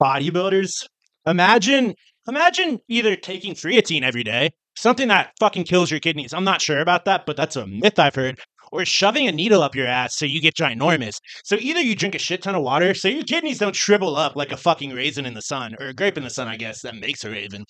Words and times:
bodybuilders. 0.00 0.86
Imagine, 1.26 1.94
imagine 2.28 2.78
either 2.88 3.16
taking 3.16 3.54
creatine 3.54 4.02
every 4.02 4.24
day, 4.24 4.50
something 4.76 5.08
that 5.08 5.32
fucking 5.38 5.64
kills 5.64 5.90
your 5.90 6.00
kidneys. 6.00 6.32
I'm 6.32 6.44
not 6.44 6.62
sure 6.62 6.80
about 6.80 7.04
that, 7.04 7.26
but 7.26 7.36
that's 7.36 7.56
a 7.56 7.66
myth 7.66 7.98
I've 7.98 8.14
heard. 8.14 8.38
Or 8.72 8.84
shoving 8.84 9.26
a 9.26 9.32
needle 9.32 9.62
up 9.62 9.74
your 9.74 9.88
ass 9.88 10.16
so 10.16 10.24
you 10.24 10.40
get 10.40 10.54
ginormous. 10.54 11.16
So 11.44 11.56
either 11.58 11.80
you 11.80 11.96
drink 11.96 12.14
a 12.14 12.20
shit 12.20 12.40
ton 12.40 12.54
of 12.54 12.62
water 12.62 12.94
so 12.94 13.08
your 13.08 13.24
kidneys 13.24 13.58
don't 13.58 13.74
shrivel 13.74 14.14
up 14.14 14.36
like 14.36 14.52
a 14.52 14.56
fucking 14.56 14.92
raisin 14.92 15.26
in 15.26 15.34
the 15.34 15.42
sun, 15.42 15.74
or 15.80 15.88
a 15.88 15.94
grape 15.94 16.16
in 16.16 16.22
the 16.22 16.30
sun, 16.30 16.46
I 16.46 16.56
guess, 16.56 16.82
that 16.82 16.94
makes 16.94 17.24
a 17.24 17.30
raven. 17.30 17.64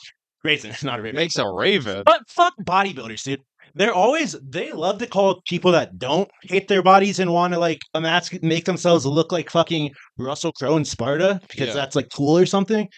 Raisin, 0.45 0.71
is 0.71 0.85
not 0.85 0.99
a 0.99 1.03
raven. 1.03 1.17
Makes 1.17 1.37
a 1.37 1.51
raven. 1.51 2.03
But 2.05 2.23
fuck 2.29 2.55
bodybuilders, 2.63 3.23
dude. 3.23 3.41
They're 3.75 3.95
always 3.95 4.37
they 4.43 4.73
love 4.73 4.99
to 4.99 5.07
call 5.07 5.41
people 5.47 5.73
that 5.73 5.99
don't 5.99 6.29
hate 6.43 6.69
their 6.69 6.83
bodies 6.83 7.19
and 7.19 7.33
want 7.33 7.53
to 7.55 7.59
like 7.59 7.81
emasc- 7.95 8.43
make 8.43 8.65
themselves 8.65 9.07
look 9.07 9.33
like 9.33 9.51
fucking 9.51 9.91
Russell 10.19 10.53
Crowe 10.53 10.77
in 10.77 10.85
Sparta 10.85 11.41
because 11.49 11.69
Yeah. 11.69 11.75
that's 11.75 11.97
like 11.97 12.09
cool 12.15 12.37
or 12.37 12.47
something. 12.47 12.89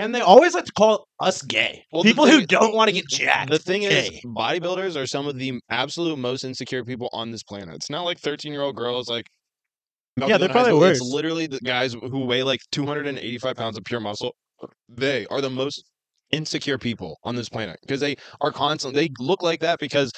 And 0.00 0.14
they 0.14 0.20
always 0.20 0.54
like 0.54 0.64
to 0.64 0.72
call 0.72 1.08
us 1.18 1.42
gay. 1.42 1.82
Well, 1.90 2.04
people 2.04 2.24
who 2.26 2.38
is- 2.38 2.46
don't 2.46 2.72
want 2.74 2.88
to 2.88 2.94
get 2.94 3.08
jacked. 3.08 3.50
The 3.50 3.58
thing 3.58 3.82
is, 3.82 4.10
bodybuilders 4.24 4.94
are 4.94 5.06
some 5.06 5.26
of 5.26 5.36
the 5.38 5.58
absolute 5.70 6.16
most 6.18 6.44
insecure 6.44 6.84
people 6.84 7.08
on 7.12 7.32
this 7.32 7.42
planet. 7.42 7.74
It's 7.74 7.90
not 7.90 8.04
like 8.04 8.20
13 8.20 8.52
year 8.52 8.62
old 8.62 8.76
girls 8.76 9.08
like. 9.08 9.26
Yeah, 10.16 10.36
they're 10.38 10.48
probably 10.48 10.70
school. 10.72 10.84
It's 10.84 11.00
literally 11.00 11.46
the 11.46 11.60
guys 11.60 11.94
who 11.94 12.24
weigh 12.26 12.42
like 12.42 12.60
285 12.72 13.56
pounds 13.56 13.76
of 13.78 13.84
pure 13.84 14.00
muscle. 14.00 14.34
They 14.88 15.26
are 15.26 15.40
the 15.40 15.50
most 15.50 15.84
insecure 16.30 16.78
people 16.78 17.18
on 17.24 17.36
this 17.36 17.48
planet 17.48 17.78
because 17.82 18.00
they 18.00 18.16
are 18.40 18.52
constantly, 18.52 19.02
they 19.08 19.10
look 19.18 19.42
like 19.42 19.60
that 19.60 19.78
because 19.78 20.12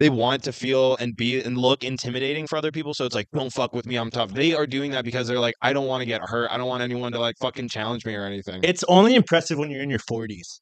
they 0.00 0.10
want 0.10 0.42
to 0.42 0.52
feel 0.52 0.96
and 0.96 1.14
be 1.16 1.40
and 1.40 1.56
look 1.56 1.84
intimidating 1.84 2.46
for 2.46 2.56
other 2.56 2.72
people. 2.72 2.92
So 2.92 3.04
it's 3.04 3.14
like, 3.14 3.28
don't 3.32 3.52
fuck 3.52 3.72
with 3.72 3.86
me, 3.86 3.96
I'm 3.96 4.10
tough. 4.10 4.32
They 4.32 4.54
are 4.54 4.66
doing 4.66 4.90
that 4.92 5.04
because 5.04 5.28
they're 5.28 5.38
like, 5.38 5.54
I 5.62 5.72
don't 5.72 5.86
want 5.86 6.00
to 6.00 6.06
get 6.06 6.20
hurt. 6.22 6.50
I 6.50 6.56
don't 6.56 6.66
want 6.66 6.82
anyone 6.82 7.12
to 7.12 7.20
like 7.20 7.36
fucking 7.40 7.68
challenge 7.68 8.04
me 8.04 8.14
or 8.14 8.24
anything. 8.24 8.60
It's 8.64 8.84
only 8.88 9.14
impressive 9.14 9.58
when 9.58 9.70
you're 9.70 9.82
in 9.82 9.90
your 9.90 10.00
40s. 10.00 10.60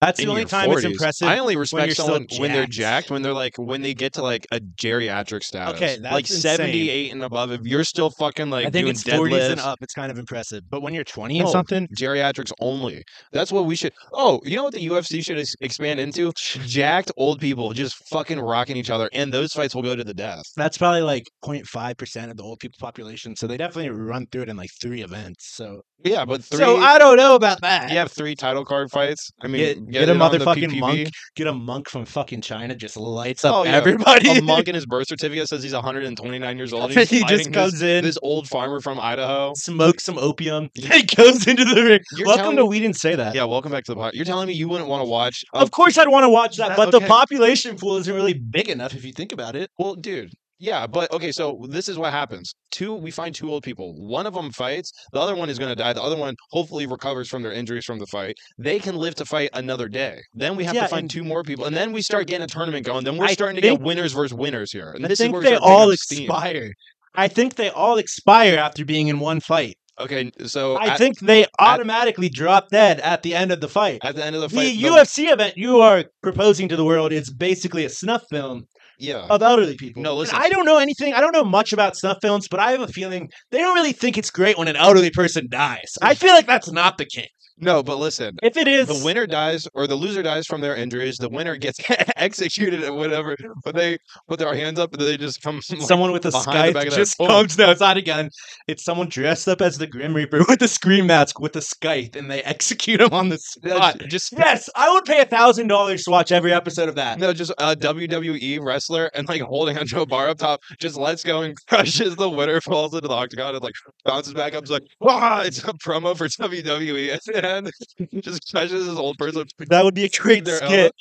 That's 0.00 0.20
the 0.20 0.26
only 0.28 0.44
time 0.44 0.70
it's 0.70 0.84
impressive. 0.84 1.26
I 1.26 1.38
only 1.38 1.56
respect 1.56 1.92
still 1.92 2.06
someone 2.06 2.26
when 2.38 2.52
they're 2.52 2.66
jacked. 2.66 3.10
when 3.10 3.22
they're 3.22 3.32
like 3.32 3.56
when 3.56 3.80
they 3.80 3.94
get 3.94 4.12
to 4.14 4.22
like 4.22 4.46
a 4.52 4.60
geriatric 4.60 5.42
status. 5.42 5.74
Okay, 5.74 5.98
like 6.00 6.28
insane. 6.30 6.56
78 6.56 7.12
and 7.12 7.22
above. 7.24 7.50
If 7.50 7.62
you're 7.64 7.82
still 7.84 8.10
fucking 8.10 8.50
like 8.50 8.66
I 8.66 8.70
think 8.70 8.84
doing 8.84 8.88
it's 8.90 9.04
40s 9.04 9.52
and 9.52 9.60
up. 9.60 9.78
It's 9.80 9.94
kind 9.94 10.12
of 10.12 10.18
impressive. 10.18 10.62
But 10.68 10.82
when 10.82 10.92
you're 10.92 11.04
20 11.04 11.38
and 11.38 11.46
No. 11.46 11.52
something, 11.52 11.88
geriatrics 11.98 12.52
only. 12.60 13.02
That's 13.32 13.50
what 13.50 13.64
we 13.64 13.74
should. 13.74 13.92
Oh, 14.12 14.40
you 14.44 14.56
know 14.56 14.64
what 14.64 14.74
the 14.74 14.86
UFC 14.86 15.24
should 15.24 15.38
ex- 15.38 15.54
expand 15.62 15.98
into? 15.98 16.30
Jacked 16.66 17.10
old 17.16 17.40
people 17.40 17.72
just 17.72 17.94
fucking 18.10 18.38
rocking 18.38 18.76
each 18.76 18.90
other, 18.90 19.08
and 19.14 19.32
those 19.32 19.52
fights 19.52 19.74
will 19.74 19.82
go 19.82 19.96
to 19.96 20.04
the 20.04 20.14
death. 20.14 20.42
that's 20.56 20.76
probably 20.76 21.02
like 21.02 21.24
0.5% 21.42 22.30
of 22.30 22.36
the 22.36 22.42
old 22.42 22.58
people 22.58 22.76
population. 22.80 23.34
So 23.34 23.46
they 23.46 23.56
definitely 23.56 23.90
run 23.90 24.26
through 24.30 24.42
it 24.42 24.48
in 24.50 24.56
like 24.56 24.70
three 24.80 25.02
events. 25.02 25.54
So, 25.56 25.80
Yeah, 26.04 26.24
but 26.24 26.44
three. 26.44 26.58
so 26.58 26.76
I 26.76 26.98
don't 26.98 27.16
know 27.16 27.34
about 27.34 27.60
that. 27.62 27.90
you 27.90 27.96
have 27.98 28.12
three 28.12 28.34
title 28.36 28.64
card 28.64 28.90
fights. 28.90 29.30
I 29.42 29.48
mean, 29.48 29.60
Get- 29.60 29.74
get, 29.86 29.90
get 29.92 30.08
a 30.08 30.12
it 30.12 30.20
on 30.20 30.30
the 30.30 30.38
motherfucking 30.38 30.78
monk. 30.78 31.10
Get 31.34 31.46
a 31.46 31.52
monk 31.52 31.88
from 31.88 32.04
fucking 32.04 32.42
China, 32.42 32.74
just 32.76 32.96
lights 32.96 33.44
up 33.44 33.54
Oh, 33.54 33.64
yeah. 33.64 33.72
everybody. 33.72 34.28
A 34.38 34.42
monk 34.42 34.68
in 34.68 34.74
his 34.74 34.86
birth 34.86 35.08
certificate 35.08 35.48
says 35.48 35.62
he's 35.62 35.72
129 35.72 36.56
years 36.56 36.72
old. 36.72 36.92
he 36.92 37.24
just 37.24 37.52
comes 37.52 37.72
this, 37.80 37.82
in, 37.82 38.04
this 38.04 38.18
old 38.22 38.46
farmer 38.46 38.80
from 38.80 39.00
Idaho. 39.00 39.52
smokes 39.56 40.04
some 40.04 40.18
opium, 40.18 40.68
he 40.74 41.02
goes 41.02 41.46
into 41.46 41.64
the 41.64 41.82
ring. 41.82 42.00
You're 42.16 42.26
Welcome 42.26 42.56
to 42.56 42.62
me- 42.62 42.68
We 42.68 42.80
Didn't 42.80 42.96
Say 42.96 43.16
That. 43.16 43.34
Yeah, 43.34 43.44
welcome 43.44 43.72
back 43.72 43.84
to 43.84 43.92
the 43.92 43.96
pod. 43.96 44.12
You're 44.14 44.24
telling 44.26 44.46
me 44.48 44.52
you 44.54 44.68
wouldn't 44.68 44.88
want 44.90 45.00
to 45.02 45.08
watch? 45.08 45.44
a 45.54 45.58
Of 45.58 45.70
course, 45.70 45.96
I'd 45.98 46.08
want 46.08 46.24
to 46.24 46.28
watch 46.30 46.56
that, 46.58 46.68
That- 46.68 46.76
but 46.76 46.90
the 46.92 47.00
population 47.00 47.76
pool 47.76 47.96
isn't 47.96 48.14
really 48.14 48.34
big 48.34 48.68
enough 48.68 48.94
if 48.94 49.04
you 49.04 49.12
think 49.12 49.32
about 49.32 49.56
it. 49.56 49.70
Well, 49.78 49.94
dude, 49.94 50.30
yeah, 50.58 50.86
but 50.86 51.10
okay, 51.12 51.32
so 51.32 51.60
this 51.68 51.88
is 51.88 51.98
what 51.98 52.12
happens. 52.12 52.54
Two, 52.70 52.94
we 52.94 53.10
find 53.10 53.34
two 53.34 53.50
old 53.50 53.62
people. 53.62 53.94
One 53.96 54.26
of 54.26 54.34
them 54.34 54.50
fights, 54.52 54.92
the 55.12 55.20
other 55.20 55.34
one 55.34 55.48
is 55.50 55.58
going 55.58 55.70
to 55.70 55.74
die. 55.76 55.92
The 55.92 56.02
other 56.02 56.16
one 56.16 56.34
hopefully 56.50 56.86
recovers 56.86 57.28
from 57.28 57.42
their 57.42 57.52
injuries 57.52 57.84
from 57.84 57.98
the 57.98 58.06
fight. 58.06 58.36
They 58.58 58.78
can 58.78 58.96
live 58.96 59.14
to 59.16 59.24
fight 59.24 59.50
another 59.54 59.88
day. 59.88 60.20
Then 60.34 60.56
we 60.56 60.64
have 60.64 60.74
Yeah, 60.74 60.82
to 60.82 60.88
find 60.88 61.10
two 61.10 61.24
more 61.24 61.42
people, 61.42 61.64
and 61.66 61.76
then 61.76 61.92
we 61.92 62.02
start 62.02 62.26
getting 62.26 62.44
a 62.44 62.48
tournament 62.48 62.84
going. 62.86 63.04
Then 63.04 63.16
we're 63.16 63.26
I 63.26 63.32
starting 63.32 63.56
to 63.56 63.62
get 63.62 63.80
winners 63.80 64.12
versus 64.12 64.34
winners 64.34 64.72
here. 64.72 64.92
And 64.92 65.04
I 65.04 65.08
this 65.08 65.20
is 65.20 65.24
think 65.24 65.34
where 65.34 65.42
they 65.42 65.56
all 65.56 65.90
expire. 65.90 66.72
I 67.14 67.28
think 67.28 67.54
they 67.54 67.70
all 67.70 67.96
expire 67.98 68.58
after 68.58 68.84
being 68.84 69.08
in 69.08 69.20
one 69.20 69.40
fight. 69.40 69.76
Okay, 69.98 70.30
so 70.44 70.76
I 70.76 70.88
at, 70.88 70.98
think 70.98 71.18
they 71.20 71.46
automatically 71.58 72.28
drop 72.28 72.68
dead 72.68 73.00
at 73.00 73.22
the 73.22 73.34
end 73.34 73.50
of 73.50 73.62
the 73.62 73.68
fight. 73.68 74.00
at 74.02 74.14
the 74.14 74.22
end 74.24 74.36
of 74.36 74.42
the 74.42 74.48
The 74.48 74.56
the- 74.76 74.82
UFC 74.82 75.32
event 75.32 75.56
you 75.56 75.80
are 75.80 76.04
proposing 76.22 76.68
to 76.68 76.76
the 76.76 76.84
world 76.84 77.12
is 77.12 77.32
basically 77.32 77.86
a 77.86 77.88
snuff 77.88 78.24
film 78.30 78.66
yeah, 78.98 79.26
of 79.28 79.42
elderly 79.42 79.76
people. 79.76 80.02
No, 80.02 80.10
And 80.10 80.20
listen. 80.20 80.38
I 80.38 80.48
don't 80.48 80.64
know 80.64 80.78
anything. 80.78 81.14
I 81.14 81.20
don't 81.20 81.32
know 81.32 81.44
much 81.44 81.72
about 81.72 81.96
snuff 81.96 82.18
films, 82.22 82.48
but 82.48 82.60
I 82.60 82.72
have 82.72 82.80
a 82.80 82.88
feeling 82.88 83.28
they 83.50 83.58
don't 83.58 83.74
really 83.74 83.92
think 83.92 84.16
it's 84.18 84.30
great 84.30 84.58
when 84.58 84.68
an 84.68 84.76
elderly 84.76 85.10
person 85.10 85.46
dies. 85.50 85.94
I 86.02 86.14
feel 86.14 86.32
like 86.32 86.46
that's 86.46 86.70
not 86.70 86.98
the 86.98 87.06
case. 87.06 87.28
No, 87.58 87.82
but 87.82 87.98
listen, 87.98 88.36
If 88.42 88.56
it 88.56 88.68
is, 88.68 88.86
the 88.86 89.04
winner 89.04 89.26
dies 89.26 89.66
or 89.72 89.86
the 89.86 89.94
loser 89.94 90.22
dies 90.22 90.46
from 90.46 90.60
their 90.60 90.76
injuries. 90.76 91.16
The 91.16 91.30
winner 91.30 91.56
gets 91.56 91.80
executed 92.16 92.84
or 92.84 92.92
whatever. 92.92 93.36
But 93.64 93.74
they 93.74 93.98
put 94.28 94.38
their 94.38 94.54
hands 94.54 94.78
up 94.78 94.92
and 94.92 95.00
they 95.00 95.16
just 95.16 95.42
come. 95.42 95.60
like, 95.70 95.80
someone 95.82 96.12
with 96.12 96.26
a 96.26 96.32
scythe 96.32 96.74
back 96.74 96.86
of 96.86 96.90
that 96.92 96.96
just 96.96 97.16
comes. 97.16 97.56
No, 97.56 97.70
it's 97.70 97.80
not 97.80 97.96
again. 97.96 98.30
It's 98.68 98.84
someone 98.84 99.08
dressed 99.08 99.48
up 99.48 99.62
as 99.62 99.78
the 99.78 99.86
Grim 99.86 100.14
Reaper 100.14 100.44
with 100.48 100.60
a 100.60 100.68
scream 100.68 101.06
mask 101.06 101.40
with 101.40 101.56
a 101.56 101.62
scythe, 101.62 102.14
and 102.14 102.30
they 102.30 102.42
execute 102.44 103.00
him 103.00 103.12
on 103.12 103.30
the 103.30 103.38
spot. 103.38 104.00
just 104.08 104.32
Yes, 104.32 104.68
I 104.74 104.92
would 104.92 105.04
pay 105.04 105.20
a 105.20 105.26
thousand 105.26 105.68
dollars 105.68 106.04
to 106.04 106.10
watch 106.10 106.32
every 106.32 106.52
episode 106.52 106.88
of 106.90 106.94
that. 106.96 107.18
No, 107.18 107.32
just 107.32 107.52
a 107.58 107.74
WWE 107.74 108.60
wrestler 108.62 109.10
and 109.14 109.26
like 109.28 109.40
holding 109.40 109.78
onto 109.78 110.00
a 110.00 110.06
bar 110.06 110.28
up 110.28 110.38
top, 110.38 110.60
just 110.78 110.96
lets 110.96 111.24
go 111.24 111.42
and 111.42 111.56
crushes 111.68 112.16
the 112.16 112.28
winner, 112.28 112.60
falls 112.60 112.94
into 112.94 113.08
the 113.08 113.14
octagon, 113.14 113.54
and 113.54 113.64
like 113.64 113.74
bounces 114.04 114.34
back 114.34 114.54
up. 114.54 114.62
It's 114.62 114.70
like, 114.70 114.84
wow, 115.00 115.40
it's 115.40 115.58
a 115.60 115.72
promo 115.72 116.16
for 116.16 116.28
WWE 116.28 117.12
end. 117.46 117.70
just 118.22 118.50
crushes 118.50 118.86
this 118.86 118.96
old 118.96 119.18
person. 119.18 119.46
That 119.68 119.84
would 119.84 119.94
be 119.94 120.04
a 120.04 120.08
great 120.20 120.46
skit 120.46 120.92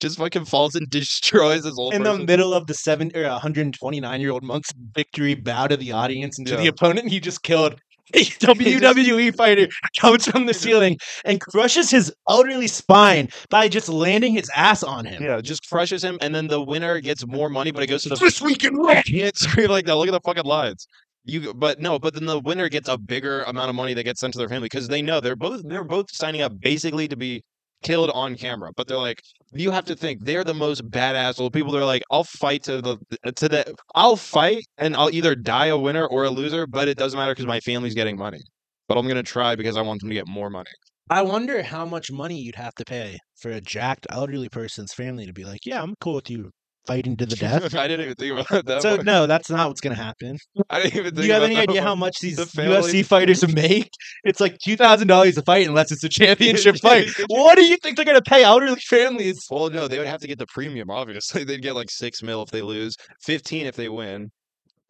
Just 0.00 0.18
fucking 0.18 0.44
falls 0.44 0.74
and 0.74 0.88
destroys 0.88 1.64
his 1.64 1.78
old 1.78 1.94
in 1.94 2.02
the 2.02 2.18
middle 2.18 2.54
of 2.54 2.66
the 2.66 2.74
seven 2.74 3.10
er, 3.16 3.24
or 3.24 3.30
129 3.30 4.20
year 4.20 4.30
old 4.30 4.42
monk's 4.42 4.72
victory 4.92 5.34
bow 5.34 5.66
to 5.66 5.76
the 5.76 5.92
audience 5.92 6.38
and 6.38 6.46
to 6.46 6.56
the 6.56 6.66
opponent 6.68 7.08
he 7.08 7.20
just 7.20 7.42
killed. 7.42 7.80
A 8.14 8.24
WWE 8.24 9.36
fighter 9.36 9.68
comes 10.00 10.26
from 10.26 10.46
the 10.46 10.54
ceiling 10.54 10.96
and 11.26 11.40
crushes 11.40 11.90
his 11.90 12.10
elderly 12.26 12.66
spine 12.66 13.28
by 13.50 13.68
just 13.68 13.88
landing 13.90 14.32
his 14.32 14.50
ass 14.56 14.82
on 14.82 15.04
him. 15.04 15.22
yeah, 15.22 15.40
just 15.42 15.68
crushes 15.68 16.02
him, 16.02 16.16
and 16.22 16.34
then 16.34 16.46
the 16.46 16.62
winner 16.62 17.00
gets 17.00 17.26
more 17.26 17.50
money, 17.50 17.70
but 17.70 17.82
it 17.82 17.88
goes 17.88 18.04
to 18.04 18.08
the 18.08 18.16
This 18.16 18.40
week 18.40 18.64
in 18.64 18.76
Raw. 18.76 19.02
can't 19.02 19.36
scream 19.36 19.68
like 19.68 19.84
that. 19.84 19.96
Look 19.96 20.08
at 20.08 20.12
the 20.12 20.20
fucking 20.20 20.44
lines. 20.44 20.86
You, 21.24 21.52
but 21.52 21.78
no, 21.80 21.98
but 21.98 22.14
then 22.14 22.26
the 22.26 22.38
winner 22.40 22.68
gets 22.68 22.88
a 22.88 22.96
bigger 22.96 23.42
amount 23.42 23.68
of 23.68 23.76
money 23.76 23.92
that 23.94 24.04
gets 24.04 24.20
sent 24.20 24.32
to 24.32 24.38
their 24.38 24.48
family 24.48 24.66
because 24.66 24.88
they 24.88 25.02
know 25.02 25.20
they're 25.20 25.36
both 25.36 25.62
they're 25.64 25.84
both 25.84 26.10
signing 26.10 26.40
up 26.40 26.58
basically 26.60 27.06
to 27.08 27.16
be 27.16 27.42
killed 27.82 28.10
on 28.10 28.34
camera. 28.36 28.70
But 28.76 28.88
they're 28.88 28.96
like, 28.98 29.20
you 29.52 29.70
have 29.70 29.84
to 29.86 29.96
think 29.96 30.24
they're 30.24 30.44
the 30.44 30.54
most 30.54 30.88
badass 30.90 31.40
old 31.40 31.52
people. 31.52 31.72
They're 31.72 31.84
like, 31.84 32.02
I'll 32.10 32.24
fight 32.24 32.62
to 32.64 32.80
the 32.80 32.98
to 33.36 33.48
the 33.48 33.74
I'll 33.94 34.16
fight 34.16 34.64
and 34.78 34.96
I'll 34.96 35.10
either 35.10 35.34
die 35.34 35.66
a 35.66 35.76
winner 35.78 36.06
or 36.06 36.24
a 36.24 36.30
loser, 36.30 36.66
but 36.66 36.88
it 36.88 36.96
doesn't 36.96 37.18
matter 37.18 37.32
because 37.32 37.46
my 37.46 37.60
family's 37.60 37.94
getting 37.94 38.16
money. 38.16 38.40
But 38.88 38.96
I'm 38.96 39.06
gonna 39.06 39.22
try 39.22 39.54
because 39.54 39.76
I 39.76 39.82
want 39.82 40.00
them 40.00 40.08
to 40.08 40.14
get 40.14 40.26
more 40.26 40.48
money. 40.50 40.70
I 41.10 41.22
wonder 41.22 41.62
how 41.62 41.84
much 41.84 42.10
money 42.10 42.38
you'd 42.40 42.56
have 42.56 42.74
to 42.76 42.84
pay 42.84 43.18
for 43.36 43.50
a 43.50 43.60
jacked 43.60 44.06
elderly 44.10 44.48
person's 44.48 44.92
family 44.94 45.26
to 45.26 45.32
be 45.32 45.44
like, 45.44 45.66
yeah, 45.66 45.82
I'm 45.82 45.94
cool 46.00 46.14
with 46.14 46.30
you 46.30 46.50
fighting 46.88 47.16
to 47.18 47.26
the 47.26 47.36
death. 47.46 47.74
I 47.74 47.86
didn't 47.86 48.06
even 48.06 48.14
think 48.16 48.40
about 48.40 48.64
that. 48.66 48.82
so 48.82 48.96
one. 48.96 49.04
no, 49.04 49.26
that's 49.26 49.50
not 49.50 49.68
what's 49.68 49.80
gonna 49.80 49.94
happen. 49.94 50.38
I 50.70 50.82
didn't 50.82 50.94
even 50.94 51.04
think. 51.04 51.16
Do 51.16 51.26
you 51.26 51.32
have 51.34 51.42
any 51.44 51.56
idea 51.56 51.82
one. 51.82 51.84
how 51.84 51.94
much 51.94 52.18
these 52.20 52.36
The 52.36 52.44
UFC 52.62 53.04
fighters 53.04 53.46
make? 53.54 53.90
It's 54.24 54.40
like 54.40 54.58
two 54.58 54.76
thousand 54.76 55.06
dollars 55.06 55.36
a 55.38 55.42
fight 55.42 55.68
unless 55.68 55.92
it's 55.92 56.02
a 56.02 56.08
championship 56.08 56.76
fight. 56.80 57.08
What 57.28 57.56
do 57.56 57.64
you 57.64 57.76
think 57.76 57.96
they're 57.96 58.04
gonna 58.04 58.22
pay 58.22 58.42
elderly 58.42 58.80
families? 58.80 59.38
Well, 59.50 59.70
no, 59.70 59.86
they 59.86 59.98
would 59.98 60.08
have 60.08 60.20
to 60.22 60.26
get 60.26 60.38
the 60.38 60.46
premium. 60.46 60.90
Obviously, 60.90 61.44
they'd 61.44 61.62
get 61.62 61.74
like 61.74 61.90
six 61.90 62.22
mil 62.22 62.42
if 62.42 62.50
they 62.50 62.62
lose, 62.62 62.96
fifteen 63.22 63.66
if 63.66 63.76
they 63.76 63.88
win. 63.88 64.30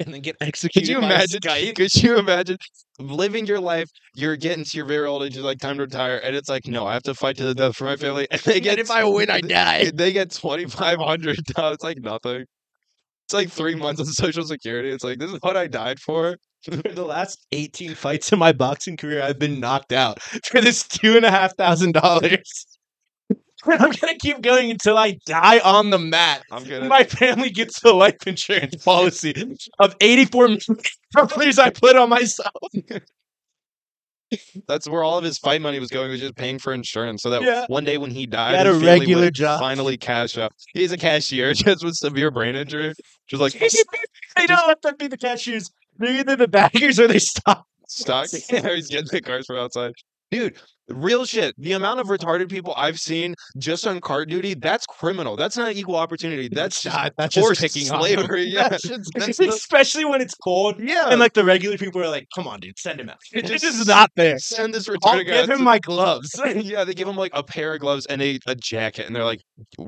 And 0.00 0.14
then 0.14 0.20
get 0.22 0.38
Could 0.74 0.88
executed. 0.88 0.88
you 0.88 1.00
by 1.00 1.06
imagine? 1.06 1.40
Skype? 1.42 1.76
Could 1.76 1.94
you 1.96 2.18
imagine 2.18 2.58
living 2.98 3.46
your 3.46 3.60
life? 3.60 3.88
You're 4.14 4.36
getting 4.36 4.64
to 4.64 4.76
your 4.76 4.86
very 4.86 5.06
old 5.06 5.22
age, 5.22 5.36
you're 5.36 5.44
like 5.44 5.58
time 5.58 5.76
to 5.76 5.82
retire, 5.84 6.18
and 6.18 6.36
it's 6.36 6.48
like, 6.48 6.66
no, 6.66 6.86
I 6.86 6.94
have 6.94 7.02
to 7.04 7.14
fight 7.14 7.36
to 7.38 7.44
the 7.44 7.54
death 7.54 7.76
for 7.76 7.84
my 7.84 7.96
family. 7.96 8.26
And 8.30 8.40
they 8.42 8.60
get 8.60 8.78
if 8.78 8.90
I 8.90 9.04
win, 9.04 9.30
I 9.30 9.40
die. 9.40 9.90
They 9.94 10.12
get 10.12 10.30
twenty 10.32 10.66
five 10.66 10.98
hundred. 11.00 11.38
It's 11.48 11.84
like 11.84 11.98
nothing. 11.98 12.44
It's 13.26 13.34
like 13.34 13.50
three 13.50 13.74
months 13.74 14.00
of 14.00 14.08
social 14.08 14.44
security. 14.44 14.90
It's 14.90 15.04
like 15.04 15.18
this 15.18 15.30
is 15.32 15.38
what 15.42 15.56
I 15.56 15.66
died 15.66 16.00
for. 16.00 16.36
For 16.64 16.76
the 16.76 17.04
last 17.04 17.46
18 17.52 17.94
fights 17.94 18.32
in 18.32 18.38
my 18.40 18.52
boxing 18.52 18.96
career, 18.96 19.22
I've 19.22 19.38
been 19.38 19.60
knocked 19.60 19.92
out 19.92 20.20
for 20.44 20.60
this 20.60 20.86
two 20.88 21.16
and 21.16 21.24
a 21.24 21.30
half 21.30 21.56
thousand 21.56 21.92
dollars. 21.92 22.77
I'm 23.66 23.90
gonna 23.90 24.16
keep 24.20 24.40
going 24.40 24.70
until 24.70 24.96
I 24.96 25.18
die 25.26 25.58
on 25.60 25.90
the 25.90 25.98
mat. 25.98 26.44
I'm 26.50 26.64
gonna. 26.64 26.86
My 26.88 27.04
family 27.04 27.50
gets 27.50 27.82
a 27.84 27.90
life 27.92 28.26
insurance 28.26 28.76
policy 28.84 29.34
of 29.78 29.96
84 30.00 30.48
million 30.48 30.60
dollars 31.12 31.58
I 31.58 31.70
put 31.70 31.96
on 31.96 32.08
myself. 32.08 32.52
That's 34.66 34.86
where 34.86 35.02
all 35.02 35.16
of 35.16 35.24
his 35.24 35.38
fight 35.38 35.62
money 35.62 35.78
was 35.80 35.88
going. 35.88 36.10
Was 36.10 36.20
just 36.20 36.36
paying 36.36 36.58
for 36.58 36.74
insurance, 36.74 37.22
so 37.22 37.30
that 37.30 37.42
Yeah. 37.42 37.64
one 37.68 37.84
day 37.84 37.96
when 37.96 38.10
he 38.10 38.26
died, 38.26 38.54
had 38.56 38.66
a 38.66 38.74
regular 38.74 39.30
job. 39.30 39.58
Finally, 39.58 39.96
cash 39.96 40.36
up. 40.36 40.52
He's 40.74 40.92
a 40.92 40.98
cashier, 40.98 41.54
just 41.54 41.82
with 41.82 41.94
severe 41.94 42.30
brain 42.30 42.54
injury. 42.54 42.92
Just 43.26 43.40
like 43.40 43.52
they 44.36 44.46
don't 44.46 44.68
let 44.68 44.82
them 44.82 44.96
be 44.98 45.08
the 45.08 45.16
cashiers. 45.16 45.70
They're 45.96 46.20
either 46.20 46.36
the 46.36 46.46
baggers 46.46 47.00
or 47.00 47.08
they 47.08 47.18
stop. 47.18 47.66
Stuck. 47.88 48.28
He's 48.28 48.46
getting 48.88 49.08
the 49.10 49.22
cars 49.24 49.46
from 49.46 49.56
outside. 49.56 49.92
Dude, 50.30 50.56
real 50.88 51.24
shit. 51.24 51.54
The 51.58 51.72
amount 51.72 52.00
of 52.00 52.06
retarded 52.08 52.48
people 52.50 52.74
I've 52.76 52.98
seen 52.98 53.34
just 53.58 53.86
on 53.86 54.00
cart 54.00 54.28
duty, 54.28 54.54
that's 54.54 54.86
criminal. 54.86 55.36
That's 55.36 55.56
not 55.56 55.72
equal 55.74 55.96
opportunity. 55.96 56.48
That's 56.50 56.82
just 56.82 56.96
not- 56.96 57.12
that's 57.16 57.34
forced 57.36 57.60
just 57.60 57.74
picking 57.74 57.88
slavery. 57.88 58.44
Yeah. 58.44 58.68
That's 58.68 58.82
just- 58.88 59.10
That's 59.14 59.36
the- 59.38 59.48
especially 59.48 60.04
when 60.04 60.20
it's 60.20 60.34
cold. 60.34 60.76
yeah. 60.80 61.08
And 61.10 61.20
like 61.20 61.34
the 61.34 61.44
regular 61.44 61.76
people 61.78 62.00
are 62.02 62.08
like, 62.08 62.28
"Come 62.34 62.46
on, 62.46 62.60
dude, 62.60 62.78
send 62.78 63.00
him 63.00 63.08
out." 63.08 63.18
It 63.32 63.44
just 63.46 63.64
just 63.64 63.86
not 63.86 64.10
there. 64.16 64.38
send 64.38 64.74
this 64.74 64.88
I'll 64.88 64.96
guy. 64.96 65.22
give 65.24 65.50
him 65.50 65.62
my 65.62 65.78
gloves. 65.78 66.38
yeah, 66.44 66.84
they 66.84 66.94
give 66.94 67.08
him 67.08 67.16
like 67.16 67.32
a 67.34 67.42
pair 67.42 67.74
of 67.74 67.80
gloves 67.80 68.06
and 68.06 68.20
a, 68.22 68.38
a 68.46 68.54
jacket, 68.54 69.06
and 69.06 69.14
they're 69.14 69.24
like, 69.24 69.40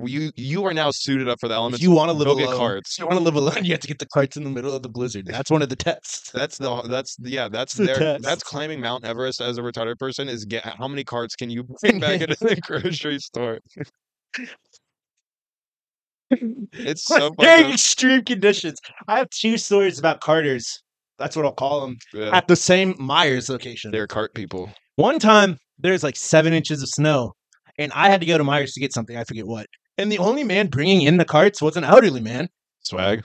"You 0.05 0.31
you 0.37 0.65
are 0.67 0.75
now 0.75 0.91
suited 0.91 1.29
up 1.29 1.39
for 1.41 1.49
the 1.49 1.55
If 1.55 1.59
elements. 1.59 1.83
you 1.83 1.91
want 1.91 2.11
to 2.11 2.13
live 2.17 2.27
Go 2.27 2.33
alone, 2.33 2.47
get 2.49 2.57
carts." 2.57 2.93
if 2.95 2.99
you 3.01 3.07
want 3.07 3.19
to 3.19 3.25
live 3.25 3.37
alone, 3.37 3.65
you 3.65 3.73
have 3.73 3.81
to 3.81 3.89
get 3.89 3.99
the 3.99 4.07
carts 4.07 4.37
in 4.37 4.45
the 4.45 4.51
middle 4.51 4.75
of 4.75 4.83
the 4.83 4.89
blizzard. 4.89 5.27
That's 5.27 5.51
one 5.51 5.63
of 5.63 5.69
the 5.69 5.77
tests. 5.77 6.31
That's 6.33 6.59
the 6.59 6.83
that's 6.83 7.17
yeah 7.23 7.49
that's 7.49 7.75
the 7.75 7.85
their 7.85 7.97
test. 7.97 8.25
that's 8.25 8.43
climbing 8.43 8.81
Mount 8.81 9.05
Everest 9.05 9.41
as 9.41 9.59
a 9.59 9.63
retarded 9.63 9.99
person 9.99 10.29
is 10.29 10.45
get 10.45 10.65
how 10.65 10.89
many 10.91 11.05
carts 11.05 11.35
can 11.37 11.49
you 11.49 11.65
bring 11.81 12.01
back 12.01 12.21
into 12.21 12.37
the 12.39 12.57
grocery 12.63 13.19
store? 13.19 13.61
It's 16.31 17.05
so 17.05 17.31
Very 17.41 17.73
extreme 17.73 18.25
conditions. 18.25 18.79
I 19.09 19.19
have 19.19 19.31
two 19.31 19.57
stories 19.59 19.99
about 19.99 20.21
carters. 20.21 20.83
That's 21.19 21.35
what 21.37 21.45
I'll 21.45 21.53
call 21.53 21.81
them 21.83 21.97
Yeah. 22.15 22.35
at 22.37 22.47
the 22.49 22.57
same 22.57 22.95
Meijers 22.95 23.49
location. 23.49 23.91
They're 23.91 24.07
cart 24.07 24.35
people. 24.35 24.71
One 24.97 25.19
time, 25.19 25.59
there's 25.79 26.03
like 26.05 26.17
seven 26.17 26.53
inches 26.53 26.83
of 26.83 26.89
snow, 26.89 27.33
and 27.79 27.93
I 27.95 28.09
had 28.11 28.21
to 28.21 28.27
go 28.27 28.39
to 28.39 28.45
Meijers 28.45 28.75
to 28.75 28.81
get 28.81 28.93
something. 28.93 29.17
I 29.17 29.25
forget 29.25 29.47
what. 29.47 29.67
And 29.99 30.11
the 30.11 30.19
only 30.19 30.45
man 30.45 30.69
bringing 30.69 31.03
in 31.03 31.17
the 31.17 31.25
carts 31.25 31.61
was 31.61 31.77
an 31.77 31.85
elderly 31.85 32.21
man. 32.21 32.49
Swag. 32.83 33.25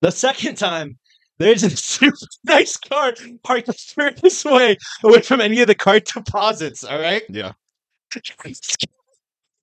The 0.00 0.10
second 0.10 0.56
time, 0.56 0.98
there's 1.38 1.62
a 1.62 1.70
super 1.70 2.16
nice 2.44 2.76
car 2.76 3.14
parked 3.42 3.68
this 4.22 4.44
way 4.44 4.76
away 5.04 5.20
from 5.22 5.40
any 5.40 5.60
of 5.60 5.66
the 5.66 5.74
cart 5.74 6.04
deposits. 6.06 6.84
All 6.84 7.00
right. 7.00 7.22
Yeah. 7.28 7.52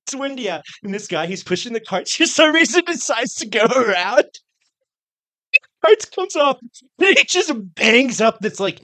It's 0.08 0.14
windy 0.14 0.48
out, 0.52 0.62
and 0.84 0.94
this 0.94 1.08
guy 1.08 1.26
he's 1.26 1.44
pushing 1.44 1.74
the 1.74 1.80
cart 1.80 2.08
for 2.10 2.28
some 2.28 2.54
reason 2.54 2.84
decides 2.86 3.34
to 3.36 3.48
go 3.48 3.66
around. 3.66 4.26
Cart 5.84 6.12
comes 6.14 6.36
off, 6.36 6.60
and 7.00 7.18
he 7.18 7.24
just 7.24 7.52
bangs 7.74 8.22
up 8.22 8.40
this 8.40 8.60
like 8.60 8.82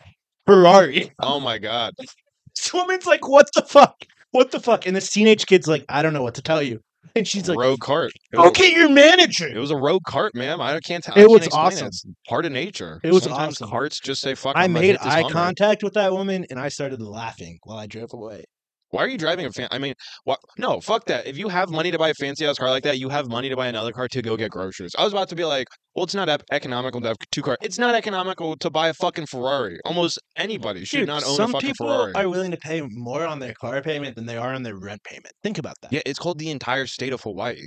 Ferrari. 0.48 1.12
Oh 1.20 1.40
my 1.40 1.60
god. 1.60 1.94
This 2.00 2.74
woman's 2.74 3.06
like, 3.06 3.28
"What 3.28 3.50
the 3.54 3.62
fuck? 3.62 4.04
What 4.32 4.50
the 4.50 4.60
fuck?" 4.60 4.88
And 4.88 4.96
this 4.96 5.12
teenage 5.12 5.46
kid's 5.46 5.68
like, 5.68 5.86
"I 5.90 6.02
don't 6.02 6.14
know 6.14 6.24
what 6.24 6.34
to 6.36 6.42
tell 6.42 6.64
you." 6.64 6.82
And 7.16 7.28
she's 7.28 7.50
like, 7.50 7.58
road 7.58 7.80
cart. 7.82 8.12
It 8.32 8.38
"Go 8.38 8.44
was, 8.44 8.52
get 8.54 8.74
your 8.74 8.90
manager." 8.90 9.48
it 9.48 9.58
was 9.58 9.72
a 9.72 9.76
road 9.76 10.04
cart, 10.08 10.34
ma'am. 10.34 10.62
I 10.62 10.80
can't 10.80 11.04
tell. 11.04 11.18
It 11.18 11.30
was 11.30 11.48
awesome. 11.52 11.88
It's 11.88 12.06
part 12.28 12.46
of 12.46 12.52
nature. 12.54 13.02
It 13.04 13.12
was 13.12 13.24
Sometimes 13.24 13.56
awesome. 13.56 13.70
carts 13.70 14.00
just 14.00 14.22
say 14.22 14.34
fuck. 14.36 14.56
I 14.56 14.68
made 14.68 14.98
eye 14.98 15.22
Hummer. 15.22 15.34
contact 15.34 15.84
with 15.84 15.94
that 15.96 16.12
woman, 16.14 16.46
and 16.50 16.60
I 16.60 16.70
started 16.70 17.02
laughing 17.02 17.60
while 17.64 17.78
I 17.78 17.88
drove 17.88 18.14
away. 18.14 18.46
Why 18.92 19.04
are 19.04 19.08
you 19.08 19.18
driving 19.18 19.46
a 19.46 19.52
fan? 19.52 19.70
I 19.72 19.78
mean, 19.80 19.94
what? 20.26 20.40
No, 20.58 20.82
fuck 20.82 21.06
that. 21.06 21.26
If 21.26 21.38
you 21.38 21.48
have 21.48 21.70
money 21.70 21.92
to 21.92 21.98
buy 21.98 22.10
a 22.10 22.14
fancy 22.14 22.46
ass 22.46 22.58
car 22.58 22.70
like 22.70 22.84
that, 22.84 23.00
you 23.00 23.08
have 23.10 23.28
money 23.30 23.48
to 23.50 23.56
buy 23.56 23.68
another 23.68 23.94
car 23.94 24.08
to 24.10 24.22
go 24.22 24.36
get 24.36 24.52
groceries. 24.52 24.92
I 24.98 25.04
was 25.06 25.14
about 25.14 25.30
to 25.30 25.36
be 25.36 25.46
like, 25.46 25.68
well, 25.96 26.04
it's 26.04 26.14
not 26.14 26.28
ep- 26.28 26.44
economical 26.52 27.00
to 27.02 27.08
have 27.08 27.18
two 27.32 27.42
cars. 27.42 27.58
It's 27.62 27.80
not 27.80 27.96
economical 27.96 28.58
to 28.58 28.70
buy 28.70 28.90
a 28.90 28.94
fucking 28.94 29.28
Ferrari. 29.28 29.80
Almost 29.86 30.20
anybody 30.36 30.84
should 30.84 31.00
Dude, 31.00 31.08
not 31.08 31.24
own 31.24 31.36
some 31.36 31.50
a 31.52 31.54
fucking 31.54 31.74
ferrari 31.74 31.74
some 31.74 32.08
people 32.08 32.12
Ferrari. 32.12 32.26
are 32.26 32.30
willing 32.30 32.52
to 32.52 32.58
pay 32.58 32.82
more 32.82 33.26
on 33.26 33.40
their 33.40 33.54
car 33.54 33.82
payment 33.82 34.16
than 34.18 34.26
they 34.26 34.36
are 34.38 34.54
on 34.54 34.64
their 34.64 34.78
rent 34.78 35.02
payment. 35.06 35.32
Think 35.42 35.58
about 35.58 35.76
that. 35.84 35.94
Yeah, 35.94 36.02
it's 36.06 36.20
called 36.20 36.38
the 36.38 36.50
entire 36.52 36.86
state 36.86 37.14
of 37.14 37.22
Hawaii. 37.22 37.62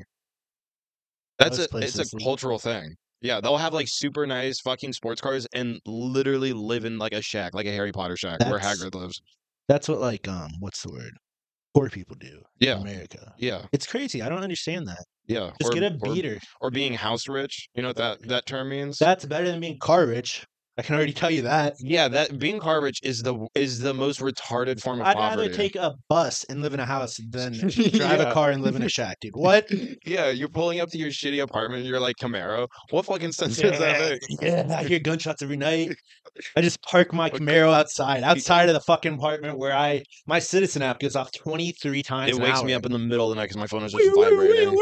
That's 1.39 1.53
Most 1.53 1.59
a 1.59 1.63
it's 1.63 1.71
places 1.97 2.15
a 2.15 2.23
cultural 2.23 2.59
thing. 2.59 2.95
Yeah, 3.23 3.41
they'll 3.41 3.57
have 3.57 3.73
like 3.73 3.89
super 3.89 4.27
nice 4.27 4.61
fucking 4.61 4.93
sports 4.93 5.23
cars 5.23 5.47
and 5.55 5.81
literally 5.87 6.53
live 6.53 6.85
in 6.85 6.99
like 6.99 7.13
a 7.15 7.23
shack, 7.23 7.55
like 7.55 7.65
a 7.67 7.73
Harry 7.73 7.93
Potter 7.93 8.17
shack 8.17 8.41
where 8.41 8.59
That's- 8.59 8.83
Hagrid 8.83 8.95
lives. 8.95 9.23
That's 9.69 9.89
what 9.89 10.01
like 10.01 10.29
um, 10.29 10.51
what's 10.61 10.83
the 10.83 10.93
word? 10.93 11.13
Poor 11.75 11.89
people 11.89 12.17
do. 12.21 12.41
Yeah. 12.61 12.77
in 12.77 12.83
America. 12.83 13.33
Yeah, 13.39 13.63
It's 13.73 13.87
crazy. 13.87 14.23
I 14.23 14.29
don't 14.29 14.43
understand 14.45 14.87
that. 14.87 15.05
yeah. 15.27 15.51
Just 15.61 15.73
or, 15.73 15.75
get 15.81 15.83
a 15.93 15.97
or- 16.03 16.15
beater. 16.15 16.39
or 16.61 16.71
being 16.71 16.95
house 16.95 17.29
rich. 17.29 17.67
You 17.75 17.83
know 17.83 17.89
what 17.89 17.97
that 17.97 18.19
that 18.29 18.47
term 18.47 18.69
means? 18.69 18.99
That's 18.99 19.25
better 19.25 19.47
than 19.51 19.61
being 19.61 19.79
car 19.81 20.07
rich. 20.07 20.45
I 20.77 20.83
can 20.83 20.97
already 20.97 21.13
tell 21.13 21.31
you 21.31 21.43
that. 21.43 21.75
Yeah, 21.79 22.09
that 22.09 22.37
being 22.41 22.59
car 22.59 22.83
rich 22.83 22.99
is 23.05 23.23
the 23.23 23.47
is 23.55 23.79
the 23.79 23.95
most 23.95 24.19
retarded 24.19 24.81
form 24.81 25.01
of 25.01 25.07
I'd 25.07 25.15
poverty. 25.17 25.43
rather 25.43 25.55
take 25.55 25.77
a 25.77 25.95
bus 26.09 26.43
and 26.49 26.63
live 26.63 26.75
in 26.75 26.81
a 26.81 26.85
house 26.85 27.17
than 27.31 27.53
drive 27.59 27.77
Yeah. 27.95 28.15
a 28.15 28.33
car 28.33 28.51
and 28.51 28.61
live 28.61 28.75
in 28.75 28.83
a 28.83 28.89
shack, 28.89 29.19
dude. 29.21 29.35
What? 29.37 29.69
Yeah, 30.05 30.31
you're 30.31 30.49
pulling 30.49 30.81
up 30.81 30.91
to 30.91 30.99
your 30.99 31.11
shitty 31.11 31.41
apartment. 31.43 31.81
and 31.83 31.89
You're 31.89 32.01
like 32.01 32.17
Camaro. 32.21 32.67
What 32.91 33.07
fucking 33.07 33.31
sense 33.33 33.57
does 33.59 33.79
that 33.79 34.19
make? 34.31 34.43
yeah, 34.43 34.67
I 34.77 34.83
hear 34.85 34.99
gunshots 34.99 35.43
every 35.43 35.57
night. 35.57 35.95
I 36.57 36.61
just 36.63 36.83
park 36.83 37.13
my 37.13 37.31
Camaro 37.31 37.73
outside, 37.73 38.23
outside 38.25 38.69
of 38.69 38.75
the 38.75 38.81
fucking 38.81 39.15
apartment 39.15 39.59
where 39.59 39.75
I 39.75 40.05
my 40.27 40.39
citizen 40.39 40.83
app 40.83 40.99
goes 41.01 41.17
off 41.17 41.33
twenty 41.33 41.73
three 41.73 42.03
times. 42.03 42.37
It 42.37 42.43
wakes 42.43 42.63
me 42.63 42.75
up 42.75 42.85
in 42.87 42.93
the 42.93 42.99
middle 42.99 43.31
of 43.31 43.31
the 43.31 43.37
night 43.37 43.45
because 43.45 43.57
my 43.57 43.67
phone 43.67 43.85
is 43.85 43.93
just 43.93 44.15
vibrating. 44.15 44.77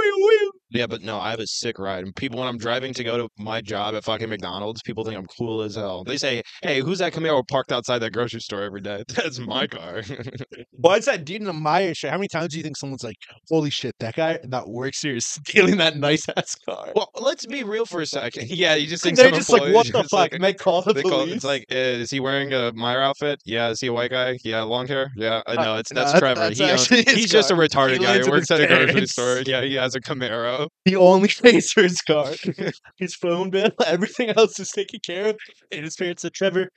Yeah, 0.72 0.86
but 0.86 1.02
no, 1.02 1.18
I 1.20 1.30
have 1.30 1.40
a 1.40 1.46
sick 1.46 1.78
ride. 1.78 2.04
And 2.04 2.14
people, 2.16 2.38
when 2.38 2.48
I'm 2.48 2.58
driving 2.58 2.92
to 2.94 3.04
go 3.04 3.16
to 3.18 3.28
my 3.38 3.60
job 3.60 3.94
at 3.94 4.04
fucking 4.04 4.28
McDonald's, 4.28 4.80
people 4.82 5.04
think 5.04 5.16
I'm 5.16 5.26
cool 5.38 5.62
as 5.62 5.76
hell. 5.76 6.04
They 6.04 6.16
say, 6.16 6.42
"Hey, 6.62 6.80
who's 6.80 6.98
that 6.98 7.12
Camaro 7.12 7.46
parked 7.46 7.72
outside 7.72 7.98
that 8.00 8.12
grocery 8.12 8.40
store 8.40 8.62
every 8.62 8.80
day?" 8.80 9.04
That's 9.08 9.38
my 9.38 9.66
car. 9.66 10.02
Why 10.72 10.96
is 10.96 11.04
that 11.06 11.24
dude 11.24 11.42
in 11.42 11.48
a 11.48 11.52
Meijer 11.52 11.96
shirt? 11.96 12.10
How 12.10 12.16
many 12.18 12.28
times 12.28 12.48
do 12.52 12.56
you 12.58 12.62
think 12.62 12.76
someone's 12.76 13.04
like, 13.04 13.16
"Holy 13.48 13.70
shit, 13.70 13.94
that 14.00 14.16
guy 14.16 14.38
that 14.44 14.68
works 14.68 15.00
here 15.02 15.16
is 15.16 15.26
stealing 15.46 15.76
that 15.78 15.96
nice 15.96 16.26
ass 16.36 16.54
car"? 16.68 16.92
well, 16.96 17.10
let's 17.20 17.46
be 17.46 17.62
real 17.64 17.86
for 17.86 18.00
a 18.00 18.06
second. 18.06 18.48
Yeah, 18.50 18.74
you 18.74 18.86
just 18.86 19.02
think 19.02 19.16
They're 19.16 19.30
just 19.30 19.50
like, 19.50 19.72
"What 19.74 19.86
the 19.86 20.04
fuck?" 20.04 20.12
like- 20.32 20.40
they 20.40 20.54
call 20.54 20.82
the 20.82 20.92
They 20.92 21.02
police. 21.02 21.14
call, 21.14 21.28
it's 21.28 21.44
like, 21.44 21.66
uh, 21.70 21.74
is 21.76 22.10
he 22.10 22.20
wearing 22.20 22.52
a 22.52 22.72
Meijer 22.72 23.02
outfit? 23.02 23.40
Yeah. 23.44 23.68
Is 23.70 23.80
he 23.80 23.86
a 23.88 23.92
white 23.92 24.10
guy? 24.10 24.38
Yeah. 24.44 24.62
Long 24.62 24.86
hair? 24.86 25.10
Yeah. 25.16 25.42
Uh, 25.46 25.52
Uh, 25.58 25.64
no, 25.64 25.76
it's 25.76 25.92
that's 25.92 26.12
that- 26.12 26.18
Trevor. 26.18 26.40
that's 26.40 26.58
he 26.58 26.64
owns- 26.70 26.86
his 26.88 27.04
he's 27.12 27.30
just 27.30 27.50
a 27.50 27.54
retarded 27.54 27.98
He 27.98 28.04
guy 28.04 28.16
in 28.20 28.30
works 28.30 28.50
at 28.50 28.60
a 28.60 28.66
grocery 28.66 29.06
store. 29.06 29.42
Yeah, 29.46 29.62
he 29.62 29.74
has 29.74 29.94
a 29.94 30.00
Camaro. 30.00 30.61
He 30.84 30.96
only 30.96 31.28
pays 31.28 31.70
for 31.70 31.82
his 31.82 32.00
car, 32.02 32.32
his 32.98 33.14
phone 33.14 33.50
bill, 33.50 33.70
everything 33.86 34.30
else 34.30 34.58
is 34.58 34.70
taken 34.70 35.00
care 35.04 35.28
of. 35.30 35.36
And 35.70 35.84
his 35.84 35.96
parents 35.96 36.22
said, 36.22 36.34
Trevor, 36.34 36.68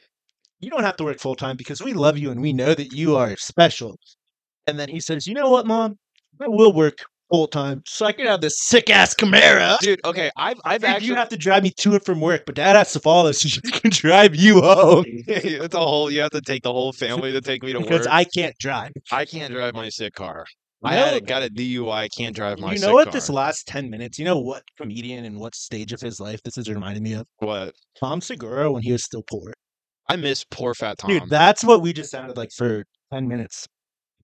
you 0.60 0.70
don't 0.70 0.84
have 0.84 0.98
to 0.98 1.04
work 1.04 1.20
full 1.20 1.36
time 1.36 1.58
because 1.58 1.82
we 1.82 1.94
love 1.94 2.18
you 2.18 2.32
and 2.32 2.42
we 2.42 2.54
know 2.54 2.74
that 2.74 2.94
you 2.94 3.16
are 3.16 3.36
special. 3.38 3.98
And 4.68 4.80
then 4.80 4.90
he 4.90 5.00
says, 5.00 5.28
You 5.28 5.34
know 5.34 5.50
what, 5.50 5.66
mom? 5.66 5.98
I 6.42 6.48
will 6.48 6.74
work 6.74 7.00
full 7.32 7.48
time 7.48 7.82
so 7.88 8.06
I 8.06 8.12
can 8.12 8.28
have 8.28 8.42
this 8.42 8.60
sick 8.60 8.90
ass 8.90 9.16
Camaro. 9.16 9.80
Dude, 9.80 10.00
okay, 10.06 10.30
I've 10.38 10.60
I've 10.64 10.82
Dude, 10.82 10.90
actually 10.90 11.08
you 11.08 11.16
have 11.16 11.30
to 11.30 11.38
drive 11.38 11.64
me 11.64 11.72
to 11.78 11.94
and 11.94 12.06
from 12.06 12.22
work, 12.22 12.44
but 12.46 12.56
dad 12.56 12.76
has 12.76 12.94
to 12.94 13.00
follow 13.00 13.32
so 13.32 13.50
she 13.50 13.62
can 13.62 13.90
drive 13.92 14.36
you 14.36 14.62
home 14.62 15.06
it's 15.08 15.76
a 15.76 15.80
whole 15.80 16.12
you 16.12 16.22
have 16.22 16.32
to 16.32 16.42
take 16.42 16.64
the 16.64 16.72
whole 16.72 16.94
family 16.94 17.32
to 17.32 17.42
take 17.42 17.64
me 17.64 17.74
to 17.74 17.80
because 17.80 18.06
work. 18.06 18.14
I 18.14 18.24
can't 18.26 18.56
drive. 18.60 18.92
I 19.12 19.26
can't 19.26 19.54
drive 19.54 19.74
my 19.74 19.90
sick 19.90 20.14
car. 20.14 20.46
I 20.86 20.94
had 20.94 21.14
a, 21.16 21.22
got 21.22 21.44
a 21.44 21.50
DUI. 21.50 22.10
Can't 22.16 22.36
drive 22.36 22.60
my 22.60 22.74
you 22.74 22.80
know 22.80 22.94
what? 22.94 23.06
car. 23.06 23.14
This 23.14 23.30
last 23.30 23.68
10 23.68 23.90
minutes, 23.90 24.20
you 24.20 24.26
know 24.26 24.40
what 24.40 24.64
comedian 24.78 25.26
and 25.26 25.40
what 25.40 25.56
stage 25.56 25.94
of 25.94 26.02
his 26.02 26.20
life 26.20 26.42
this 26.44 26.58
is 26.58 26.70
reminding 26.70 27.04
me 27.04 27.14
of? 27.14 27.28
what? 27.40 27.74
Tom 28.00 28.22
Segura 28.22 28.72
when 28.72 28.84
he 28.84 28.92
was 28.92 29.04
still 29.04 29.24
poor. 29.24 29.54
I 30.08 30.16
miss 30.16 30.46
poor 30.52 30.74
fat 30.74 30.98
Tom. 31.00 31.10
Dude, 31.10 31.30
that's 31.30 31.64
what 31.64 31.82
we 31.82 31.92
just 31.94 32.12
sounded 32.12 32.38
like 32.38 32.52
for 32.52 32.86
10 33.12 33.28
minutes. 33.28 33.68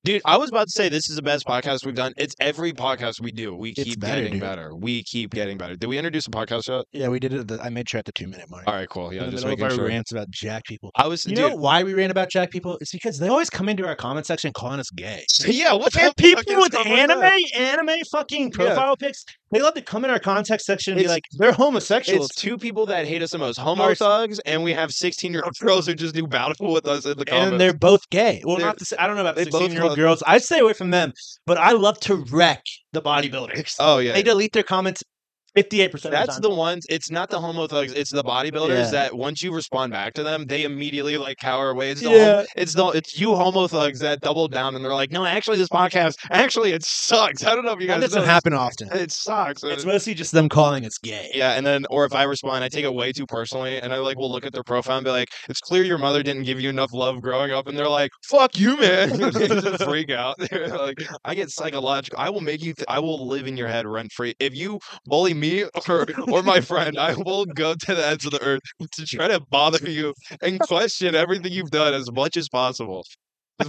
Dude, 0.04 0.20
I 0.26 0.36
was 0.38 0.50
about 0.50 0.66
to 0.66 0.72
say 0.72 0.90
this 0.90 1.12
is 1.12 1.16
the 1.16 1.22
best 1.22 1.46
podcast 1.46 1.86
we've 1.86 1.94
done. 1.94 2.12
It's 2.18 2.34
every 2.40 2.74
podcast 2.74 3.22
we 3.22 3.32
do. 3.32 3.56
We 3.56 3.70
It's 3.70 3.84
keep 3.84 4.00
better, 4.00 4.16
getting 4.24 4.32
dude. 4.34 4.42
better. 4.42 4.76
We 4.76 5.04
keep 5.04 5.30
getting 5.32 5.60
better. 5.60 5.76
Did 5.76 5.86
we 5.86 6.00
introduce 6.00 6.26
a 6.26 6.32
podcast 6.32 6.68
yet? 6.70 6.86
Yeah, 6.92 7.10
we 7.10 7.20
did 7.20 7.34
it. 7.34 7.42
At 7.42 7.48
the, 7.50 7.62
I 7.62 7.70
made 7.70 7.88
sure 7.88 8.00
at 8.00 8.06
the 8.06 8.12
two 8.12 8.26
minute 8.28 8.50
mark. 8.50 8.64
All 8.66 8.74
right, 8.74 8.90
cool. 8.90 9.14
Yeah, 9.14 9.20
in 9.20 9.26
the 9.28 9.32
just 9.34 9.44
middle 9.46 9.54
of 9.54 9.60
making 9.60 9.72
our 9.72 9.76
sure. 9.78 9.88
rants 9.88 10.12
about 10.12 10.32
jack 10.32 10.64
people. 10.66 10.90
I 10.96 11.06
was, 11.08 11.28
You 11.28 11.36
dude. 11.36 11.52
know 11.52 11.56
why 11.56 11.84
we 11.84 11.94
ran 11.94 12.10
about 12.10 12.32
jack 12.32 12.50
people? 12.50 12.80
It's 12.82 12.92
because 12.92 13.20
they 13.20 13.28
always 13.28 13.52
come 13.52 13.70
into 13.70 13.86
our 13.86 13.96
comment 13.96 14.26
section 14.26 14.52
calling 14.54 14.80
us 14.80 14.90
gay. 14.90 15.24
yeah, 15.46 15.74
what 15.74 15.94
the 15.94 16.00
And 16.00 16.08
fuck 16.08 16.16
people 16.18 16.42
is 16.64 16.64
with 16.64 16.76
up 16.76 16.88
anime, 16.88 17.20
that? 17.20 17.56
anime 17.56 18.00
fucking 18.12 18.54
profile 18.54 18.98
pics, 18.98 19.24
they 19.52 19.62
love 19.62 19.74
to 19.76 19.82
come 19.82 20.04
in 20.06 20.12
our 20.12 20.20
contact 20.20 20.62
section 20.64 20.94
and 20.94 20.98
be 21.00 21.04
It's- 21.06 21.14
like, 21.16 21.24
they're 21.34 21.52
homosexuals. 21.52 22.28
It's 22.32 22.36
two 22.42 22.58
people 22.58 22.86
that 22.88 23.06
hate 23.06 23.22
us 23.22 23.32
the 23.32 23.38
most: 23.38 23.58
homo 23.58 23.84
Ours- 23.84 24.00
thugs, 24.00 24.40
and 24.46 24.64
we 24.64 24.74
have 24.74 24.92
sixteen-year-old 24.92 25.56
girls 25.60 25.86
who 25.88 25.94
just 25.94 26.16
do 26.16 26.26
battle 26.28 26.72
with 26.72 26.88
us 26.88 27.06
in 27.06 27.18
the 27.18 27.26
comments. 27.26 27.52
and 27.52 27.62
they're 27.62 27.74
both 27.74 28.10
gay. 28.10 28.42
Well, 28.46 28.58
They're- 28.58 28.66
not 28.66 28.78
to 28.80 28.86
say, 28.86 28.96
I 28.98 29.08
don't 29.08 29.16
know 29.16 29.22
about 29.22 29.36
they 29.36 29.44
both 29.46 29.54
16 29.62 29.72
year 29.74 29.82
old 29.84 29.90
love- 29.92 29.98
girls. 29.98 30.24
I 30.26 30.38
stay 30.40 30.60
away 30.60 30.74
from 30.74 30.92
them, 30.92 31.14
but 31.46 31.58
I 31.58 31.72
love 31.72 32.00
to 32.02 32.16
wreck 32.16 32.64
the 32.94 33.02
bodybuilders. 33.02 33.76
oh 33.80 34.00
yeah, 34.00 34.14
They 34.14 34.24
delete 34.24 34.54
their 34.54 34.64
comments 34.64 35.04
58% 35.56 35.94
of 35.96 36.02
the 36.04 36.10
That's 36.10 36.34
time. 36.36 36.42
the 36.42 36.50
ones. 36.50 36.86
It's 36.90 37.12
not 37.12 37.30
the 37.30 37.40
homo 37.40 37.68
thugs. 37.68 37.92
It's 37.94 38.10
the 38.12 38.24
bodybuilders 38.24 38.70
Yeah. 38.86 38.92
that 38.92 39.16
once 39.18 39.42
you 39.44 39.54
respond 39.54 39.92
back 39.92 40.14
to 40.14 40.24
them, 40.24 40.46
they 40.46 40.64
immediately 40.64 41.18
like 41.18 41.38
cower 41.38 41.70
away. 41.72 41.92
It's 41.92 42.02
the 42.02 42.10
Yeah. 42.10 42.36
hom- 42.38 42.46
it's 42.56 42.74
the 42.74 42.88
it's 42.88 43.20
you 43.20 43.36
homo 43.36 43.68
thugs 43.68 44.00
that 44.00 44.22
double 44.22 44.48
down 44.48 44.76
and 44.76 44.84
they're 44.86 44.94
like, 44.94 45.12
no, 45.12 45.26
actually, 45.26 45.58
this 45.58 45.68
podcast 45.70 46.16
actually 46.30 46.72
it 46.72 46.84
sucks. 46.86 47.44
I 47.46 47.56
don't 47.56 47.66
know 47.66 47.74
if 47.74 47.82
you 47.82 47.88
That 47.88 47.96
guys 48.00 48.10
doesn't 48.10 48.22
know 48.22 48.26
happen 48.28 48.54
often. 48.54 48.90
It 48.94 49.12
sucks. 49.12 49.64
It's 49.64 49.86
mostly 49.86 50.14
just 50.14 50.32
them 50.32 50.48
calling 50.50 50.86
us 50.86 50.98
gay. 50.98 51.30
yeah, 51.34 51.52
and 51.54 51.66
then 51.66 51.86
or 51.90 52.06
if 52.06 52.14
I 52.14 52.24
respond, 52.24 52.64
I 52.64 52.70
take 52.70 52.86
it 52.86 52.94
way 52.94 53.12
too 53.12 53.26
personally, 53.26 53.80
and 53.82 53.94
I 53.94 53.98
like 53.98 54.18
will 54.18 54.32
look 54.32 54.46
at 54.46 54.54
their 54.54 54.64
profile 54.64 54.98
and 54.98 55.06
be 55.06 55.12
like, 55.12 55.30
"It's 55.50 55.60
clear 55.60 55.84
your 55.84 55.98
mother 55.98 56.24
didn't 56.24 56.44
give 56.44 56.60
you 56.62 56.70
enough 56.70 56.94
love 56.94 57.22
growing 57.22 57.52
up," 57.52 57.68
and 57.68 57.78
they're 57.78 57.90
like, 57.90 58.12
"Fuck 58.30 58.58
you, 58.58 58.78
man!" 58.78 59.32
freak 59.80 60.10
out. 60.12 60.36
Like, 60.72 60.98
I 61.26 61.36
get 61.36 61.50
psychological. 61.50 62.18
I 62.20 62.30
will 62.30 62.42
make 62.42 62.62
you. 62.64 62.74
Th- 62.74 62.86
I 62.88 63.00
will 63.00 63.28
live 63.28 63.48
in 63.48 63.58
your 63.58 63.68
head 63.68 63.86
rent 63.86 64.12
free 64.12 64.34
if 64.40 64.56
you 64.56 64.80
bully 65.06 65.34
me 65.42 65.66
or 65.88 66.06
or 66.30 66.44
my 66.44 66.62
friend, 66.62 66.98
I 66.98 67.16
will 67.16 67.46
go 67.46 67.74
to 67.76 67.96
the 67.96 68.08
ends 68.08 68.26
of 68.26 68.32
the 68.32 68.42
earth 68.42 68.62
to 68.94 69.06
try 69.06 69.28
to 69.28 69.42
bother 69.50 69.90
you 69.90 70.14
and 70.42 70.60
question 70.62 71.16
everything 71.16 71.52
you've 71.52 71.72
done 71.72 71.94
as 71.94 72.10
much 72.12 72.38
as 72.38 72.48
possible. 72.48 73.04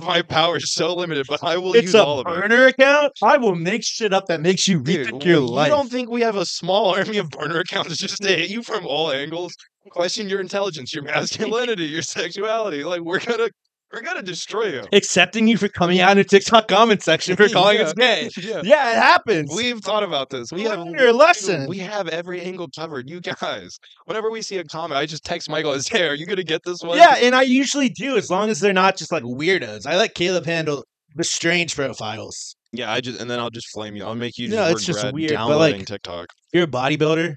My 0.00 0.22
power 0.22 0.56
is 0.56 0.72
so 0.72 0.94
limited, 0.94 1.26
but 1.28 1.44
I 1.44 1.58
will 1.58 1.74
It's 1.74 1.86
use 1.86 1.94
all 1.94 2.20
of 2.20 2.26
it. 2.26 2.30
It's 2.30 2.38
a 2.38 2.40
burner 2.40 2.66
account. 2.66 3.12
I 3.22 3.36
will 3.36 3.54
make 3.54 3.82
shit 3.84 4.14
up 4.14 4.26
that 4.26 4.40
makes 4.40 4.66
you 4.66 4.80
Dude, 4.80 5.06
rethink 5.06 5.24
your 5.24 5.40
you 5.40 5.46
life. 5.46 5.68
don't 5.70 5.90
think 5.90 6.08
we 6.08 6.22
have 6.22 6.36
a 6.36 6.46
small 6.46 6.94
army 6.94 7.18
of 7.18 7.28
burner 7.30 7.58
accounts 7.58 7.98
just 7.98 8.22
to 8.22 8.28
hit 8.28 8.48
you 8.48 8.62
from 8.62 8.86
all 8.86 9.12
angles, 9.12 9.54
question 9.90 10.30
your 10.30 10.40
intelligence, 10.40 10.94
your 10.94 11.04
masculinity, 11.04 11.84
your 11.84 12.00
sexuality? 12.02 12.84
Like 12.84 13.02
we're 13.02 13.20
gonna 13.20 13.50
we're 13.92 14.00
gonna 14.02 14.22
destroy 14.22 14.66
you. 14.72 14.82
Accepting 14.92 15.46
you 15.48 15.56
for 15.58 15.68
coming 15.68 16.00
out 16.00 16.12
in 16.12 16.18
a 16.18 16.24
TikTok 16.24 16.68
comment 16.68 17.02
section 17.02 17.36
for 17.36 17.48
calling 17.52 17.78
us 17.78 17.92
gay. 17.92 18.30
Yeah. 18.42 18.62
Yeah, 18.64 18.92
it 18.92 18.96
happens. 18.96 19.52
We've 19.54 19.78
thought 19.80 20.02
about 20.02 20.30
this. 20.30 20.50
We 20.52 20.62
have 20.62 20.78
Learn 20.80 20.94
your 20.94 21.12
lesson. 21.12 21.68
We 21.68 21.78
have 21.78 22.08
every 22.08 22.40
angle 22.40 22.68
covered. 22.74 23.08
You 23.08 23.20
guys. 23.20 23.78
Whenever 24.06 24.30
we 24.30 24.42
see 24.42 24.58
a 24.58 24.64
comment, 24.64 24.98
I 24.98 25.06
just 25.06 25.24
text 25.24 25.48
Michael. 25.48 25.72
Is 25.72 25.86
hey, 25.88 26.06
are 26.08 26.14
you 26.14 26.26
gonna 26.26 26.42
get 26.42 26.62
this 26.64 26.82
one? 26.82 26.98
Yeah, 26.98 27.16
and 27.16 27.34
I 27.34 27.42
usually 27.42 27.88
do 27.88 28.16
as 28.16 28.30
long 28.30 28.50
as 28.50 28.60
they're 28.60 28.72
not 28.72 28.96
just 28.96 29.12
like 29.12 29.22
weirdos. 29.22 29.86
I 29.86 29.96
let 29.96 30.14
Caleb 30.14 30.46
handle 30.46 30.84
the 31.14 31.24
strange 31.24 31.76
profiles. 31.76 32.56
Yeah, 32.72 32.90
I 32.90 33.00
just 33.00 33.20
and 33.20 33.30
then 33.30 33.38
I'll 33.38 33.50
just 33.50 33.70
flame 33.70 33.96
you. 33.96 34.04
I'll 34.04 34.14
make 34.14 34.38
you 34.38 34.48
just 34.48 34.56
No, 34.56 34.70
it's 34.70 34.84
just 34.86 35.12
weird, 35.12 35.34
but, 35.34 35.58
like- 35.58 35.86
TikTok. 35.86 36.28
You're 36.52 36.64
a 36.64 36.68
bodybuilder, 36.68 37.34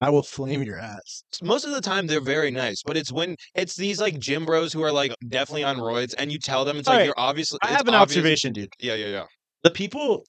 I 0.00 0.10
will 0.10 0.22
flame 0.22 0.62
your 0.62 0.78
ass. 0.78 1.22
Most 1.42 1.64
of 1.64 1.70
the 1.72 1.80
time 1.80 2.06
they're 2.06 2.20
very 2.20 2.50
nice, 2.50 2.82
but 2.84 2.96
it's 2.96 3.10
when 3.12 3.36
it's 3.54 3.76
these 3.76 4.00
like 4.00 4.18
gym 4.18 4.44
bros 4.44 4.72
who 4.72 4.82
are 4.82 4.92
like 4.92 5.14
definitely 5.28 5.64
on 5.64 5.76
roids, 5.78 6.14
and 6.18 6.30
you 6.30 6.38
tell 6.38 6.64
them 6.64 6.76
it's 6.76 6.86
like 6.86 6.94
Alright, 6.94 7.06
you're 7.06 7.14
obviously. 7.18 7.58
I 7.62 7.68
it's 7.68 7.76
have 7.76 7.88
an 7.88 7.94
obvious- 7.94 8.18
observation, 8.18 8.52
dude. 8.52 8.68
Yeah, 8.78 8.94
yeah, 8.94 9.06
yeah. 9.06 9.24
The 9.62 9.70
people 9.70 10.24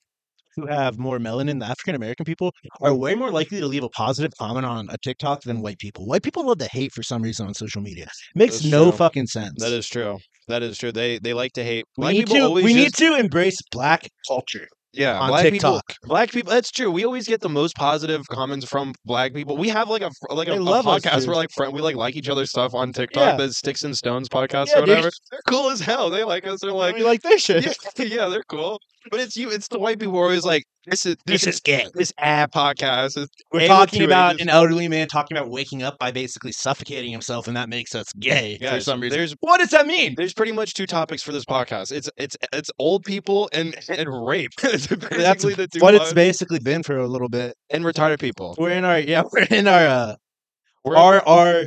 who 0.56 0.66
have 0.66 0.98
more 0.98 1.20
melanin, 1.20 1.60
the 1.60 1.66
African 1.68 1.94
American 1.96 2.26
people, 2.26 2.52
are 2.82 2.96
way 2.96 3.14
more 3.14 3.30
likely 3.30 3.60
to 3.60 3.68
leave 3.68 3.84
a 3.84 3.90
positive 3.90 4.32
comment 4.40 4.66
on 4.66 4.88
a 4.90 4.98
TikTok 4.98 5.42
than 5.44 5.62
white 5.62 5.78
people. 5.78 6.08
White 6.08 6.24
people 6.24 6.48
love 6.48 6.58
to 6.60 6.70
hate 6.72 6.92
for 6.94 7.04
some 7.04 7.22
reason 7.22 7.46
on 7.46 7.54
social 7.54 7.82
media. 7.82 8.08
makes 8.34 8.56
That's 8.60 8.66
no 8.72 8.86
true. 8.86 8.94
fucking 8.94 9.28
sense. 9.28 9.54
That 9.62 9.72
is 9.74 9.88
true. 9.88 10.18
That 10.48 10.64
is 10.64 10.78
true. 10.78 10.92
They 10.94 11.20
they 11.20 11.34
like 11.34 11.52
to 11.54 11.64
hate. 11.64 11.86
we 11.98 12.02
Black 12.04 12.14
need 12.14 12.20
people 12.28 12.36
to 12.38 12.44
always 12.46 12.64
we 12.66 12.74
need 12.74 12.94
to 12.96 13.16
embrace 13.20 13.58
black 13.72 14.08
culture 14.28 14.68
yeah 14.98 15.20
on 15.20 15.30
black 15.30 15.44
TikTok. 15.44 15.88
people. 15.88 16.08
Black 16.10 16.32
people. 16.32 16.52
That's 16.52 16.72
true. 16.72 16.92
We 16.92 17.06
always 17.06 17.28
get 17.28 17.42
the 17.42 17.50
most 17.50 17.76
positive 17.76 18.28
comments 18.28 18.66
from 18.68 18.94
black 19.06 19.34
people. 19.34 19.58
We 19.58 19.70
have 19.70 19.90
like 19.90 20.02
a 20.02 20.12
like 20.30 20.48
a, 20.48 20.54
a 20.54 20.64
us, 20.64 20.86
podcast 20.86 21.20
dude. 21.20 21.28
where 21.28 21.36
like 21.38 21.52
friend 21.52 21.74
we 21.74 21.82
like 21.82 21.96
like 21.96 22.16
each 22.16 22.30
other's 22.30 22.50
stuff 22.50 22.74
on 22.74 22.94
TikTok. 22.94 23.40
Yeah. 23.40 23.46
The 23.46 23.54
Sticks 23.54 23.84
and 23.84 23.96
Stones 23.98 24.30
podcast 24.30 24.68
Yeah, 24.70 24.82
or 24.82 24.86
dude. 24.86 25.04
They're 25.32 25.42
cool 25.48 25.70
as 25.70 25.80
hell. 25.80 26.10
They 26.10 26.24
like 26.24 26.46
us. 26.48 26.60
They're 26.62 26.72
like 26.72 26.96
we 26.96 27.04
like 27.04 27.22
this 27.22 27.42
shit. 27.46 27.66
yeah, 27.98 28.06
yeah, 28.06 28.28
they're 28.30 28.44
cool. 28.44 28.80
But 29.12 29.20
it's 29.20 29.36
you. 29.36 29.50
It's 29.50 29.68
the 29.68 29.80
white 29.80 30.00
people 30.00 30.14
who 30.14 30.20
are 30.20 30.26
always 30.26 30.46
like 30.46 30.64
this 30.86 31.06
is 31.06 31.18
this, 31.26 31.46
is 31.46 31.60
gay. 31.60 31.86
this 31.94 32.14
ad 32.18 32.52
podcast. 32.52 33.18
Is, 33.18 33.28
We're 33.52 33.68
talking 33.68 34.04
about 34.04 34.40
an 34.40 34.50
elderly 34.50 34.88
man 34.88 35.08
talking 35.08 35.38
about 35.38 35.50
waking 35.50 35.84
up 35.84 35.98
by 36.00 36.12
basically 36.12 36.52
suffocating 36.52 37.12
himself, 37.12 37.48
and 37.48 37.58
that 37.58 37.70
makes 37.70 37.94
us 37.96 38.12
gay 38.20 38.58
for 38.58 38.80
some 38.80 39.02
reason. 39.02 39.18
there's 39.18 39.36
What 39.42 39.60
does 39.60 39.70
that 39.72 39.86
mean? 39.88 40.16
there's 40.16 40.34
pretty 40.34 40.52
much 40.52 40.74
two 40.74 40.86
topics 40.88 41.22
for 41.22 41.32
this 41.32 41.46
podcast. 41.46 41.92
It's 41.92 42.10
it's 42.18 42.38
it's 42.54 42.72
old 42.80 43.04
people 43.04 43.50
and 43.54 43.76
and 43.90 44.28
rape. 44.28 44.52
That's 44.62 44.88
the 44.88 45.78
what 45.80 45.96
it's 45.96 46.14
basically 46.14 46.60
been 46.60 46.84
for 46.84 46.98
a 46.98 47.08
little 47.08 47.30
bit. 47.30 47.56
and 47.70 47.84
retarded 47.84 48.20
people. 48.20 48.56
We're 48.58 48.72
in 48.72 48.86
our 48.86 49.00
yeah, 49.00 49.24
we're 49.32 49.44
in 49.44 49.68
our 49.68 49.86
uh, 49.86 50.16
We're 50.84 50.96
our 50.98 51.28
our 51.28 51.64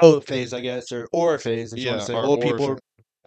O 0.00 0.20
phase, 0.20 0.52
I 0.54 0.60
guess, 0.60 0.90
or 0.92 1.08
or 1.12 1.38
phase. 1.38 1.72
If 1.72 1.80
you 1.80 1.88
want 1.90 2.00
Yeah, 2.00 2.06
to 2.06 2.12
say 2.12 2.14
old 2.18 2.40
people, 2.40 2.78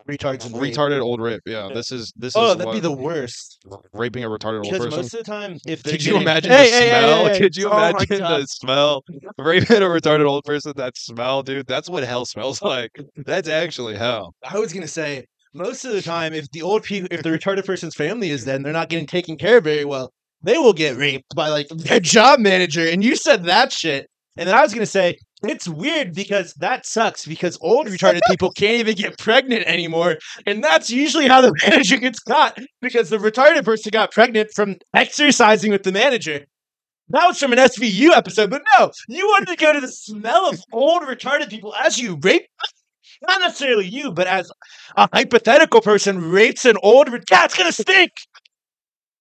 retards, 0.09 0.45
and 0.45 0.57
rape. 0.59 0.73
retarded 0.73 1.01
old 1.01 1.19
rape. 1.21 1.41
Yeah, 1.45 1.69
this 1.73 1.91
is 1.91 2.13
this 2.15 2.35
oh, 2.35 2.45
is 2.47 2.51
Oh, 2.51 2.55
that'd 2.55 2.71
be 2.71 2.75
what- 2.77 2.83
the 2.83 2.91
worst. 3.03 3.57
raping 3.93 4.23
a 4.23 4.27
retarded 4.27 4.57
old 4.57 4.63
Because 4.71 4.85
person. 4.85 4.99
most 4.99 5.13
of 5.13 5.19
the 5.19 5.23
time, 5.23 5.57
if 5.67 5.83
they're 5.83 5.93
Could 5.93 6.05
you 6.05 6.13
getting- 6.13 6.21
imagine 6.27 6.51
Hey, 6.51 6.69
the 6.69 6.75
hey, 6.77 6.83
hey, 6.83 6.89
smell? 6.89 7.25
hey, 7.25 7.31
hey. 7.33 7.39
Could 7.39 7.55
you 7.57 7.67
Oh 7.67 7.69
my 7.73 7.89
imagine 7.89 8.17
God. 8.19 8.41
the 8.41 8.47
smell? 8.47 9.03
Raping 9.37 9.77
a 9.77 9.81
retarded 9.81 10.25
old 10.27 10.43
person, 10.43 10.73
that 10.75 10.97
smell, 10.97 11.43
dude. 11.43 11.67
That's 11.67 11.89
what 11.89 12.03
hell 12.03 12.25
smells 12.25 12.61
like. 12.61 12.91
That's 13.17 13.49
actually 13.49 13.95
hell. 13.95 14.33
I 14.43 14.59
was 14.59 14.73
gonna 14.73 14.87
say 14.87 15.25
most 15.53 15.85
of 15.85 15.93
the 15.93 16.01
time, 16.01 16.33
if 16.33 16.49
the 16.51 16.61
old 16.61 16.83
people, 16.83 17.07
if 17.11 17.23
the 17.23 17.29
retarded 17.29 17.65
person's 17.65 17.95
family 17.95 18.29
is 18.29 18.45
then 18.45 18.61
they're 18.63 18.73
not 18.73 18.89
getting 18.89 19.07
taken 19.07 19.37
care 19.37 19.57
of 19.57 19.63
very 19.63 19.85
well, 19.85 20.11
they 20.43 20.57
will 20.57 20.73
get 20.73 20.97
raped 20.97 21.33
by 21.35 21.47
like 21.49 21.67
their 21.69 21.99
job 21.99 22.39
manager. 22.39 22.85
And 22.87 23.03
you 23.03 23.15
said 23.15 23.45
that 23.45 23.71
shit, 23.71 24.07
and 24.37 24.47
then 24.47 24.55
I 24.55 24.61
was 24.61 24.73
gonna 24.73 24.85
say 24.85 25.17
it's 25.49 25.67
weird 25.67 26.13
because 26.13 26.53
that 26.55 26.85
sucks 26.85 27.25
because 27.25 27.57
old 27.61 27.87
retarded 27.87 28.21
people 28.29 28.51
can't 28.55 28.79
even 28.79 28.95
get 28.95 29.17
pregnant 29.17 29.65
anymore, 29.65 30.17
and 30.45 30.63
that's 30.63 30.89
usually 30.89 31.27
how 31.27 31.41
the 31.41 31.53
manager 31.67 31.97
gets 31.97 32.19
caught 32.19 32.57
because 32.81 33.09
the 33.09 33.17
retarded 33.17 33.65
person 33.65 33.89
got 33.91 34.11
pregnant 34.11 34.49
from 34.55 34.77
exercising 34.93 35.71
with 35.71 35.83
the 35.83 35.91
manager. 35.91 36.45
That 37.09 37.27
was 37.27 37.39
from 37.39 37.53
an 37.53 37.59
SVU 37.59 38.09
episode, 38.09 38.49
but 38.49 38.63
no, 38.77 38.91
you 39.07 39.27
wanted 39.27 39.49
to 39.49 39.55
go 39.57 39.73
to 39.73 39.79
the 39.79 39.87
smell 39.87 40.49
of 40.49 40.59
old 40.73 41.03
retarded 41.03 41.49
people 41.49 41.73
as 41.75 41.99
you 41.99 42.17
rape 42.21 42.47
not 43.21 43.41
necessarily 43.41 43.87
you, 43.87 44.11
but 44.11 44.27
as 44.27 44.51
a 44.97 45.07
hypothetical 45.13 45.81
person 45.81 46.31
rapes 46.31 46.65
an 46.65 46.77
old, 46.83 47.11
re- 47.11 47.21
it's 47.29 47.55
gonna 47.55 47.71
stink. 47.71 48.11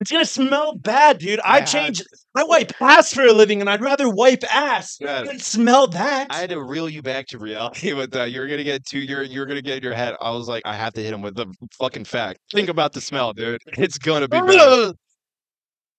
It's 0.00 0.10
gonna 0.10 0.24
smell 0.24 0.74
bad, 0.76 1.18
dude. 1.18 1.40
I 1.44 1.60
Bad. 1.60 1.66
change. 1.66 2.02
I 2.36 2.44
wipe 2.44 2.72
ass 2.82 3.14
for 3.14 3.22
a 3.22 3.32
living, 3.32 3.60
and 3.60 3.70
I'd 3.70 3.80
rather 3.80 4.10
wipe 4.10 4.42
ass 4.52 4.96
than 4.98 5.38
smell 5.38 5.86
that. 5.88 6.26
I 6.30 6.38
had 6.38 6.50
to 6.50 6.62
reel 6.62 6.88
you 6.88 7.00
back 7.00 7.26
to 7.28 7.38
reality 7.38 7.92
with 7.94 8.10
that. 8.10 8.32
You're 8.32 8.48
gonna 8.48 8.64
get 8.64 8.84
too. 8.84 8.98
You're 8.98 9.22
you're 9.22 9.46
gonna 9.46 9.62
get 9.62 9.78
in 9.78 9.82
your 9.82 9.94
head. 9.94 10.16
I 10.20 10.30
was 10.30 10.48
like, 10.48 10.62
I 10.66 10.74
have 10.74 10.92
to 10.94 11.02
hit 11.02 11.12
him 11.14 11.22
with 11.22 11.36
the 11.36 11.46
fucking 11.78 12.04
fact. 12.04 12.40
Think 12.52 12.68
about 12.68 12.92
the 12.92 13.00
smell, 13.00 13.32
dude. 13.32 13.60
It's 13.78 13.98
gonna 13.98 14.28
be 14.28 14.40
bad. 14.40 14.92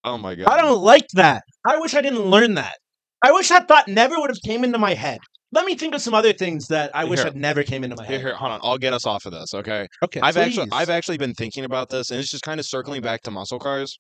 Oh 0.04 0.18
my 0.18 0.36
god. 0.36 0.48
I 0.48 0.62
don't 0.62 0.82
like 0.82 1.08
that. 1.14 1.44
I 1.66 1.78
wish 1.78 1.96
I 1.96 2.02
didn't 2.02 2.26
learn 2.26 2.56
that. 2.56 2.78
I 3.24 3.32
wish 3.32 3.50
that 3.50 3.68
thought 3.68 3.88
never 3.88 4.20
would 4.20 4.30
have 4.30 4.42
came 4.46 4.64
into 4.64 4.78
my 4.78 4.94
head. 4.94 5.20
Let 5.56 5.66
me 5.66 5.76
think 5.76 5.96
of 5.96 6.02
some 6.02 6.14
other 6.14 6.34
things 6.34 6.68
that 6.68 6.92
I 6.94 7.06
wish 7.06 7.20
Here. 7.20 7.26
had 7.28 7.36
never 7.38 7.64
came 7.64 7.84
into 7.86 7.96
my 7.96 8.04
Here, 8.06 8.18
head. 8.18 8.26
here, 8.28 8.36
hold 8.36 8.52
on. 8.52 8.60
I'll 8.62 8.78
get 8.78 8.92
us 8.94 9.06
off 9.08 9.26
of 9.26 9.32
this, 9.32 9.54
okay? 9.54 9.88
Okay, 10.04 10.20
I've 10.22 10.36
actually 10.38 10.68
please. 10.68 10.76
I've 10.78 10.90
actually 10.90 11.18
been 11.18 11.34
thinking 11.34 11.64
about 11.64 11.90
this, 11.90 12.12
and 12.12 12.20
it's 12.20 12.30
just 12.30 12.44
kind 12.44 12.60
of 12.60 12.66
circling 12.66 13.02
back 13.02 13.22
to 13.22 13.32
muscle 13.32 13.58
cars. 13.58 13.98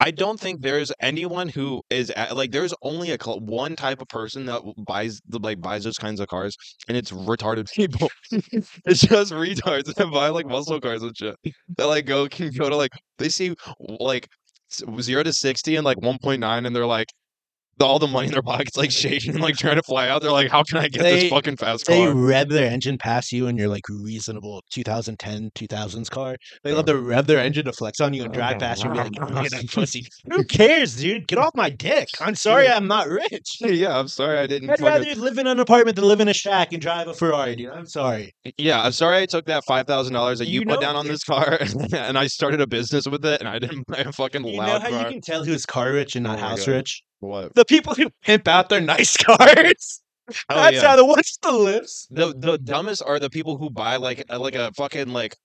I 0.00 0.10
don't 0.10 0.40
think 0.40 0.62
there's 0.62 0.90
anyone 1.00 1.48
who 1.48 1.80
is 1.90 2.10
a- 2.16 2.34
like 2.34 2.50
there's 2.50 2.74
only 2.82 3.12
a 3.12 3.18
cl- 3.22 3.40
one 3.40 3.76
type 3.76 4.00
of 4.02 4.08
person 4.08 4.46
that 4.46 4.62
buys 4.86 5.20
the 5.28 5.38
like 5.38 5.60
buys 5.60 5.84
those 5.84 5.98
kinds 5.98 6.18
of 6.18 6.28
cars, 6.28 6.56
and 6.88 6.96
it's 6.96 7.12
retarded 7.12 7.70
people. 7.74 8.10
it's 8.32 9.02
just 9.02 9.32
retards 9.32 9.94
that 9.94 10.10
buy 10.10 10.28
like 10.30 10.46
muscle 10.46 10.80
cars 10.80 11.02
and 11.02 11.16
shit. 11.16 11.36
That 11.76 11.84
like 11.86 12.06
go 12.06 12.26
can 12.26 12.50
go 12.50 12.68
to 12.70 12.76
like 12.76 12.90
they 13.18 13.28
see 13.28 13.54
like 14.00 14.28
s- 14.72 14.82
zero 15.02 15.22
to 15.22 15.32
sixty 15.32 15.76
and 15.76 15.84
like 15.84 16.00
one 16.00 16.18
point 16.22 16.40
nine, 16.40 16.64
and 16.66 16.74
they're 16.74 16.86
like. 16.86 17.08
All 17.80 17.98
the 17.98 18.06
money 18.06 18.26
in 18.28 18.32
their 18.32 18.42
pockets, 18.42 18.76
like 18.76 18.90
shaking, 18.90 19.38
like 19.38 19.56
trying 19.56 19.76
to 19.76 19.82
fly 19.82 20.08
out. 20.08 20.22
They're 20.22 20.30
like, 20.30 20.50
"How 20.50 20.62
can 20.62 20.78
I 20.78 20.88
get 20.88 21.02
They- 21.02 21.20
this 21.22 21.30
fucking 21.30 21.56
fast 21.56 21.86
car?" 21.86 21.96
they 21.96 22.06
rev 22.06 22.48
their 22.48 22.70
engine 22.70 22.98
past 22.98 23.32
you 23.32 23.46
in 23.48 23.56
your 23.56 23.68
like 23.68 23.82
reasonable 23.88 24.62
2010 24.70 25.50
2000s 25.54 26.08
car. 26.08 26.36
They 26.62 26.70
Yeah. 26.70 26.76
love 26.76 26.86
to 26.86 26.96
rev 26.98 27.26
their 27.26 27.38
engine 27.40 27.64
to 27.64 27.72
flex 27.72 28.00
on 28.00 28.14
you 28.14 28.24
and 28.24 28.32
drive 28.32 28.58
past 28.58 28.84
you 28.84 28.90
and 28.90 28.98
be 29.12 29.18
like, 29.18 29.30
"Look 29.30 29.52
at 29.52 29.66
pussy." 29.70 30.06
Who 30.30 30.44
cares, 30.44 30.96
dude? 30.96 31.26
Get 31.26 31.38
off 31.38 31.50
my 31.54 31.68
dick. 31.70 32.08
I'm 32.20 32.34
sorry, 32.36 32.68
I'm 32.68 32.86
not 32.86 33.08
rich. 33.08 33.56
yeah, 33.60 33.98
I'm 33.98 34.08
sorry, 34.08 34.38
I 34.38 34.46
didn't. 34.46 34.70
I'd 34.70 34.80
rather 34.80 35.12
live 35.16 35.38
in 35.38 35.46
an 35.46 35.58
apartment 35.58 35.96
than 35.96 36.04
live 36.06 36.20
in 36.20 36.28
a 36.28 36.34
shack 36.34 36.72
and 36.72 36.80
drive 36.80 37.08
a 37.08 37.14
Ferrari, 37.14 37.56
dude. 37.56 37.70
I'm 37.70 37.86
sorry. 37.86 38.32
Yeah, 38.56 38.82
I'm 38.82 38.92
sorry 38.92 39.18
I 39.22 39.26
took 39.26 39.46
that 39.46 39.64
five 39.66 39.86
thousand 39.86 40.14
dollars 40.14 40.38
that 40.38 40.48
you, 40.48 40.60
You 40.60 40.66
put 40.66 40.80
down 40.80 40.96
on 40.96 41.06
this 41.08 41.24
car, 41.24 41.58
and 41.92 42.16
I 42.18 42.26
started 42.28 42.60
a 42.60 42.66
business 42.66 43.06
with 43.06 43.24
it, 43.24 43.40
and 43.40 43.48
I 43.48 43.58
didn't 43.58 43.86
buy 43.88 43.98
a 43.98 44.12
fucking 44.12 44.44
You 44.44 44.52
know 44.52 44.58
loud 44.58 44.82
how 44.82 44.90
car. 44.90 45.00
you 45.00 45.06
can 45.06 45.20
tell 45.20 45.44
who's 45.44 45.66
car 45.66 45.92
rich 45.92 46.14
and 46.14 46.22
not 46.24 46.38
Oh 46.38 46.42
house 46.42 46.66
God. 46.66 46.72
rich? 46.72 47.02
What? 47.26 47.54
The 47.54 47.64
people 47.64 47.94
who 47.94 48.10
pimp 48.22 48.48
out 48.48 48.68
their 48.68 48.80
nice 48.80 49.16
cars. 49.24 50.00
Oh, 50.48 50.54
That's 50.56 50.76
yeah. 50.76 50.88
how 50.88 50.96
the 50.96 51.04
what's 51.04 51.36
the 51.38 51.52
lives. 51.52 52.08
the 52.10 52.34
the 52.36 52.56
dumbest 52.58 53.02
are 53.04 53.18
the 53.18 53.28
people 53.30 53.58
who 53.58 53.68
buy 53.70 53.96
like 53.96 54.24
a, 54.30 54.38
like 54.38 54.54
a 54.54 54.72
fucking 54.76 55.08
like. 55.08 55.36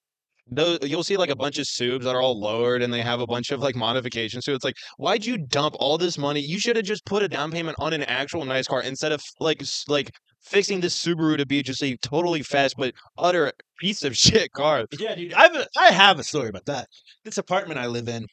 Those, 0.52 0.80
you'll 0.82 1.04
see 1.04 1.16
like 1.16 1.30
a 1.30 1.36
bunch 1.36 1.60
of 1.60 1.68
subs 1.68 2.06
that 2.06 2.16
are 2.16 2.22
all 2.24 2.40
lowered 2.40 2.82
and 2.82 2.92
they 2.92 3.02
have 3.02 3.20
a 3.20 3.28
bunch 3.28 3.52
of 3.52 3.60
like 3.62 3.76
modifications. 3.76 4.46
So 4.46 4.54
it's 4.54 4.64
like, 4.64 4.74
why'd 4.98 5.24
you 5.24 5.38
dump 5.38 5.76
all 5.80 6.00
this 6.00 6.18
money? 6.18 6.40
You 6.40 6.60
should 6.60 6.76
have 6.76 6.86
just 6.86 7.06
put 7.06 7.22
a 7.22 7.28
down 7.28 7.52
payment 7.52 7.76
on 7.80 7.94
an 7.94 8.02
actual 8.04 8.44
nice 8.46 8.66
car 8.66 8.82
instead 8.82 9.12
of 9.12 9.22
like 9.40 9.62
like 9.88 10.10
fixing 10.42 10.80
this 10.80 10.98
Subaru 10.98 11.38
to 11.38 11.46
be 11.46 11.62
just 11.62 11.84
a 11.84 11.96
totally 11.98 12.42
fast 12.42 12.76
but 12.80 12.96
utter 13.20 13.52
piece 13.80 14.04
of 14.04 14.18
shit 14.26 14.52
car. 14.54 14.86
Yeah, 14.98 15.14
dude. 15.14 15.34
I 15.34 15.44
have 15.44 15.56
a, 15.56 15.68
I 15.78 15.88
have 15.92 16.18
a 16.18 16.24
story 16.24 16.50
about 16.50 16.66
that. 16.66 16.88
This 17.24 17.38
apartment 17.38 17.80
I 17.80 17.86
live 17.86 18.08
in, 18.08 18.26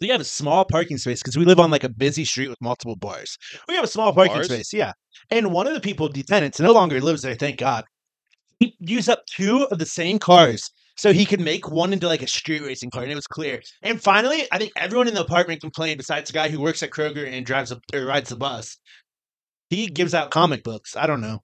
we 0.00 0.08
have 0.08 0.20
a 0.20 0.24
small 0.24 0.64
parking 0.64 0.98
space 0.98 1.20
because 1.22 1.36
we 1.36 1.44
live 1.44 1.60
on 1.60 1.70
like 1.70 1.84
a 1.84 1.88
busy 1.88 2.24
street 2.24 2.48
with 2.48 2.60
multiple 2.60 2.96
bars. 2.96 3.36
We 3.68 3.74
have 3.74 3.84
a 3.84 3.88
small 3.88 4.12
parking 4.12 4.36
Bars? 4.36 4.46
space, 4.46 4.72
yeah. 4.72 4.92
And 5.30 5.52
one 5.52 5.66
of 5.66 5.74
the 5.74 5.80
people, 5.80 6.08
the 6.08 6.22
tenants, 6.22 6.58
no 6.58 6.72
longer 6.72 7.00
lives 7.00 7.22
there, 7.22 7.34
thank 7.34 7.58
God. 7.58 7.84
He 8.58 8.76
used 8.78 9.08
up 9.08 9.24
two 9.26 9.66
of 9.70 9.78
the 9.78 9.86
same 9.86 10.18
cars 10.18 10.70
so 10.96 11.12
he 11.12 11.24
could 11.24 11.40
make 11.40 11.70
one 11.70 11.92
into 11.92 12.06
like 12.06 12.22
a 12.22 12.26
street 12.26 12.62
racing 12.62 12.90
car, 12.90 13.02
and 13.02 13.12
it 13.12 13.14
was 13.14 13.26
clear. 13.26 13.62
And 13.82 14.02
finally, 14.02 14.46
I 14.52 14.58
think 14.58 14.72
everyone 14.76 15.08
in 15.08 15.14
the 15.14 15.22
apartment 15.22 15.62
complained, 15.62 15.98
besides 15.98 16.30
the 16.30 16.34
guy 16.34 16.48
who 16.48 16.60
works 16.60 16.82
at 16.82 16.90
Kroger 16.90 17.26
and 17.26 17.46
drives 17.46 17.72
a, 17.72 17.80
or 17.94 18.04
rides 18.04 18.30
the 18.30 18.36
bus. 18.36 18.76
He 19.70 19.86
gives 19.86 20.14
out 20.14 20.30
comic 20.30 20.64
books. 20.64 20.96
I 20.96 21.06
don't 21.06 21.20
know. 21.20 21.40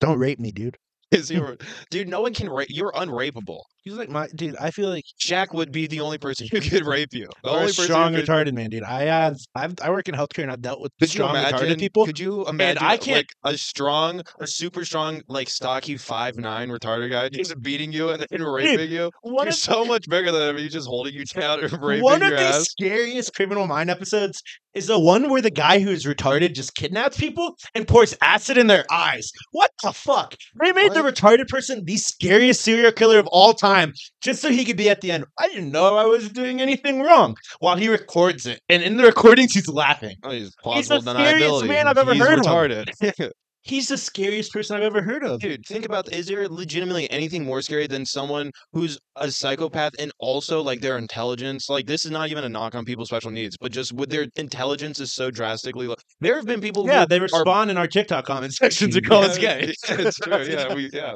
Don't 0.00 0.18
rape 0.18 0.40
me, 0.40 0.50
dude. 0.50 0.76
Dude? 1.90 2.08
No 2.08 2.22
one 2.22 2.34
can 2.34 2.48
rape. 2.48 2.68
You're 2.70 2.92
unrapeable. 2.92 3.60
He's 3.84 3.94
like 3.94 4.08
my 4.08 4.28
dude. 4.34 4.54
I 4.60 4.70
feel 4.70 4.88
like 4.88 5.04
Shaq 5.20 5.52
would 5.54 5.72
be 5.72 5.86
the 5.88 6.00
only 6.00 6.16
person 6.18 6.46
who 6.50 6.60
could 6.60 6.86
rape 6.86 7.08
you. 7.12 7.28
The 7.42 7.50
or 7.50 7.56
only 7.56 7.64
a 7.64 7.66
person 7.66 7.84
strong 7.84 8.14
who 8.14 8.20
could, 8.20 8.28
retarded 8.28 8.52
man, 8.54 8.70
dude. 8.70 8.84
I 8.84 9.02
have 9.04 9.36
I've 9.56 9.74
I 9.82 9.90
work 9.90 10.08
in 10.08 10.14
healthcare 10.14 10.42
and 10.44 10.52
I've 10.52 10.62
dealt 10.62 10.80
with 10.80 10.92
Could 11.00 11.08
you 11.12 11.18
strong 11.18 11.30
imagine 11.36 11.58
retarded 11.68 11.78
people. 11.80 12.06
Could 12.06 12.18
you 12.20 12.46
imagine 12.46 12.82
I 12.82 12.96
can't- 12.96 13.16
like 13.44 13.54
a 13.54 13.58
strong, 13.58 14.22
a 14.40 14.46
super 14.46 14.84
strong, 14.84 15.22
like 15.26 15.48
stocky 15.48 15.96
five 15.96 16.36
nine 16.36 16.68
retarded 16.68 17.10
guy 17.10 17.28
just 17.28 17.60
beating 17.60 17.90
you 17.92 18.10
and 18.10 18.24
then 18.30 18.42
raping 18.44 18.90
you? 18.90 19.10
One 19.22 19.46
You're 19.46 19.48
of 19.48 19.54
so 19.56 19.84
much 19.84 20.08
bigger 20.08 20.30
than 20.30 20.50
him. 20.50 20.58
He's 20.58 20.72
just 20.72 20.86
holding 20.86 21.14
you 21.14 21.24
down 21.24 21.64
and 21.64 21.72
raping 21.82 21.98
you. 21.98 22.04
one 22.04 22.22
of 22.22 22.28
your 22.28 22.38
the 22.38 22.44
ass. 22.44 22.68
scariest 22.70 23.34
criminal 23.34 23.66
mind 23.66 23.90
episodes 23.90 24.42
is 24.74 24.86
the 24.86 24.98
one 24.98 25.28
where 25.28 25.42
the 25.42 25.50
guy 25.50 25.80
who's 25.80 26.04
retarded 26.04 26.54
just 26.54 26.74
kidnaps 26.74 27.18
people 27.18 27.56
and 27.74 27.86
pours 27.86 28.16
acid 28.22 28.56
in 28.56 28.68
their 28.68 28.84
eyes. 28.90 29.30
What 29.50 29.70
the 29.82 29.92
fuck? 29.92 30.34
They 30.62 30.72
made 30.72 30.94
the 30.94 31.00
retarded 31.02 31.48
person 31.48 31.84
the 31.84 31.96
scariest 31.98 32.62
serial 32.62 32.92
killer 32.92 33.18
of 33.18 33.26
all 33.26 33.52
time 33.52 33.71
just 34.20 34.40
so 34.42 34.50
he 34.50 34.64
could 34.64 34.76
be 34.76 34.88
at 34.90 35.00
the 35.00 35.10
end. 35.12 35.24
I 35.38 35.48
didn't 35.48 35.70
know 35.72 35.96
I 35.96 36.04
was 36.04 36.28
doing 36.30 36.60
anything 36.60 37.00
wrong 37.02 37.36
while 37.60 37.76
he 37.76 37.88
records 37.88 38.46
it. 38.46 38.60
And 38.68 38.82
in 38.82 38.96
the 38.96 39.04
recordings, 39.04 39.52
he's 39.54 39.68
laughing. 39.68 40.16
Oh, 40.22 40.30
he's 40.30 40.42
He's 40.44 40.56
plausible 40.56 41.02
the 41.02 41.14
scariest 41.14 41.64
deniability. 41.64 41.68
man 41.68 41.88
I've 41.88 41.98
ever 41.98 42.14
He's 42.14 42.22
heard 42.22 42.38
of. 42.38 42.44
retarded. 42.46 43.30
He's 43.64 43.86
the 43.88 43.96
scariest 43.96 44.52
person 44.52 44.76
I've 44.76 44.82
ever 44.82 45.02
heard 45.02 45.22
of. 45.24 45.40
Dude, 45.40 45.64
think 45.64 45.84
about 45.84 46.12
is 46.12 46.26
there 46.26 46.48
legitimately 46.48 47.08
anything 47.10 47.44
more 47.44 47.62
scary 47.62 47.86
than 47.86 48.04
someone 48.04 48.50
who's 48.72 48.98
a 49.16 49.30
psychopath 49.30 49.92
and 50.00 50.10
also 50.18 50.60
like 50.62 50.80
their 50.80 50.98
intelligence? 50.98 51.68
Like 51.70 51.86
this 51.86 52.04
is 52.04 52.10
not 52.10 52.28
even 52.28 52.42
a 52.42 52.48
knock 52.48 52.74
on 52.74 52.84
people's 52.84 53.08
special 53.08 53.30
needs, 53.30 53.56
but 53.60 53.70
just 53.70 53.92
with 53.92 54.10
their 54.10 54.26
intelligence 54.36 54.98
is 54.98 55.12
so 55.12 55.30
drastically 55.30 55.86
low. 55.86 55.94
There 56.20 56.34
have 56.36 56.46
been 56.46 56.60
people 56.60 56.86
Yeah, 56.86 57.00
who 57.02 57.06
they 57.06 57.18
are 57.18 57.22
respond 57.22 57.70
in 57.70 57.76
our 57.78 57.86
TikTok 57.86 58.26
comment 58.26 58.52
sections 58.54 58.96
and 58.96 59.06
call 59.06 59.22
us 59.22 59.38
Yeah, 59.38 59.60
gay. 59.60 59.74
It's 59.90 60.16
true. 60.18 60.42
Yeah, 60.42 60.74
we, 60.74 60.90
yeah. 60.92 61.14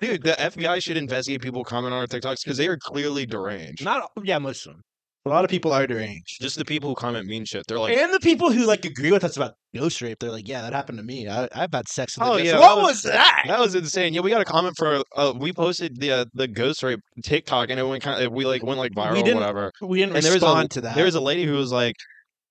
Dude, 0.00 0.22
the 0.22 0.32
FBI 0.32 0.82
should 0.82 0.96
investigate 0.96 1.42
people 1.42 1.62
comment 1.62 1.92
on 1.92 2.00
our 2.00 2.06
TikToks 2.06 2.44
because 2.44 2.56
they 2.56 2.68
are 2.68 2.78
clearly 2.78 3.26
deranged. 3.26 3.84
Not 3.84 4.10
yeah, 4.22 4.38
most 4.38 4.66
of 4.66 4.72
them. 4.74 4.82
A 5.24 5.28
lot 5.28 5.44
of 5.44 5.50
people 5.50 5.72
are 5.72 5.86
deranged. 5.86 6.40
Just 6.40 6.56
the 6.58 6.64
people 6.64 6.88
who 6.88 6.96
comment 6.96 7.28
mean 7.28 7.44
shit. 7.44 7.64
They're 7.68 7.78
like, 7.78 7.96
and 7.96 8.12
the 8.12 8.18
people 8.18 8.50
who 8.50 8.66
like 8.66 8.84
agree 8.84 9.12
with 9.12 9.22
us 9.22 9.36
about 9.36 9.54
ghost 9.72 10.02
rape, 10.02 10.18
they're 10.18 10.32
like, 10.32 10.48
"Yeah, 10.48 10.62
that 10.62 10.72
happened 10.72 10.98
to 10.98 11.04
me. 11.04 11.28
I, 11.28 11.48
I've 11.54 11.72
had 11.72 11.86
sex 11.88 12.18
with." 12.18 12.26
a 12.26 12.30
Oh, 12.30 12.32
ghost." 12.38 12.44
yeah, 12.46 12.58
what 12.58 12.76
was, 12.78 12.86
was- 12.88 13.02
that? 13.04 13.44
that 13.46 13.60
was 13.60 13.76
insane. 13.76 14.14
Yeah, 14.14 14.22
we 14.22 14.30
got 14.30 14.40
a 14.40 14.44
comment 14.44 14.74
for 14.76 15.04
uh, 15.14 15.32
we 15.38 15.52
posted 15.52 16.00
the 16.00 16.10
uh, 16.10 16.24
the 16.34 16.48
ghost 16.48 16.82
rape 16.82 16.98
TikTok 17.22 17.70
and 17.70 17.78
it 17.78 17.84
went 17.86 18.02
kind 18.02 18.20
of 18.20 18.32
we 18.32 18.44
like 18.44 18.64
went 18.64 18.78
like 18.80 18.92
viral 18.96 19.12
or 19.12 19.22
didn't 19.22 19.34
whatever. 19.36 19.70
We 19.80 20.00
didn't 20.00 20.16
And 20.16 20.24
there 20.24 20.32
was 20.34 20.42
a- 20.42 20.46
respond 20.46 20.70
to 20.72 20.80
that. 20.80 20.96
There 20.96 21.04
was 21.04 21.14
a 21.14 21.20
lady 21.20 21.44
who 21.44 21.52
was 21.54 21.70
like, 21.70 21.94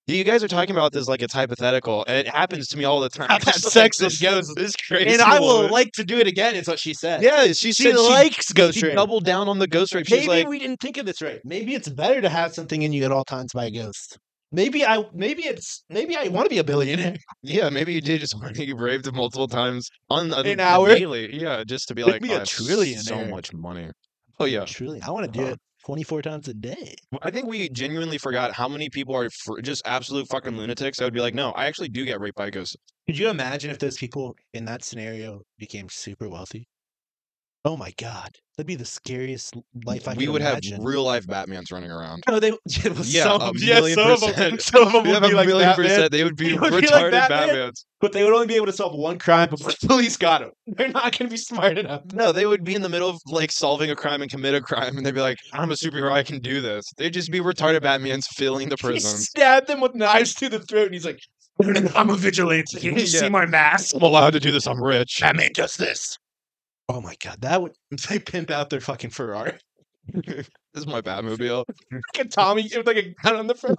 "You 0.08 0.24
guys 0.24 0.44
are 0.44 0.48
talking 0.48 0.76
about 0.76 0.92
this 0.92 1.08
like 1.08 1.22
it's 1.22 1.34
hypothetical, 1.34 2.04
and 2.08 2.18
it 2.18 2.28
happens 2.28 2.68
to 2.70 2.78
me 2.78 2.84
all 2.86 3.00
the 3.00 3.10
time." 3.10 3.40
Sex 3.42 4.02
with 4.02 4.12
this- 4.12 4.22
ghosts. 4.22 4.54
This 4.56 4.76
crazy, 4.76 5.10
and 5.10 5.22
I 5.22 5.40
will 5.40 5.70
like 5.70 5.92
to 5.94 6.04
do 6.04 6.18
it 6.18 6.28
again. 6.28 6.56
Is 6.56 6.68
what 6.68 6.80
she 6.80 6.94
said. 6.94 7.22
Yeah, 7.22 7.52
she, 7.54 7.72
she 7.72 7.94
likes 7.94 8.52
ghost 8.52 8.78
she 8.80 8.88
rape. 8.88 8.96
doubled 8.96 9.26
down 9.26 9.48
on 9.48 9.60
the 9.60 9.68
ghost 9.68 9.94
rape. 9.94 10.06
She's 10.08 10.28
Maybe 10.28 10.28
like, 10.28 10.48
we 10.48 10.60
didn't 10.60 10.80
think 10.82 10.98
of 10.98 11.06
this 11.06 11.22
right. 11.22 11.40
Maybe 11.46 11.74
it's 11.76 11.90
better 11.90 12.22
to 12.22 12.30
have 12.30 12.54
something 12.54 12.82
in 12.82 12.94
you 12.94 13.04
at 13.06 13.12
all 13.12 13.24
times 13.26 13.52
by 13.54 13.66
a 13.66 13.72
ghost. 13.72 14.18
Maybe 14.52 14.86
I. 14.86 15.06
Maybe 15.14 15.44
it's. 15.44 15.84
Maybe 15.90 16.18
I 16.18 16.28
want 16.28 16.46
to 16.46 16.50
be 16.50 16.58
a 16.58 16.64
billionaire. 16.64 17.16
"Yeah, 17.44 17.70
maybe 17.70 17.94
you 17.94 18.02
did 18.02 18.20
just 18.20 18.36
want 18.38 18.56
to 18.56 18.66
get 18.66 18.76
raped 18.78 19.10
multiple 19.14 19.48
times 19.48 19.90
on 20.10 20.34
a, 20.34 20.40
An 20.42 20.60
hour? 20.60 20.88
daily. 20.94 21.34
Yeah, 21.40 21.64
just 21.64 21.88
to 21.88 21.96
be 21.96 22.04
like, 22.04 22.22
me 22.22 22.34
a 22.34 22.40
"Oh, 22.40 22.42
it's 22.42 23.06
so 23.08 23.26
much 23.28 23.54
money." 23.54 23.90
Oh 24.40 24.46
yeah, 24.46 24.66
Truly, 24.66 25.02
I 25.02 25.12
want 25.12 25.26
to 25.26 25.32
do 25.32 25.44
Uh-huh. 25.46 25.54
it 25.54 25.60
twenty 25.86 26.04
four 26.04 26.22
times 26.22 26.48
a 26.48 26.54
day. 26.54 26.96
I 27.22 27.32
think 27.32 27.48
we 27.48 27.70
genuinely 27.70 28.18
forgot 28.18 28.54
how 28.54 28.68
many 28.68 28.90
people 28.90 29.16
are 29.16 29.30
fr- 29.30 29.62
just 29.62 29.82
absolute 29.86 30.28
fucking 30.30 30.58
lunatics. 30.58 31.02
I 31.02 31.06
would 31.06 31.14
be 31.14 31.22
like, 31.22 31.36
"No, 31.36 31.52
I 31.52 31.66
actually 31.66 31.90
do 31.90 32.06
get 32.06 32.20
raped 32.20 32.38
by 32.38 32.50
ghosts." 32.50 32.76
Could 33.08 33.18
you 33.18 33.30
imagine 33.30 33.72
if 33.72 33.80
those 33.80 33.98
people 33.98 34.36
in 34.54 34.66
that 34.66 34.84
scenario 34.84 35.42
became 35.58 35.90
super 35.90 36.30
wealthy? 36.30 36.68
Oh 37.64 37.78
my 37.78 37.92
god, 38.00 38.32
that'd 38.58 38.66
be 38.66 38.74
the 38.74 38.86
scariest 38.86 39.54
life 39.86 40.08
I 40.08 40.14
we 40.16 40.28
would 40.28 40.42
imagine. 40.42 40.78
have 40.78 40.84
real 40.84 41.04
life 41.04 41.28
Batmans 41.28 41.72
running 41.72 41.92
around. 41.92 42.24
No, 42.28 42.40
they 42.40 42.50
yeah, 42.66 42.92
Yeah, 43.04 43.24
some, 43.24 43.42
a 43.42 43.52
yeah, 43.58 43.76
million 43.76 43.96
some 44.00 44.12
of 44.12 44.20
them, 44.22 44.32
percent. 44.34 44.62
some 44.64 44.88
of 44.88 44.92
them 45.04 45.22
would 45.22 45.30
be 45.30 45.36
like 45.36 45.48
Batman, 45.48 45.76
percent. 45.76 46.12
They 46.12 46.24
would 46.24 46.36
be 46.38 46.58
would 46.58 46.72
be 46.72 46.88
like 46.88 47.06
retarded 47.06 47.12
Batman. 47.12 47.50
Batmans. 47.50 47.86
but 48.00 48.14
they 48.14 48.24
would 48.24 48.34
only 48.34 48.48
be 48.48 48.56
able 48.56 48.66
to 48.66 48.74
solve 48.74 48.96
one 48.98 49.20
crime 49.20 49.48
before 49.52 49.74
the 49.80 49.88
police 49.88 50.18
got 50.18 50.42
them. 50.42 50.50
They're 50.66 50.88
not 50.88 51.16
going 51.16 51.30
to 51.30 51.34
be 51.34 51.38
smart 51.38 51.78
enough. 51.78 52.02
No, 52.14 52.32
they 52.32 52.48
would 52.48 52.64
be 52.64 52.74
in 52.74 52.82
the 52.82 52.90
middle 52.90 53.10
of 53.10 53.20
like 53.28 53.52
solving 53.52 53.92
a 53.92 53.96
crime 53.96 54.24
and 54.24 54.32
commit 54.32 54.56
a 54.56 54.62
crime, 54.62 54.98
and 54.98 55.06
they'd 55.06 55.14
be 55.14 55.22
like, 55.22 55.38
"I'm 55.54 55.70
a 55.70 55.76
superhero. 55.76 56.12
I 56.12 56.24
can 56.24 56.40
do 56.40 56.62
this." 56.62 56.86
They'd 56.98 57.14
just 57.14 57.32
be 57.32 57.42
retarded 57.42 57.82
Batmans 57.82 58.26
filling 58.26 58.70
the 58.70 58.76
He 58.76 58.82
prisons. 58.88 59.26
stabbed 59.28 59.68
them 59.68 59.82
with 59.82 59.94
knives 59.94 60.34
to 60.36 60.50
the 60.50 60.60
throat, 60.60 60.86
and 60.86 60.96
he's 60.96 61.06
like, 61.06 61.20
"I'm 61.96 62.10
a 62.10 62.16
vigilante. 62.16 62.80
Can 62.80 62.96
you 62.98 63.02
Yeah. 63.02 63.20
see 63.20 63.30
my 63.30 63.46
mask? 63.46 63.94
I'm 63.96 64.02
allowed 64.02 64.32
to 64.34 64.40
do 64.40 64.52
this. 64.52 64.66
I'm 64.66 64.82
rich. 64.84 65.20
Batman 65.22 65.52
does 65.54 65.78
this." 65.78 66.18
Oh 66.94 67.00
my 67.00 67.16
god, 67.24 67.40
that 67.40 67.62
would 67.62 67.72
they 68.10 68.20
pimp 68.20 68.52
out 68.52 68.70
their 68.70 68.82
fucking 68.82 69.12
Ferrari. 69.12 69.54
This 70.74 70.84
is 70.84 70.88
my 70.88 71.02
Batmobile. 71.02 71.66
A 72.18 72.26
Tommy 72.26 72.64
with 72.64 72.88
like 72.88 72.96
a 72.96 73.14
gun 73.22 73.36
on 73.36 73.48
the 73.48 73.56
front. 73.56 73.78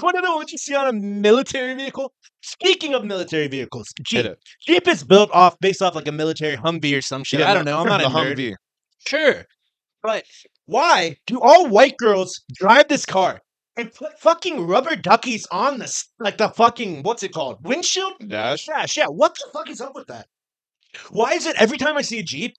One 0.00 0.16
of 0.16 0.24
the 0.24 0.34
ones 0.34 0.50
you 0.50 0.56
see 0.56 0.74
on 0.74 0.88
a 0.88 0.92
military 0.94 1.74
vehicle. 1.74 2.10
Speaking 2.40 2.94
of 2.94 3.04
military 3.04 3.48
vehicles, 3.48 3.92
Jeep. 4.02 4.34
Jeep 4.66 4.88
is 4.88 5.04
built 5.04 5.30
off 5.34 5.58
based 5.60 5.82
off 5.82 5.94
like 5.94 6.08
a 6.08 6.12
military 6.12 6.56
Humvee 6.56 6.96
or 6.96 7.02
some 7.02 7.22
shit. 7.22 7.42
I 7.42 7.52
don't 7.52 7.66
know. 7.66 7.80
I'm 7.80 7.86
not 7.94 8.00
a 8.00 8.06
nerd. 8.06 8.34
Humvee. 8.34 8.54
Sure. 9.06 9.44
But 10.02 10.24
why 10.64 11.16
do 11.26 11.38
all 11.38 11.68
white 11.68 11.98
girls 11.98 12.40
drive 12.54 12.88
this 12.88 13.04
car 13.04 13.42
and 13.76 13.92
put 13.92 14.18
fucking 14.18 14.66
rubber 14.66 14.96
duckies 14.96 15.46
on 15.50 15.78
this 15.78 16.06
like 16.18 16.38
the 16.38 16.48
fucking 16.48 17.02
what's 17.02 17.22
it 17.22 17.32
called? 17.34 17.58
Windshield? 17.62 18.14
Dash. 18.26 18.64
Dash, 18.64 18.96
yeah. 18.96 19.06
What 19.06 19.34
the 19.34 19.50
fuck 19.52 19.68
is 19.68 19.82
up 19.82 19.94
with 19.94 20.06
that? 20.06 20.28
Why 21.10 21.32
is 21.32 21.46
it 21.46 21.56
every 21.58 21.78
time 21.78 21.96
I 21.96 22.02
see 22.02 22.18
a 22.18 22.22
Jeep, 22.22 22.54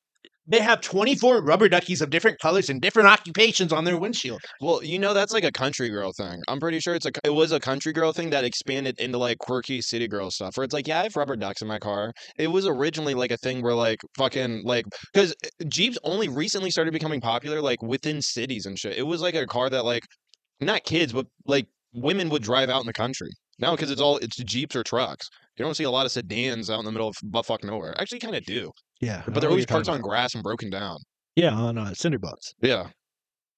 they 0.49 0.61
have 0.61 0.79
24 0.79 1.43
rubber 1.43 1.67
duckies 1.67 2.01
of 2.01 2.09
different 2.09 2.39
colors 2.39 2.69
and 2.69 2.81
different 2.81 3.09
occupations 3.09 3.73
on 3.73 3.83
their 3.83 3.97
windshield? 3.97 4.41
Well, 4.61 4.81
you 4.81 4.97
know 4.97 5.13
that's 5.13 5.33
like 5.33 5.43
a 5.43 5.51
country 5.51 5.89
girl 5.89 6.13
thing. 6.13 6.41
I'm 6.47 6.59
pretty 6.59 6.79
sure 6.79 6.95
it's 6.95 7.05
a 7.05 7.11
it 7.23 7.33
was 7.33 7.51
a 7.51 7.59
country 7.59 7.91
girl 7.91 8.13
thing 8.13 8.29
that 8.29 8.45
expanded 8.45 8.99
into 8.99 9.17
like 9.17 9.39
quirky 9.39 9.81
city 9.81 10.07
girl 10.07 10.31
stuff. 10.31 10.55
Where 10.55 10.63
it's 10.63 10.73
like, 10.73 10.87
yeah, 10.87 11.01
I 11.01 11.03
have 11.03 11.15
rubber 11.15 11.35
ducks 11.35 11.61
in 11.61 11.67
my 11.67 11.79
car. 11.79 12.13
It 12.37 12.47
was 12.47 12.65
originally 12.65 13.13
like 13.13 13.31
a 13.31 13.37
thing 13.37 13.61
where 13.61 13.75
like 13.75 13.99
fucking 14.17 14.63
like 14.63 14.85
because 15.13 15.33
eh, 15.43 15.65
Jeeps 15.67 15.97
only 16.03 16.29
recently 16.29 16.71
started 16.71 16.91
becoming 16.91 17.19
popular 17.21 17.61
like 17.61 17.81
within 17.81 18.21
cities 18.21 18.65
and 18.65 18.79
shit. 18.79 18.97
It 18.97 19.05
was 19.05 19.21
like 19.21 19.35
a 19.35 19.45
car 19.45 19.69
that 19.69 19.83
like 19.83 20.03
not 20.61 20.83
kids 20.85 21.13
but 21.13 21.27
like 21.45 21.67
women 21.93 22.29
would 22.29 22.43
drive 22.43 22.69
out 22.69 22.81
in 22.81 22.87
the 22.87 22.93
country. 22.93 23.29
Now 23.59 23.71
because 23.75 23.91
it's 23.91 24.01
all 24.01 24.17
it's 24.17 24.37
Jeeps 24.37 24.75
or 24.75 24.83
trucks. 24.83 25.27
You 25.57 25.65
don't 25.65 25.75
see 25.75 25.83
a 25.85 25.91
lot 25.91 26.05
of 26.05 26.11
sedans 26.11 26.69
out 26.69 26.79
in 26.79 26.85
the 26.85 26.91
middle 26.91 27.07
of 27.07 27.15
buttfuck 27.25 27.63
nowhere. 27.63 27.99
Actually, 27.99 28.19
kind 28.19 28.35
of 28.35 28.43
do, 28.45 28.71
Yeah. 29.01 29.23
but 29.25 29.39
they're 29.41 29.49
always 29.49 29.65
parked 29.65 29.89
on 29.89 30.01
grass 30.01 30.35
and 30.35 30.43
broken 30.43 30.69
down. 30.69 30.97
Yeah, 31.35 31.53
on 31.53 31.77
uh, 31.77 31.93
cinder 31.93 32.19
blocks. 32.19 32.53
Yeah. 32.61 32.87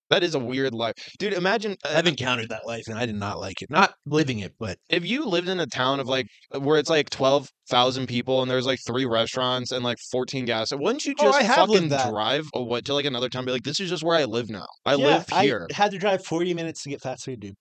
That 0.09 0.23
is 0.23 0.33
a 0.33 0.39
weird 0.39 0.73
life. 0.73 0.93
Dude, 1.19 1.33
imagine 1.33 1.75
uh, 1.85 1.93
I've 1.95 2.07
encountered 2.07 2.49
that 2.49 2.65
life 2.65 2.85
and 2.87 2.97
I 2.97 3.05
did 3.05 3.13
not 3.15 3.39
like 3.39 3.61
it. 3.61 3.69
Not 3.69 3.93
living 4.07 4.39
it, 4.39 4.53
but 4.59 4.77
if 4.89 5.05
you 5.05 5.23
lived 5.25 5.47
in 5.49 5.59
a 5.59 5.67
town 5.67 5.99
of 5.99 6.07
like 6.07 6.25
where 6.57 6.79
it's 6.79 6.89
like 6.89 7.11
twelve 7.11 7.47
thousand 7.69 8.07
people 8.07 8.41
and 8.41 8.49
there's 8.49 8.65
like 8.65 8.79
three 8.87 9.05
restaurants 9.05 9.71
and 9.71 9.83
like 9.83 9.97
fourteen 10.11 10.45
gas, 10.45 10.71
wouldn't 10.73 11.05
you 11.05 11.13
Oh, 11.19 11.25
just 11.25 11.39
lived 11.69 11.91
fucking 11.91 12.11
drive 12.11 12.45
or 12.53 12.65
what 12.65 12.85
to 12.85 12.95
like 12.95 13.05
another 13.05 13.29
town? 13.29 13.41
and 13.41 13.45
Be 13.47 13.51
like, 13.51 13.63
this 13.63 13.79
is 13.79 13.87
just 13.89 14.03
where 14.03 14.17
I 14.17 14.23
live 14.23 14.49
now. 14.49 14.65
I 14.83 14.95
Yeah, 14.95 15.05
live 15.05 15.29
here. 15.29 15.67
I 15.71 15.75
had 15.75 15.91
to 15.91 15.99
drive 15.99 16.25
40 16.25 16.55
minutes 16.55 16.81
to 16.83 16.89
get 16.89 17.01
fast 17.01 17.25
food, 17.25 17.41
dude. 17.41 17.53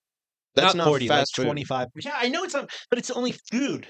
That's 0.54 0.74
not, 0.74 0.87
40, 0.87 1.08
fast 1.08 1.38
like 1.38 1.44
food. 1.44 1.50
25. 1.50 1.88
Yeah, 2.04 2.12
I 2.16 2.28
know 2.28 2.44
it's 2.44 2.54
not, 2.54 2.70
but 2.90 2.98
it's 2.98 3.11
only 3.11 3.32
food. 3.50 3.87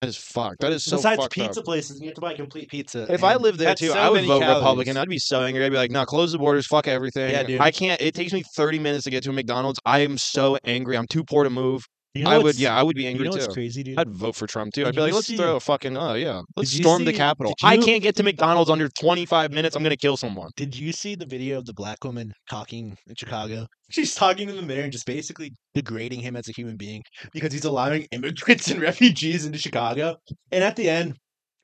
That 0.00 0.08
is 0.08 0.16
fucked. 0.16 0.60
That 0.60 0.72
is 0.72 0.84
so 0.84 0.96
Besides 0.96 1.26
pizza 1.28 1.58
up. 1.58 1.66
places, 1.66 2.00
you 2.00 2.06
have 2.06 2.14
to 2.14 2.20
buy 2.20 2.34
complete 2.34 2.68
pizza. 2.68 3.12
If 3.12 3.24
I 3.24 3.34
lived 3.34 3.58
there 3.58 3.74
too, 3.74 3.88
so 3.88 3.98
I 3.98 4.08
would 4.08 4.24
vote 4.26 4.40
calories. 4.40 4.58
Republican. 4.58 4.96
I'd 4.96 5.08
be 5.08 5.18
so 5.18 5.42
angry. 5.42 5.64
I'd 5.64 5.72
be 5.72 5.76
like, 5.76 5.90
no, 5.90 6.04
close 6.04 6.30
the 6.30 6.38
borders, 6.38 6.68
fuck 6.68 6.86
everything. 6.86 7.32
Yeah, 7.32 7.42
dude. 7.42 7.60
I 7.60 7.72
can't. 7.72 8.00
It 8.00 8.14
takes 8.14 8.32
me 8.32 8.44
thirty 8.54 8.78
minutes 8.78 9.04
to 9.04 9.10
get 9.10 9.24
to 9.24 9.30
a 9.30 9.32
McDonald's. 9.32 9.80
I 9.84 10.00
am 10.00 10.16
so 10.16 10.56
angry. 10.64 10.96
I'm 10.96 11.08
too 11.08 11.24
poor 11.24 11.42
to 11.42 11.50
move. 11.50 11.84
You 12.18 12.24
know 12.24 12.30
I 12.30 12.38
would. 12.38 12.56
Yeah, 12.56 12.76
I 12.76 12.82
would 12.82 12.96
be 12.96 13.02
You 13.04 13.08
angry 13.10 13.24
know 13.26 13.30
what's 13.30 13.46
too. 13.46 13.52
crazy, 13.52 13.82
dude? 13.82 13.98
I'd 13.98 14.10
vote 14.10 14.34
for 14.34 14.46
Trump 14.46 14.74
too. 14.74 14.86
I'd 14.86 14.94
be 14.94 15.00
like, 15.00 15.12
let's 15.12 15.26
see- 15.28 15.36
throw 15.36 15.56
a 15.56 15.60
fucking 15.60 15.96
oh 15.96 16.14
yeah, 16.14 16.42
let's 16.56 16.74
you 16.74 16.82
storm 16.82 17.04
the 17.04 17.12
Capitol. 17.12 17.54
did 17.58 17.66
I 17.66 17.76
can't 17.78 18.02
get 18.02 18.16
to 18.16 18.22
McDonald's 18.22 18.70
under 18.70 18.88
25 18.88 19.52
minutes. 19.52 19.76
I'm 19.76 19.82
gonna 19.82 19.96
kill 19.96 20.16
someone. 20.16 20.50
Did 20.56 20.76
you 20.76 20.92
see 20.92 21.14
the 21.14 21.26
video 21.26 21.58
of 21.58 21.66
the 21.66 21.74
black 21.74 22.02
woman 22.04 22.32
talking 22.50 22.96
in 23.06 23.14
Chicago? 23.14 23.66
She's 23.90 24.14
talking 24.14 24.46
to 24.48 24.52
the 24.52 24.62
mayor 24.62 24.82
and 24.82 24.92
just 24.92 25.06
basically 25.06 25.52
degrading 25.74 26.20
him 26.20 26.36
as 26.36 26.48
a 26.48 26.52
human 26.52 26.76
being 26.76 27.02
because 27.32 27.52
he's 27.52 27.64
allowing 27.64 28.06
immigrants 28.12 28.68
and 28.68 28.80
refugees 28.90 29.46
into 29.46 29.58
Chicago. 29.58 30.16
And 30.52 30.62
at 30.64 30.76
the 30.76 30.90
end, 30.90 31.16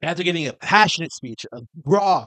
after 0.03 0.23
giving 0.23 0.47
a 0.47 0.53
passionate 0.55 1.13
speech, 1.13 1.45
a 1.53 1.61
raw, 1.85 2.27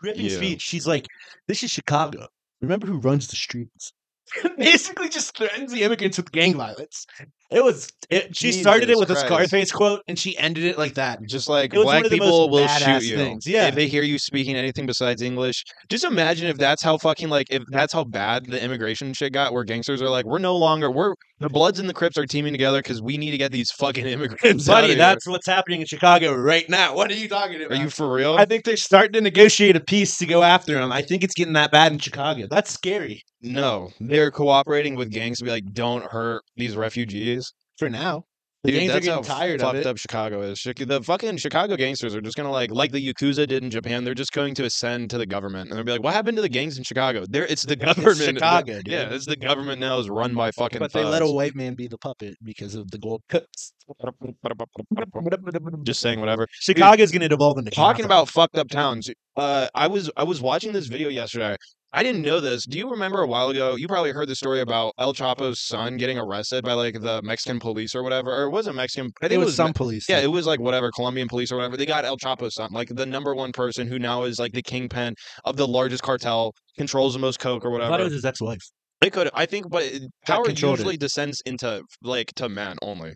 gripping 0.00 0.26
Yeah. 0.26 0.36
speech, 0.36 0.60
she's 0.62 0.86
like, 0.86 1.06
This 1.48 1.62
is 1.62 1.70
Chicago. 1.70 2.26
Remember 2.60 2.86
who 2.86 2.98
runs 2.98 3.26
the 3.28 3.36
streets. 3.36 3.92
basically 4.56 5.08
just 5.08 5.36
threatens 5.36 5.72
the 5.72 5.82
immigrants 5.82 6.16
with 6.16 6.30
gang 6.32 6.54
violence. 6.54 7.06
It 7.50 7.62
was. 7.62 7.90
It, 8.08 8.34
she 8.34 8.52
started 8.52 8.84
it 8.84 8.94
Jesus 8.94 9.00
with 9.00 9.10
a 9.10 9.16
Scarface 9.16 9.72
quote, 9.72 10.02
and 10.08 10.18
she 10.18 10.36
ended 10.38 10.64
it 10.64 10.78
like 10.78 10.94
that. 10.94 11.22
Just 11.26 11.48
like 11.48 11.72
black 11.72 12.04
of 12.04 12.10
the 12.10 12.18
most 12.18 12.26
people 12.26 12.50
will 12.50 12.68
shoot 12.68 13.02
you 13.02 13.16
things, 13.16 13.46
yeah. 13.46 13.68
if 13.68 13.74
they 13.74 13.88
hear 13.88 14.02
you 14.02 14.18
speaking 14.18 14.56
anything 14.56 14.86
besides 14.86 15.22
English. 15.22 15.64
Just 15.88 16.04
imagine 16.04 16.48
if 16.48 16.56
that's 16.56 16.82
how 16.82 16.96
fucking 16.98 17.28
like 17.28 17.48
if 17.50 17.62
that's 17.68 17.92
how 17.92 18.04
bad 18.04 18.46
the 18.46 18.62
immigration 18.62 19.12
shit 19.12 19.32
got, 19.32 19.52
where 19.52 19.64
gangsters 19.64 20.00
are 20.00 20.08
like, 20.08 20.24
we're 20.24 20.38
no 20.38 20.56
longer 20.56 20.90
we're 20.90 21.14
the 21.40 21.48
Bloods 21.48 21.78
and 21.78 21.88
the 21.88 21.94
Crips 21.94 22.16
are 22.16 22.26
teaming 22.26 22.52
together 22.52 22.78
because 22.78 23.02
we 23.02 23.18
need 23.18 23.32
to 23.32 23.38
get 23.38 23.52
these 23.52 23.70
fucking 23.72 24.06
immigrants. 24.06 24.66
Buddy, 24.66 24.84
of 24.84 24.90
here." 24.90 24.98
that's 24.98 25.26
what's 25.26 25.46
happening 25.46 25.80
in 25.80 25.86
Chicago 25.86 26.34
right 26.34 26.68
now. 26.70 26.94
What 26.94 27.10
are 27.10 27.14
you 27.14 27.28
talking 27.28 27.62
about? 27.62 27.76
are 27.76 27.82
you 27.82 27.90
for 27.90 28.10
real? 28.10 28.36
I 28.36 28.44
think 28.46 28.64
they're 28.64 28.76
starting 28.76 29.12
to 29.12 29.20
negotiate 29.20 29.76
a 29.76 29.80
peace 29.80 30.16
to 30.18 30.26
go 30.26 30.42
after 30.42 30.74
them. 30.74 30.92
I 30.92 31.02
think 31.02 31.22
it's 31.22 31.34
getting 31.34 31.54
that 31.54 31.70
bad 31.70 31.92
in 31.92 31.98
Chicago. 31.98 32.46
That's 32.48 32.72
scary 32.72 33.24
no, 33.42 33.90
they're 34.00 34.30
cooperating 34.30 34.94
with 34.94 35.10
gangs 35.10 35.38
to 35.38 35.44
be 35.44 35.50
like, 35.50 35.72
don't 35.72 36.04
hurt 36.04 36.42
these 36.56 36.76
refugees. 36.76 37.52
for 37.78 37.90
now. 37.90 38.24
The 38.64 38.70
gangs 38.70 38.92
are 38.92 39.00
getting 39.00 39.24
tired 39.24 39.60
of 39.60 39.72
fucked 39.72 39.78
it. 39.78 39.86
up 39.86 39.98
Chicago 39.98 40.40
is. 40.42 40.62
The 40.62 41.02
fucking 41.02 41.38
Chicago 41.38 41.74
gangsters 41.76 42.14
are 42.14 42.20
just 42.20 42.36
gonna 42.36 42.52
like, 42.52 42.70
like 42.70 42.92
the 42.92 43.12
Yakuza 43.12 43.48
did 43.48 43.64
in 43.64 43.70
Japan. 43.70 44.04
They're 44.04 44.14
just 44.14 44.30
going 44.30 44.54
to 44.54 44.64
ascend 44.64 45.10
to 45.10 45.18
the 45.18 45.26
government, 45.26 45.70
and 45.70 45.76
they'll 45.76 45.84
be 45.84 45.90
like, 45.90 46.02
"What 46.04 46.14
happened 46.14 46.36
to 46.36 46.42
the 46.42 46.48
gangs 46.48 46.78
in 46.78 46.84
Chicago? 46.84 47.24
There, 47.28 47.44
it's 47.44 47.64
the 47.64 47.74
government. 47.88 48.18
Chicago, 48.18 48.74
dude. 48.84 48.86
Yeah, 48.86 49.12
it's 49.12 49.26
the 49.26 49.34
government 49.34 49.80
now 49.80 49.98
is 49.98 50.08
run 50.08 50.36
by 50.36 50.52
fucking. 50.52 50.78
But 50.78 50.92
they 50.92 51.02
let 51.02 51.22
a 51.22 51.26
white 51.26 51.56
man 51.56 51.74
be 51.74 51.88
the 51.88 51.98
puppet 51.98 52.36
because 52.44 52.76
of 52.76 52.88
the 52.92 52.98
gold 52.98 53.22
cups. 53.28 53.72
Just 55.82 56.00
saying 56.00 56.20
whatever. 56.20 56.46
Chicago's 56.52 57.10
going 57.10 57.22
to 57.22 57.28
devolve 57.28 57.58
into 57.58 57.72
Talking 57.72 58.04
about 58.04 58.28
fucked 58.28 58.56
up 58.58 58.68
towns. 58.68 59.10
Uh, 59.36 59.66
I 59.74 59.88
was 59.88 60.08
I 60.16 60.22
was 60.22 60.40
watching 60.40 60.72
this 60.72 60.86
video 60.86 61.08
yesterday. 61.08 61.56
I 61.94 62.02
didn't 62.02 62.22
know 62.22 62.36
mm-hmm. 62.36 62.46
this. 62.46 62.64
Do 62.64 62.78
you 62.78 62.90
remember 62.90 63.20
a 63.20 63.26
while 63.26 63.50
ago? 63.50 63.76
You 63.76 63.86
probably 63.86 64.12
heard 64.12 64.28
the 64.28 64.34
story 64.34 64.60
about 64.60 64.94
El 64.98 65.12
Chapo's 65.12 65.60
son 65.60 65.98
getting 65.98 66.18
arrested 66.18 66.64
by 66.64 66.72
like 66.72 67.00
the 67.00 67.20
Mexican 67.22 67.60
police 67.60 67.94
or 67.94 68.02
whatever, 68.02 68.32
or 68.34 68.44
it 68.44 68.50
wasn't 68.50 68.76
Mexican. 68.76 69.12
I 69.20 69.28
think 69.28 69.32
it 69.32 69.34
it 69.34 69.38
was 69.38 69.46
was 69.46 69.56
some 69.56 69.68
Me- 69.68 69.74
police. 69.74 70.08
Yeah, 70.08 70.20
it 70.20 70.30
was 70.30 70.46
like 70.46 70.60
whatever 70.60 70.90
Colombian 70.90 71.28
police 71.28 71.52
or 71.52 71.56
whatever. 71.56 71.76
They 71.76 71.86
got 71.86 72.04
El 72.04 72.16
Chapo's 72.16 72.54
son, 72.54 72.70
like 72.72 72.88
the 72.88 73.04
number 73.04 73.34
one 73.34 73.52
person 73.52 73.86
who 73.86 73.98
now 73.98 74.22
is 74.22 74.38
like 74.38 74.52
the 74.52 74.62
kingpin 74.62 75.14
of 75.44 75.56
the 75.56 75.66
largest 75.68 76.02
cartel, 76.02 76.54
controls 76.78 77.12
the 77.12 77.18
most 77.18 77.40
coke 77.40 77.64
or 77.64 77.70
whatever. 77.70 78.00
it 78.00 78.04
was 78.04 78.12
his 78.14 78.24
ex-wife. 78.24 78.62
It 79.02 79.12
could, 79.12 79.28
I 79.34 79.46
think, 79.46 79.68
but 79.68 79.82
it- 79.82 80.02
power 80.26 80.44
controlled 80.44 80.78
it. 80.78 80.80
usually 80.80 80.96
descends 80.96 81.42
into 81.44 81.82
like 82.02 82.32
to 82.36 82.48
men 82.48 82.76
only. 82.80 83.12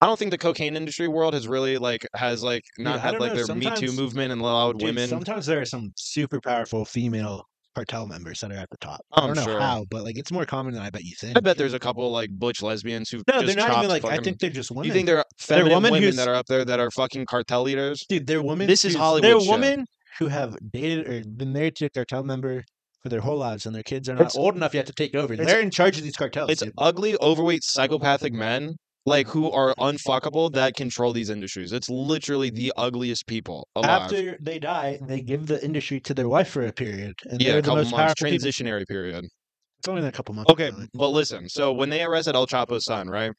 I 0.00 0.06
don't 0.06 0.18
think 0.18 0.30
the 0.30 0.38
cocaine 0.38 0.76
industry 0.76 1.08
world 1.08 1.34
has 1.34 1.48
really 1.48 1.78
like 1.78 2.06
has 2.14 2.44
like 2.44 2.62
not 2.78 2.96
I 2.96 2.98
had 2.98 3.18
like 3.18 3.32
know, 3.32 3.44
their 3.44 3.56
Me 3.56 3.70
Too 3.74 3.92
movement 3.92 4.30
and 4.30 4.40
allowed 4.42 4.78
Dude, 4.78 4.88
women. 4.88 5.08
Sometimes 5.08 5.46
there 5.46 5.60
are 5.60 5.64
some 5.64 5.90
super 5.96 6.40
powerful 6.40 6.84
female 6.84 7.46
cartel 7.76 8.06
members 8.06 8.40
that 8.40 8.50
are 8.50 8.54
at 8.56 8.70
the 8.70 8.76
top. 8.78 9.00
Oh, 9.12 9.20
I 9.20 9.28
I'm 9.28 9.34
don't 9.34 9.44
know 9.44 9.52
sure. 9.52 9.60
how, 9.60 9.84
but 9.90 10.02
like 10.02 10.16
it's 10.18 10.32
more 10.32 10.46
common 10.46 10.72
than 10.72 10.82
I 10.82 10.88
bet 10.88 11.04
you 11.04 11.14
think. 11.20 11.36
I 11.36 11.40
bet 11.40 11.58
there's 11.58 11.74
a 11.74 11.78
couple 11.78 12.10
like 12.10 12.30
butch 12.30 12.62
lesbians 12.62 13.10
who 13.10 13.18
no, 13.28 13.42
just 13.42 13.46
they're 13.48 13.56
not 13.56 13.66
chopped 13.68 13.78
even 13.80 13.88
like. 13.90 14.04
I 14.04 14.08
fucking- 14.16 14.24
think 14.24 14.38
they're 14.40 14.50
just 14.50 14.70
women. 14.70 14.86
you 14.86 14.92
think 14.94 15.06
they're 15.06 15.24
feminine 15.38 15.74
women 15.74 15.92
women, 15.92 16.02
who's- 16.04 16.16
that 16.16 16.26
are 16.26 16.34
up 16.34 16.46
there 16.46 16.64
that 16.64 16.80
are 16.80 16.90
fucking 16.90 17.26
cartel 17.26 17.62
leaders? 17.62 18.02
dude, 18.08 18.26
they're 18.26 18.42
women. 18.42 18.66
This 18.66 18.84
is 18.86 18.92
who's- 18.94 19.00
Hollywood 19.02 19.24
They're 19.24 19.40
shit. 19.40 19.50
women 19.50 19.84
who 20.18 20.28
have 20.28 20.56
dated 20.72 21.06
or 21.06 21.22
been 21.28 21.52
married 21.52 21.76
to 21.76 21.84
a 21.86 21.90
cartel 21.90 22.24
member 22.24 22.64
for 23.02 23.10
their 23.10 23.20
whole 23.20 23.36
lives, 23.36 23.66
and 23.66 23.74
their 23.74 23.82
kids 23.82 24.08
are 24.08 24.14
not 24.14 24.22
It's- 24.22 24.36
old 24.36 24.56
enough 24.56 24.72
yet 24.74 24.86
to 24.86 24.92
take 24.94 25.14
over. 25.14 25.36
They're 25.36 25.60
in 25.60 25.70
charge 25.70 25.98
of 25.98 26.02
these 26.04 26.16
cartels. 26.16 26.50
It's 26.50 26.62
dude. 26.62 26.72
ugly, 26.78 27.14
overweight, 27.20 27.62
psychopathic 27.62 28.32
men 28.32 28.76
like 29.06 29.28
who 29.28 29.50
are 29.52 29.74
unfuckable 29.78 30.52
that 30.52 30.74
control 30.74 31.12
these 31.12 31.30
industries. 31.30 31.72
It's 31.72 31.88
literally 31.88 32.50
the 32.50 32.72
ugliest 32.76 33.26
people 33.26 33.68
alive. 33.76 34.02
After 34.02 34.36
they 34.40 34.58
die, 34.58 34.98
they 35.00 35.20
give 35.20 35.46
the 35.46 35.64
industry 35.64 36.00
to 36.00 36.12
their 36.14 36.28
wife 36.28 36.48
for 36.48 36.66
a 36.66 36.72
period, 36.72 37.14
and 37.24 37.40
yeah, 37.40 37.52
a 37.52 37.56
the 37.56 37.62
couple 37.62 37.76
most 37.76 37.92
months 37.92 38.14
powerful 38.20 38.30
people. 38.30 38.48
transitionary 38.48 38.86
period. 38.86 39.24
It's 39.78 39.88
only 39.88 40.06
a 40.06 40.12
couple 40.12 40.34
months. 40.34 40.50
Okay, 40.50 40.72
but 40.94 41.08
listen. 41.10 41.48
So 41.48 41.72
when 41.72 41.88
they 41.88 42.02
arrested 42.02 42.34
El 42.34 42.46
Chapo's 42.46 42.84
son, 42.84 43.08
right? 43.08 43.30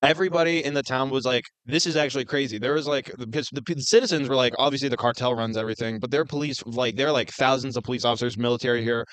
Everybody 0.00 0.64
in 0.64 0.74
the 0.74 0.82
town 0.82 1.10
was 1.10 1.24
like, 1.24 1.42
"This 1.66 1.84
is 1.84 1.96
actually 1.96 2.24
crazy." 2.24 2.58
There 2.58 2.74
was 2.74 2.86
like, 2.86 3.10
because 3.18 3.48
the, 3.52 3.62
p- 3.62 3.80
citizens 3.80 4.28
were 4.28 4.36
like, 4.36 4.54
obviously 4.56 4.88
the 4.88 4.96
cartel 4.96 5.34
runs 5.34 5.56
everything, 5.56 5.98
but 5.98 6.12
their 6.12 6.24
police, 6.24 6.64
like, 6.66 6.94
they're 6.96 7.10
like 7.10 7.30
thousands 7.32 7.76
of 7.76 7.82
police 7.82 8.04
officers, 8.04 8.38
military 8.38 8.84
here. 8.84 9.04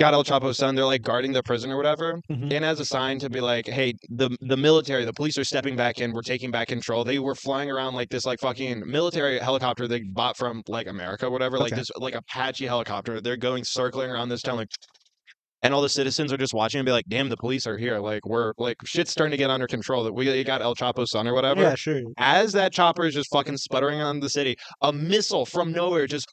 Got 0.00 0.14
El 0.14 0.24
Chapo's 0.24 0.56
son. 0.56 0.74
They're 0.74 0.86
like 0.86 1.02
guarding 1.02 1.32
the 1.32 1.42
prison 1.42 1.70
or 1.70 1.76
whatever, 1.76 2.18
Mhm. 2.30 2.50
and 2.52 2.64
as 2.64 2.80
a 2.80 2.84
sign 2.84 3.18
to 3.18 3.28
be 3.28 3.40
like, 3.40 3.66
"Hey, 3.66 3.92
the 4.08 4.34
the 4.40 4.56
military, 4.56 5.04
the 5.04 5.12
police 5.12 5.36
are 5.36 5.44
stepping 5.44 5.76
back 5.76 6.00
in. 6.00 6.12
We're 6.12 6.22
taking 6.22 6.50
back 6.50 6.68
control." 6.68 7.04
They 7.04 7.18
were 7.18 7.34
flying 7.34 7.70
around 7.70 7.94
like 7.94 8.08
this, 8.08 8.24
like 8.24 8.40
fucking 8.40 8.84
military 8.90 9.38
helicopter 9.38 9.86
they 9.86 10.00
bought 10.00 10.36
from 10.38 10.62
like 10.66 10.86
America, 10.86 11.28
whatever, 11.30 11.58
like 11.58 11.74
this, 11.74 11.90
like 11.96 12.14
Apache 12.14 12.66
helicopter. 12.66 13.20
They're 13.20 13.36
going 13.36 13.64
circling 13.64 14.10
around 14.10 14.30
this 14.30 14.40
town, 14.40 14.56
like 14.56 14.68
and 15.62 15.74
all 15.74 15.82
the 15.82 15.88
citizens 15.90 16.32
are 16.32 16.38
just 16.38 16.54
watching 16.54 16.78
and 16.80 16.86
be 16.86 16.92
like, 16.92 17.04
"Damn, 17.08 17.28
the 17.28 17.36
police 17.36 17.66
are 17.66 17.76
here! 17.76 17.98
Like, 17.98 18.24
we're 18.26 18.54
like 18.56 18.78
shit's 18.86 19.10
starting 19.12 19.32
to 19.32 19.36
get 19.36 19.50
under 19.50 19.66
control. 19.66 20.04
That 20.04 20.14
we 20.14 20.42
got 20.42 20.62
El 20.62 20.74
Chapo's 20.74 21.10
son 21.10 21.28
or 21.28 21.34
whatever." 21.34 21.60
Yeah, 21.60 21.74
sure. 21.74 22.00
As 22.16 22.52
that 22.54 22.72
chopper 22.72 23.04
is 23.04 23.14
just 23.14 23.30
fucking 23.30 23.58
sputtering 23.58 24.00
on 24.00 24.20
the 24.20 24.30
city, 24.30 24.56
a 24.80 24.90
missile 24.92 25.44
from 25.44 25.70
nowhere 25.70 26.06
just 26.06 26.26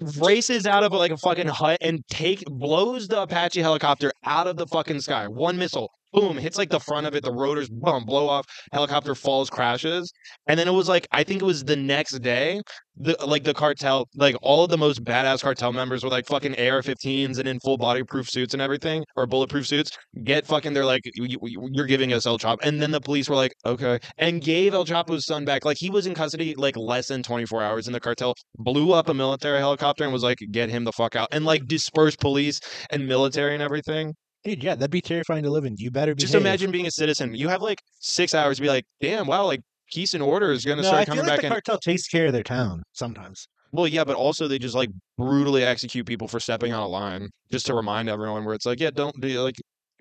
races 0.00 0.66
out 0.66 0.84
of 0.84 0.92
like 0.92 1.10
a 1.10 1.16
fucking 1.16 1.48
hut 1.48 1.78
and 1.80 2.06
take 2.08 2.44
blows 2.46 3.08
the 3.08 3.22
Apache 3.22 3.60
helicopter 3.60 4.12
out 4.24 4.46
of 4.46 4.56
the 4.56 4.66
fucking 4.66 5.00
sky. 5.00 5.26
One 5.28 5.56
missile, 5.58 5.90
boom, 6.16 6.36
hits 6.38 6.58
like 6.58 6.70
the 6.70 6.80
front 6.80 7.06
of 7.06 7.14
it. 7.14 7.22
The 7.22 7.32
rotors, 7.32 7.68
boom, 7.68 8.04
blow 8.04 8.28
off. 8.28 8.46
Helicopter 8.72 9.14
falls, 9.14 9.50
crashes, 9.50 10.12
and 10.46 10.58
then 10.58 10.66
it 10.68 10.72
was 10.72 10.88
like 10.88 11.06
I 11.12 11.22
think 11.24 11.42
it 11.42 11.44
was 11.44 11.64
the 11.64 11.76
next 11.76 12.18
day. 12.20 12.60
The 12.98 13.16
like 13.26 13.44
the 13.44 13.52
cartel, 13.54 14.08
like 14.16 14.36
all 14.42 14.64
of 14.64 14.70
the 14.70 14.78
most 14.78 15.04
badass 15.04 15.42
cartel 15.42 15.72
members 15.72 16.02
were 16.02 16.08
like 16.10 16.26
fucking 16.26 16.54
AR-15s 16.58 17.38
and 17.38 17.46
in 17.46 17.60
full 17.60 17.76
body 17.76 18.02
proof 18.02 18.28
suits 18.30 18.54
and 18.54 18.62
everything, 18.62 19.04
or 19.16 19.26
bulletproof 19.26 19.66
suits, 19.66 19.90
get 20.24 20.46
fucking. 20.46 20.72
They're 20.72 20.84
like, 20.86 21.02
"You- 21.14 21.38
you- 21.42 21.68
you're 21.72 21.86
giving 21.86 22.12
us 22.14 22.26
El 22.26 22.38
Chapo, 22.38 22.58
and 22.62 22.80
then 22.80 22.90
the 22.90 23.00
police 23.00 23.28
were 23.28 23.36
like, 23.36 23.52
okay, 23.66 23.98
and 24.18 24.40
gave 24.42 24.72
El 24.74 24.84
Chapo's 24.86 25.26
son 25.26 25.44
back. 25.44 25.64
Like 25.64 25.76
he 25.78 25.90
was 25.90 26.06
in 26.06 26.14
custody 26.14 26.54
like 26.56 26.76
less 26.76 27.08
than 27.08 27.22
24 27.22 27.62
hours, 27.62 27.86
and 27.86 27.94
the 27.94 28.00
cartel 28.00 28.34
blew 28.58 28.92
up 28.92 29.08
a 29.08 29.14
military 29.14 29.58
helicopter 29.58 30.04
and 30.04 30.12
was 30.12 30.22
like, 30.22 30.38
get 30.50 30.70
him 30.70 30.84
the 30.84 30.92
fuck 30.92 31.16
out, 31.16 31.28
and 31.32 31.44
like 31.44 31.66
dispersed 31.66 32.20
police 32.20 32.60
and 32.90 33.06
military 33.06 33.54
and 33.54 33.62
everything. 33.62 34.14
Dude, 34.46 34.62
yeah, 34.62 34.76
that'd 34.76 34.90
be 34.92 35.00
terrifying 35.00 35.42
to 35.42 35.50
live 35.50 35.64
in. 35.64 35.74
You 35.76 35.90
better 35.90 36.14
be. 36.14 36.20
Just 36.22 36.34
imagine 36.34 36.70
being 36.70 36.86
a 36.86 36.90
citizen. 36.90 37.34
You 37.34 37.48
have 37.48 37.62
like 37.62 37.80
six 37.98 38.32
hours 38.32 38.56
to 38.58 38.62
be 38.62 38.68
like, 38.68 38.84
damn, 39.00 39.26
wow, 39.26 39.44
like 39.44 39.60
peace 39.92 40.14
and 40.14 40.22
order 40.22 40.52
is 40.52 40.64
gonna 40.64 40.82
No, 40.82 40.88
start 40.88 41.02
I 41.02 41.04
feel 41.04 41.14
coming 41.16 41.28
like 41.28 41.36
back 41.36 41.40
the 41.40 41.46
in. 41.46 41.52
cartel 41.52 41.78
takes 41.78 42.06
care 42.06 42.26
of 42.26 42.32
their 42.32 42.44
town 42.44 42.82
sometimes. 42.92 43.48
Well, 43.72 43.88
yeah, 43.88 44.04
but 44.04 44.14
also 44.14 44.46
they 44.46 44.60
just 44.60 44.76
like 44.76 44.90
brutally 45.18 45.64
execute 45.64 46.06
people 46.06 46.28
for 46.28 46.38
stepping 46.38 46.72
on 46.72 46.80
a 46.82 46.86
line, 46.86 47.28
just 47.50 47.66
to 47.66 47.74
remind 47.74 48.08
everyone 48.08 48.44
where 48.44 48.54
it's 48.54 48.66
like, 48.66 48.78
yeah, 48.78 48.90
don't 48.90 49.20
be 49.20 49.36
like, 49.36 49.56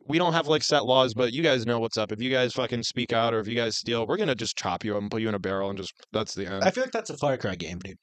we 0.07 0.19
don't 0.19 0.33
have 0.33 0.47
like 0.47 0.61
set 0.61 0.85
laws, 0.85 1.15
but 1.15 1.33
you 1.33 1.41
guys 1.41 1.65
know 1.65 1.79
what's 1.79 1.97
up. 1.97 2.11
If 2.11 2.21
you 2.21 2.29
guys 2.29 2.53
fucking 2.53 2.83
speak 2.83 3.13
out 3.13 3.33
or 3.33 3.39
if 3.39 3.47
you 3.47 3.55
guys 3.55 3.77
steal, 3.77 4.05
we're 4.05 4.17
gonna 4.17 4.35
just 4.35 4.55
chop 4.55 4.85
you 4.85 4.95
up 4.95 5.01
and 5.01 5.09
put 5.09 5.21
you 5.23 5.29
in 5.29 5.33
a 5.33 5.39
barrel 5.39 5.69
and 5.69 5.77
just 5.77 5.91
that's 6.13 6.35
the 6.35 6.45
end. 6.45 6.63
I 6.63 6.69
feel 6.69 6.83
like 6.83 6.91
that's 6.91 7.09
a 7.09 7.17
Far 7.17 7.35
Cry 7.37 7.55
game, 7.55 7.79
dude. 7.79 7.97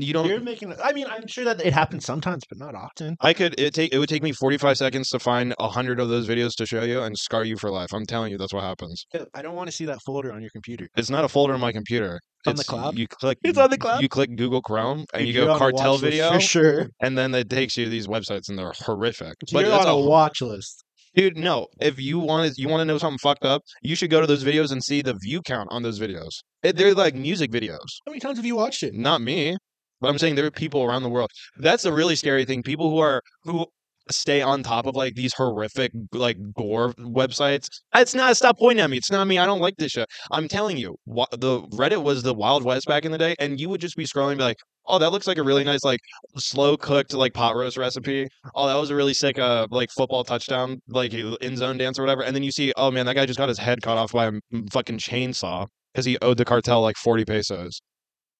You 0.00 0.12
don't. 0.12 0.26
You're 0.26 0.40
making. 0.40 0.72
I 0.82 0.92
mean, 0.92 1.06
I'm 1.08 1.26
sure 1.26 1.44
that 1.44 1.64
it 1.64 1.72
happens 1.72 2.04
sometimes, 2.04 2.44
but 2.48 2.58
not 2.58 2.74
often. 2.74 3.16
I 3.20 3.32
could 3.32 3.58
it 3.58 3.74
take 3.74 3.92
it 3.92 3.98
would 3.98 4.08
take 4.08 4.22
me 4.22 4.30
45 4.32 4.78
seconds 4.78 5.08
to 5.10 5.18
find 5.18 5.54
a 5.58 5.68
hundred 5.68 5.98
of 5.98 6.08
those 6.08 6.28
videos 6.28 6.54
to 6.58 6.66
show 6.66 6.82
you 6.84 7.02
and 7.02 7.18
scar 7.18 7.44
you 7.44 7.56
for 7.56 7.70
life. 7.70 7.92
I'm 7.92 8.06
telling 8.06 8.30
you, 8.30 8.38
that's 8.38 8.54
what 8.54 8.62
happens. 8.62 9.04
I 9.34 9.42
don't 9.42 9.56
want 9.56 9.68
to 9.68 9.72
see 9.72 9.86
that 9.86 9.98
folder 10.06 10.32
on 10.32 10.40
your 10.40 10.50
computer. 10.50 10.86
It's 10.96 11.10
not 11.10 11.24
a 11.24 11.28
folder 11.28 11.54
on 11.54 11.60
my 11.60 11.72
computer. 11.72 12.20
On 12.46 12.54
the 12.56 12.60
It's- 12.60 12.66
cloud? 12.68 12.96
You 12.98 13.06
click. 13.08 13.38
It's 13.44 13.58
on 13.58 13.70
the 13.70 13.78
cloud? 13.78 14.02
You 14.02 14.08
click 14.08 14.34
Google 14.36 14.62
Chrome 14.62 15.04
and 15.14 15.26
you 15.26 15.32
you're 15.32 15.46
go 15.46 15.58
cartel 15.58 15.98
video, 15.98 16.32
for 16.32 16.40
sure. 16.40 16.86
and 17.00 17.16
then 17.18 17.34
it 17.34 17.48
takes 17.50 17.76
you 17.76 17.84
to 17.84 17.90
these 17.90 18.06
websites 18.06 18.48
and 18.48 18.58
they're 18.58 18.72
horrific. 18.86 19.34
You're 19.48 19.62
that's 19.64 19.86
on 19.86 19.92
a 19.92 19.96
a 19.96 20.06
watch 20.06 20.40
list. 20.42 20.82
Dude, 21.14 21.36
no. 21.36 21.66
If 21.78 22.00
you 22.00 22.18
want 22.18 22.54
to, 22.54 22.60
you 22.60 22.68
want 22.68 22.80
to 22.80 22.84
know 22.86 22.96
something 22.96 23.18
fucked 23.18 23.44
up, 23.44 23.62
you 23.82 23.94
should 23.94 24.08
go 24.10 24.20
to 24.22 24.26
those 24.26 24.42
videos 24.42 24.72
and 24.72 24.82
see 24.82 25.02
the 25.02 25.14
view 25.22 25.42
count 25.42 25.68
on 25.70 25.82
those 25.82 26.00
videos. 26.00 26.30
It, 26.62 26.76
they're 26.76 26.94
like 26.94 27.14
music 27.14 27.50
videos. 27.52 27.78
How 28.06 28.10
many 28.12 28.20
times 28.20 28.38
have 28.38 28.46
you 28.46 28.56
watched 28.56 28.82
it? 28.82 28.94
Not 28.94 29.20
me, 29.20 29.56
but 30.02 30.08
I'm 30.08 30.18
saying 30.18 30.34
there 30.34 30.46
are 30.46 30.50
people 30.50 30.82
around 30.82 31.02
the 31.04 31.08
world. 31.08 31.30
That's 31.56 31.84
the 31.84 31.92
really 31.92 32.16
scary 32.16 32.44
thing. 32.44 32.62
People 32.62 32.90
who 32.90 32.98
are 32.98 33.22
who 33.44 33.66
stay 34.10 34.42
on 34.42 34.62
top 34.62 34.86
of 34.86 34.96
like 34.96 35.14
these 35.14 35.32
horrific 35.34 35.92
like 36.12 36.36
gore 36.54 36.92
websites. 36.94 37.68
It's 37.94 38.14
not. 38.14 38.36
Stop 38.36 38.58
pointing 38.58 38.82
at 38.82 38.90
me. 38.90 38.96
It's 38.96 39.10
not 39.10 39.26
me. 39.26 39.38
I 39.38 39.46
don't 39.46 39.60
like 39.60 39.76
this 39.76 39.92
shit. 39.92 40.08
I'm 40.30 40.48
telling 40.48 40.76
you, 40.76 40.96
wha- 41.06 41.26
the 41.32 41.62
Reddit 41.68 42.02
was 42.02 42.22
the 42.22 42.34
Wild 42.34 42.64
West 42.64 42.86
back 42.86 43.04
in 43.04 43.12
the 43.12 43.18
day, 43.18 43.34
and 43.38 43.60
you 43.60 43.68
would 43.68 43.80
just 43.80 43.96
be 43.96 44.04
scrolling, 44.04 44.36
be 44.38 44.42
like, 44.42 44.58
"Oh, 44.86 44.98
that 44.98 45.12
looks 45.12 45.26
like 45.26 45.38
a 45.38 45.42
really 45.42 45.64
nice 45.64 45.84
like 45.84 46.00
slow 46.36 46.76
cooked 46.76 47.14
like 47.14 47.32
pot 47.34 47.54
roast 47.56 47.76
recipe. 47.76 48.28
Oh, 48.54 48.66
that 48.66 48.74
was 48.74 48.90
a 48.90 48.94
really 48.96 49.14
sick 49.14 49.38
uh 49.38 49.66
like 49.70 49.90
football 49.90 50.24
touchdown 50.24 50.80
like 50.88 51.14
in 51.14 51.56
zone 51.56 51.78
dance 51.78 51.98
or 51.98 52.02
whatever." 52.02 52.22
And 52.24 52.34
then 52.34 52.42
you 52.42 52.52
see, 52.52 52.72
"Oh 52.76 52.90
man, 52.90 53.06
that 53.06 53.14
guy 53.14 53.26
just 53.26 53.38
got 53.38 53.48
his 53.48 53.58
head 53.58 53.82
cut 53.82 53.96
off 53.98 54.12
by 54.12 54.26
a 54.26 54.32
fucking 54.72 54.98
chainsaw 54.98 55.66
because 55.92 56.04
he 56.04 56.18
owed 56.22 56.38
the 56.38 56.44
cartel 56.44 56.80
like 56.82 56.96
40 56.96 57.24
pesos." 57.24 57.80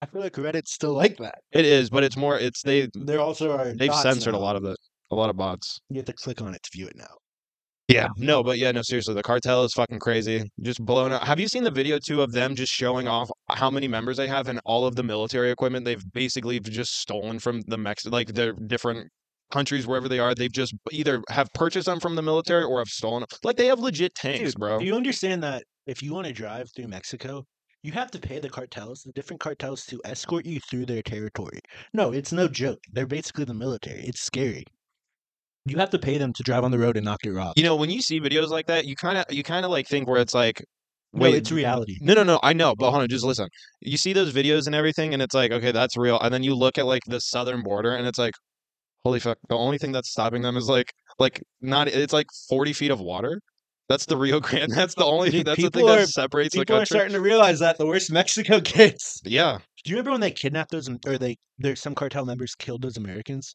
I 0.03 0.07
feel 0.07 0.21
like 0.21 0.33
Reddit's 0.35 0.73
still 0.73 0.95
like 0.95 1.17
that. 1.19 1.37
It 1.53 1.65
is, 1.65 1.89
but 1.89 2.03
it's 2.03 2.17
more. 2.17 2.37
It's 2.37 2.61
they 2.63 2.89
There 2.93 3.21
also 3.21 3.57
are. 3.57 3.73
they've 3.73 3.89
bots 3.89 4.03
censored 4.03 4.35
a 4.35 4.39
lot 4.39 4.57
of 4.57 4.63
the 4.63 4.77
A 5.13 5.15
lot 5.15 5.31
of 5.31 5.37
bots. 5.37 5.81
You 5.91 5.97
have 5.97 6.07
to 6.07 6.13
click 6.13 6.43
on 6.43 6.55
it 6.55 6.63
to 6.65 6.71
view 6.73 6.89
it 6.89 6.97
now. 6.97 7.15
Yeah. 7.89 8.09
No, 8.17 8.43
but 8.43 8.59
yeah, 8.59 8.73
no, 8.73 8.83
seriously, 8.83 9.15
the 9.15 9.23
cartel 9.23 9.65
is 9.65 9.75
fucking 9.75 9.99
crazy. 10.01 10.51
Just 10.61 10.85
blown 10.85 11.13
up. 11.13 11.23
Have 11.23 11.39
you 11.39 11.47
seen 11.47 11.63
the 11.63 11.71
video 11.71 11.99
too 11.99 12.23
of 12.23 12.33
them 12.33 12.57
just 12.57 12.73
showing 12.73 13.07
off 13.07 13.31
how 13.51 13.71
many 13.71 13.87
members 13.87 14.17
they 14.17 14.27
have 14.29 14.49
and 14.49 14.61
all 14.65 14.87
of 14.87 14.97
the 14.97 15.03
military 15.03 15.51
equipment 15.51 15.85
they've 15.85 16.03
basically 16.13 16.59
just 16.59 16.99
stolen 17.01 17.39
from 17.39 17.61
the 17.69 17.77
Mex 17.79 18.07
like 18.07 18.29
their 18.35 18.53
different 18.55 19.09
countries 19.53 19.87
wherever 19.87 20.09
they 20.09 20.19
are. 20.19 20.35
They've 20.35 20.51
just 20.53 20.75
either 20.91 21.23
have 21.29 21.49
purchased 21.55 21.87
them 21.87 22.01
from 22.01 22.17
the 22.17 22.23
military 22.23 22.65
or 22.65 22.79
have 22.79 22.89
stolen 22.89 23.21
them. 23.21 23.29
Like 23.45 23.57
they 23.57 23.67
have 23.67 23.79
legit 23.79 24.15
tanks, 24.15 24.53
Dude, 24.53 24.61
bro. 24.61 24.79
Do 24.79 24.85
you 24.85 24.97
understand 24.97 25.43
that 25.45 25.63
if 25.87 26.03
you 26.03 26.13
want 26.15 26.27
to 26.27 26.33
drive 26.33 26.71
through 26.75 26.89
Mexico, 26.89 27.45
you 27.83 27.93
have 27.93 28.11
to 28.13 28.19
pay 28.19 28.39
the 28.39 28.49
cartels, 28.49 29.03
the 29.03 29.13
different 29.13 29.41
cartels, 29.41 29.85
to 29.87 30.01
escort 30.05 30.47
you 30.47 30.61
through 30.61 30.87
their 30.87 31.03
territory? 31.03 31.61
No, 31.93 32.13
it's 32.13 32.33
no 32.33 32.49
joke. 32.49 32.81
They're 32.93 33.07
basically 33.07 33.45
the 33.45 33.55
military. 33.55 34.03
It's 34.03 34.23
scary. 34.23 34.65
You 35.65 35.77
have 35.79 35.91
to 35.91 35.99
pay 35.99 36.19
them 36.19 36.33
to 36.33 36.43
drive 36.43 36.65
on 36.65 36.71
the 36.71 36.79
road 36.79 36.97
and 36.97 37.05
knock 37.05 37.25
your 37.25 37.39
off. 37.39 37.55
You 37.57 37.63
know, 37.63 37.77
when 37.77 37.91
you 37.91 38.01
see 38.03 38.21
videos 38.21 38.49
like 38.49 38.67
that, 38.67 38.85
you 38.85 38.97
kind 38.97 39.19
of 39.19 39.25
you 39.31 39.43
kind 39.43 39.65
of 39.65 39.71
like 39.71 39.87
think 39.87 40.09
where 40.09 40.21
it's 40.21 40.35
like, 40.35 40.65
no, 41.13 41.23
wait, 41.23 41.35
it's 41.35 41.53
reality. 41.53 41.99
No, 42.01 42.15
no, 42.15 42.25
no. 42.25 42.41
I 42.43 42.53
know, 42.53 42.75
but 42.77 42.91
hold 42.91 43.03
on, 43.03 43.09
just 43.09 43.25
listen. 43.25 43.49
You 43.81 43.97
see 43.97 44.13
those 44.13 44.33
videos 44.33 44.67
and 44.67 44.75
everything, 44.75 45.13
and 45.13 45.23
it's 45.23 45.35
like, 45.35 45.53
okay, 45.53 45.71
that's 45.71 45.97
real. 45.97 46.19
And 46.21 46.35
then 46.35 46.43
you 46.43 46.55
look 46.55 46.79
at 46.79 46.87
like 46.87 47.03
the 47.07 47.21
southern 47.21 47.63
border, 47.63 47.95
and 47.95 48.07
it's 48.09 48.19
like, 48.19 48.35
holy 49.05 49.21
fuck! 49.21 49.39
The 49.49 49.57
only 49.57 49.79
thing 49.79 49.93
that's 49.93 50.11
stopping 50.11 50.43
them 50.43 50.57
is 50.57 50.69
like, 50.69 50.93
like 51.19 51.41
not. 51.61 51.87
It's 51.89 52.13
like 52.13 52.27
forty 52.49 52.73
feet 52.73 52.91
of 52.91 53.01
water. 53.01 53.41
That's 53.93 54.07
the 54.07 54.17
Rio 54.17 54.41
Grande. 54.41 54.73
That's 54.77 54.95
the 54.95 55.05
only. 55.05 55.29
Dude, 55.29 55.47
that's 55.47 55.57
the 55.59 55.65
thing 55.65 55.83
people 55.83 55.89
that 55.89 56.09
separates 56.09 56.55
the 56.55 56.61
People 56.63 56.77
are 56.77 56.79
country. 56.79 56.97
starting 56.97 57.13
to 57.13 57.21
realize 57.21 57.59
that 57.59 57.77
the 57.77 57.85
worse 57.85 58.09
Mexico 58.11 58.59
gets. 58.77 59.21
yeah, 59.23 59.59
Do 59.85 59.91
you 59.91 59.97
remember 59.97 60.13
when 60.13 60.21
they 60.23 60.31
kidnapped 60.31 60.71
those, 60.71 60.89
or 61.07 61.19
they, 61.19 61.37
there's 61.59 61.79
some 61.83 61.95
cartel 61.95 62.25
members 62.25 62.55
killed 62.55 62.81
those 62.81 62.97
Americans, 62.97 63.55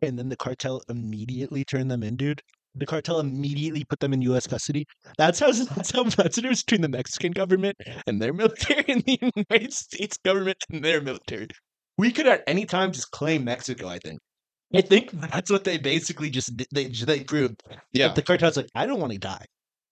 and 0.00 0.18
then 0.18 0.30
the 0.30 0.36
cartel 0.36 0.80
immediately 0.88 1.64
turned 1.66 1.90
them 1.90 2.02
in, 2.02 2.16
dude? 2.16 2.40
The 2.74 2.86
cartel 2.86 3.20
immediately 3.20 3.84
put 3.84 4.00
them 4.00 4.14
in 4.14 4.22
U.S. 4.22 4.46
custody. 4.46 4.86
That's 5.18 5.38
how 5.38 5.52
that's 5.76 5.90
how 5.90 6.04
that's 6.04 6.36
the 6.36 6.40
difference 6.42 6.62
between 6.62 6.80
the 6.80 6.88
Mexican 6.88 7.32
government 7.32 7.76
and 8.06 8.22
their 8.22 8.32
military, 8.32 8.86
and 8.88 9.04
the 9.04 9.18
United 9.36 9.74
States 9.74 10.16
government 10.24 10.56
and 10.72 10.82
their 10.82 11.02
military. 11.02 11.48
We 11.98 12.10
could 12.10 12.26
at 12.26 12.42
any 12.46 12.64
time 12.64 12.90
just 12.92 13.10
claim 13.10 13.44
Mexico. 13.44 13.86
I 13.88 13.98
think. 13.98 14.18
I 14.74 14.80
think 14.80 15.10
that's 15.12 15.50
what 15.50 15.62
they 15.64 15.76
basically 15.76 16.30
just 16.30 16.56
did. 16.56 16.68
They 16.72 16.86
they 16.86 17.22
proved. 17.22 17.62
yeah. 17.92 18.08
But 18.08 18.16
the 18.16 18.22
cartel's 18.22 18.56
like, 18.56 18.70
I 18.74 18.86
don't 18.86 18.98
want 18.98 19.12
to 19.12 19.18
die. 19.18 19.44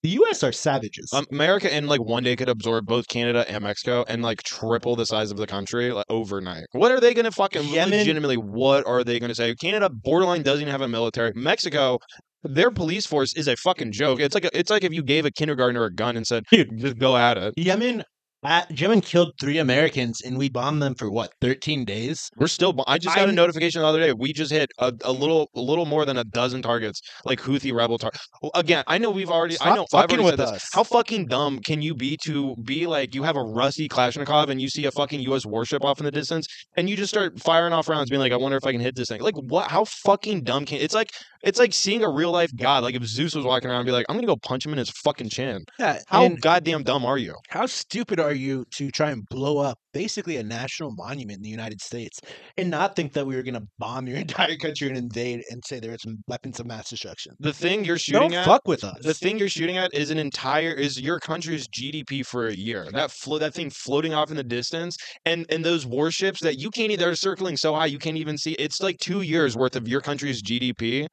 The 0.03 0.09
U.S. 0.11 0.43
are 0.43 0.51
savages. 0.51 1.13
Um, 1.13 1.27
America 1.31 1.75
in 1.75 1.87
like 1.87 2.01
one 2.01 2.25
day 2.25 2.35
could 2.35 2.49
absorb 2.49 2.87
both 2.87 3.07
Canada 3.07 3.45
and 3.49 3.63
Mexico 3.63 4.05
and 4.09 4.21
like 4.21 4.43
triple 4.43 4.97
the 4.97 5.07
size 5.07 5.31
of 5.31 5.37
the 5.37 5.47
country 5.47 5.93
like, 5.93 6.07
overnight. 6.09 6.65
What 6.73 6.91
are 6.91 6.99
they 6.99 7.15
going 7.15 7.25
to 7.25 7.31
fucking 7.31 7.69
Yemen- 7.69 8.01
legitimately? 8.01 8.37
What 8.37 8.85
are 8.87 9.05
they 9.05 9.21
going 9.21 9.29
to 9.29 9.35
say? 9.35 9.55
Canada 9.55 9.89
borderline 9.91 10.43
doesn't 10.43 10.63
even 10.63 10.73
have 10.73 10.81
a 10.81 10.89
military. 10.89 11.33
Mexico, 11.37 12.01
their 12.43 12.73
police 12.73 13.07
force 13.07 13.33
is 13.35 13.47
a 13.47 13.55
fucking 13.55 13.93
joke. 13.93 14.19
It's 14.19 14.35
like 14.35 14.45
a, 14.45 14.59
it's 14.59 14.71
like 14.71 14.83
if 14.83 14.93
you 14.93 15.05
gave 15.05 15.25
a 15.25 15.31
kindergartner 15.31 15.85
a 15.85 15.95
gun 15.95 16.17
and 16.17 16.27
said, 16.27 16.45
Dude. 16.51 16.77
just 16.79 16.99
go 16.99 17.17
at 17.17 17.39
it." 17.39 17.55
Yemen, 17.57 18.03
at, 18.45 18.71
Yemen 18.79 19.01
killed 19.01 19.33
three 19.41 19.59
Americans, 19.59 20.21
and 20.23 20.37
we 20.37 20.49
bombed 20.49 20.83
them 20.83 20.95
for 20.95 21.11
what, 21.11 21.33
13 21.41 21.85
days? 21.85 22.31
We're 22.37 22.47
still. 22.49 22.75
I 22.87 22.99
just 22.99 23.15
got 23.15 23.23
a 23.25 23.27
I'm- 23.27 23.35
notification 23.35 23.83
the 23.83 23.87
other 23.87 24.01
day. 24.01 24.13
We 24.13 24.33
just 24.33 24.51
hit 24.51 24.71
a, 24.79 24.93
a 25.05 25.13
little, 25.13 25.51
a 25.55 25.61
little 25.61 25.87
more 25.87 26.05
than 26.05 26.17
a 26.19 26.25
dozen 26.25 26.63
targets, 26.63 27.01
like 27.25 27.41
Houthi 27.41 27.73
rebel 27.73 27.99
targets. 27.99 28.27
Again, 28.55 28.85
I 28.87 28.99
know 28.99 29.11
we've 29.11 29.31
already. 29.31 29.55
I 29.55 29.57
Stop 29.57 29.77
know. 29.77 29.83
I've 29.83 29.89
fucking 30.03 30.21
already 30.21 30.37
with 30.37 30.47
said 30.47 30.55
this. 30.57 30.63
us. 30.65 30.71
How 30.73 30.83
fucking 30.83 31.27
dumb 31.27 31.61
can 31.61 31.83
you 31.83 31.95
be 31.95 32.17
to 32.25 32.57
be 32.65 32.87
like 32.87 33.15
you 33.15 33.23
have 33.23 33.37
a 33.37 33.43
rusty 33.43 33.89
Kalashnikov 33.89 34.49
and 34.49 34.61
you 34.61 34.69
see 34.69 34.85
a 34.87 34.91
fucking 34.91 35.21
U.S. 35.21 35.47
warship 35.47 35.85
off 35.85 35.99
in 36.01 36.05
the 36.05 36.11
distance 36.11 36.47
and 36.77 36.89
you 36.91 36.97
just 36.97 37.11
start 37.13 37.39
firing 37.41 37.73
off 37.73 37.89
rounds, 37.89 38.11
being 38.11 38.21
like, 38.21 38.33
I 38.33 38.37
wonder 38.37 38.57
if 38.57 38.67
I 38.67 38.73
can 38.73 38.81
hit 38.81 38.97
this 38.97 39.09
thing. 39.09 39.21
Like 39.21 39.37
what? 39.37 39.71
How 39.71 39.85
fucking 39.85 40.43
dumb 40.43 40.65
can? 40.65 40.81
It's 40.81 40.95
like 40.95 41.13
it's 41.43 41.59
like 41.59 41.73
seeing 41.73 42.03
a 42.05 42.11
real 42.11 42.31
life 42.31 42.51
god. 42.57 42.83
Like 42.83 42.95
if 42.95 43.05
Zeus 43.05 43.35
was 43.35 43.45
walking 43.45 43.69
around, 43.71 43.81
and 43.81 43.87
be 43.87 43.93
like, 43.93 44.07
I'm 44.09 44.17
gonna 44.17 44.27
go 44.27 44.37
punch 44.37 44.65
him 44.67 44.73
in 44.73 44.79
his 44.79 44.91
fucking 44.91 45.29
chin. 45.31 45.65
Yeah. 45.79 46.01
How 46.07 46.25
and 46.25 46.41
goddamn 46.41 46.83
dumb 46.83 47.05
are 47.05 47.19
you? 47.19 47.35
how 47.51 47.67
stupid 47.67 48.19
are 48.21 48.33
you 48.33 48.65
to 48.77 48.91
try 48.91 49.11
and 49.11 49.25
blow 49.29 49.59
up 49.59 49.79
basically 49.93 50.37
a 50.39 50.43
national 50.43 50.91
monument 50.97 51.37
in 51.37 51.43
the 51.43 51.51
United 51.51 51.81
States 51.81 52.19
and 52.57 52.71
not 52.71 52.97
think 52.97 53.13
that 53.13 53.27
we 53.27 53.37
were 53.37 53.43
going 53.43 53.55
to 53.55 53.67
bomb 53.79 54.07
your 54.07 54.17
entire 54.27 54.57
country 54.57 54.89
and 54.89 54.97
invade 54.97 55.43
and 55.51 55.63
say 55.67 55.79
there 55.81 55.91
were 55.91 55.99
some 55.99 56.17
weapons 56.29 56.59
of 56.61 56.67
mass 56.67 56.89
destruction? 56.89 57.35
The 57.41 57.53
thing 57.53 57.85
you're 57.85 57.99
shooting 57.99 58.31
Don't 58.31 58.35
at. 58.35 58.45
fuck 58.47 58.63
with 58.67 58.85
us. 58.85 58.97
The 59.03 59.13
thing 59.13 59.39
you're 59.39 59.49
shooting 59.51 59.77
at 59.77 59.93
is 59.93 60.11
an 60.11 60.19
entire 60.19 60.73
is 60.73 60.99
your 61.01 61.21
country's 61.21 61.69
GDP 61.69 62.25
for 62.25 62.47
a 62.49 62.55
year. 62.55 62.89
That 62.93 63.11
flo- 63.11 63.39
that 63.39 63.53
thing 63.55 63.69
floating 63.71 64.15
off 64.15 64.31
in 64.31 64.37
the 64.37 64.45
distance, 64.45 64.97
and 65.27 65.45
and 65.51 65.63
those 65.65 65.85
warships 65.87 66.41
that 66.41 66.59
you 66.59 66.71
can't. 66.71 66.91
even 66.91 67.01
They're 67.05 67.15
circling 67.15 67.57
so 67.57 67.75
high 67.75 67.87
you 67.87 67.99
can't 67.99 68.17
even 68.17 68.39
see. 68.39 68.53
It's 68.53 68.81
like 68.81 68.99
two 68.99 69.21
years 69.23 69.57
worth 69.57 69.77
of 69.77 69.87
your 69.89 70.01
country's 70.01 70.43
GDP, 70.43 71.07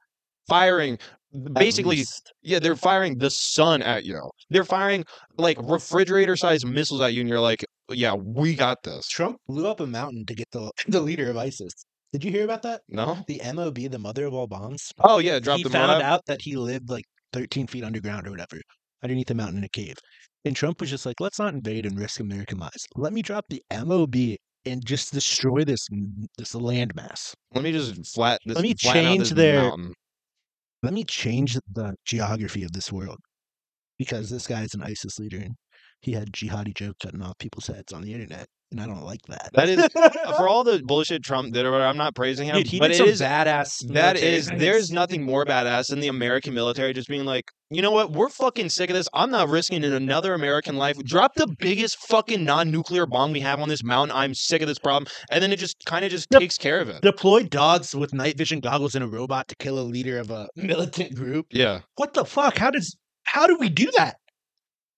firing. 0.50 0.98
Basically, 1.54 2.04
yeah, 2.42 2.58
they're 2.58 2.76
firing 2.76 3.20
the 3.20 3.30
sun 3.30 3.84
at 3.84 4.04
you. 4.04 4.20
They're 4.50 4.64
firing 4.64 5.06
like 5.38 5.58
refrigerator-sized 5.62 6.66
missiles 6.68 7.02
at 7.02 7.14
you, 7.14 7.22
and 7.22 7.30
you're 7.30 7.40
like, 7.40 7.64
"Yeah, 7.90 8.16
we 8.16 8.56
got 8.56 8.82
this." 8.84 9.08
Trump 9.08 9.38
blew 9.48 9.68
up 9.68 9.80
a 9.80 9.86
mountain 9.86 10.26
to 10.26 10.34
get 10.34 10.48
the 10.52 10.72
the 10.88 11.02
leader 11.02 11.30
of 11.30 11.38
ISIS. 11.38 11.74
Did 12.12 12.24
you 12.24 12.32
hear 12.32 12.44
about 12.44 12.64
that? 12.64 12.82
No. 12.90 13.20
The 13.28 13.40
MOB, 13.54 13.76
the 13.92 14.00
mother 14.00 14.26
of 14.26 14.34
all 14.34 14.48
bombs. 14.48 14.92
Oh 15.00 15.20
yeah, 15.20 15.38
drop 15.40 15.58
he 15.58 15.64
the 15.64 15.70
found 15.70 16.02
out 16.02 16.26
that 16.26 16.42
he 16.42 16.56
lived 16.56 16.90
like 16.90 17.06
13 17.34 17.68
feet 17.68 17.84
underground 17.84 18.26
or 18.28 18.32
whatever, 18.32 18.60
underneath 19.04 19.30
a 19.30 19.36
mountain 19.36 19.60
in 19.60 19.64
a 19.64 19.70
cave. 19.70 19.96
And 20.46 20.56
Trump 20.56 20.82
was 20.82 20.90
just 20.90 21.06
like, 21.06 21.20
let's 21.20 21.38
not 21.38 21.54
invade 21.54 21.86
and 21.86 22.00
risk 22.00 22.20
American 22.20 22.58
lives. 22.58 22.88
Let 22.96 23.14
me 23.14 23.22
drop 23.22 23.46
the 23.50 23.62
MOB 23.72 24.16
and 24.66 24.84
just 24.84 25.14
destroy 25.14 25.64
this 25.64 25.88
this 26.40 26.54
landmass. 26.54 27.34
Let 27.54 27.64
me 27.64 27.72
just 27.72 28.16
flat. 28.16 28.40
This, 28.46 28.56
Let 28.56 28.64
me 28.64 28.72
out 28.72 28.78
change 28.94 29.20
this 29.20 29.30
their- 29.32 29.62
mountain. 29.62 29.94
Let 30.82 30.94
me 30.94 31.04
change 31.04 31.58
the 31.72 31.96
geography 32.06 32.64
of 32.64 32.72
this 32.72 32.92
world. 32.92 33.20
Because 33.98 34.30
this 34.30 34.48
guy 34.48 34.64
is 34.64 34.74
an 34.74 34.84
ISIS 34.84 35.20
leader 35.20 35.38
and 35.40 35.56
he 36.02 36.14
had 36.14 36.32
jihadi 36.32 36.74
Johns 36.74 36.96
cutting 37.02 37.22
off 37.22 37.38
people's 37.38 37.68
heads 37.68 37.92
on 37.92 38.02
the 38.02 38.14
internet. 38.14 38.48
And 38.72 38.80
I 38.80 38.86
don't 38.86 39.04
like 39.04 39.22
that. 39.24 39.50
That 39.54 39.68
is 39.68 39.80
uh, 39.80 40.34
for 40.38 40.48
all 40.50 40.64
the 40.64 40.80
bullshit 40.86 41.24
Trump 41.24 41.54
did. 41.54 41.66
Or 41.66 41.72
whatever, 41.72 41.90
I'm 41.90 41.98
not 41.98 42.14
praising 42.14 42.48
him, 42.48 42.58
Dude, 42.58 42.68
he 42.68 42.80
but 42.80 42.90
did 42.90 42.96
it 42.96 42.98
some 42.98 43.08
is 43.08 43.22
badass. 43.22 43.92
That 43.94 44.16
is, 44.18 44.48
there's 44.48 44.92
nothing 44.92 45.24
more 45.24 45.44
badass 45.44 45.88
than 45.88 46.00
the 46.02 46.08
American 46.08 46.54
military 46.54 46.94
just 46.94 47.08
being 47.08 47.26
like, 47.26 47.46
you 47.72 47.82
know 47.82 47.90
what, 47.92 48.12
we're 48.12 48.30
fucking 48.30 48.70
sick 48.70 48.92
of 48.92 48.96
this. 48.96 49.08
I'm 49.14 49.32
not 49.32 49.50
risking 49.50 49.84
another 49.84 50.36
American 50.36 50.78
life. 50.78 50.98
Drop 51.00 51.34
the 51.34 51.48
biggest 51.60 51.98
fucking 52.08 52.44
non-nuclear 52.44 53.08
bomb 53.08 53.32
we 53.32 53.40
have 53.40 53.60
on 53.60 53.70
this 53.70 53.84
mountain. 53.84 54.16
I'm 54.16 54.36
sick 54.36 54.62
of 54.62 54.68
this 54.68 54.80
problem, 54.80 55.12
and 55.32 55.42
then 55.42 55.52
it 55.52 55.58
just 55.58 55.78
kind 55.86 56.06
of 56.06 56.12
just 56.12 56.28
Yep. 56.32 56.40
takes 56.42 56.58
care 56.58 56.80
of 56.80 56.90
it. 56.90 57.02
Deploy 57.02 57.44
dogs 57.44 57.96
with 57.96 58.14
night 58.14 58.38
vision 58.38 58.60
goggles 58.60 58.94
and 58.96 59.04
a 59.04 59.08
robot 59.08 59.48
to 59.48 59.56
kill 59.56 59.80
a 59.80 59.82
leader 59.82 60.20
of 60.20 60.30
a 60.30 60.48
militant 60.56 61.16
group. 61.16 61.48
Yeah, 61.52 61.82
What 61.96 62.14
the 62.14 62.26
fuck? 62.26 62.58
How 62.58 62.70
does 62.72 62.96
how 63.24 63.46
do 63.48 63.58
we 63.60 63.70
do 63.70 63.90
that? 63.98 64.18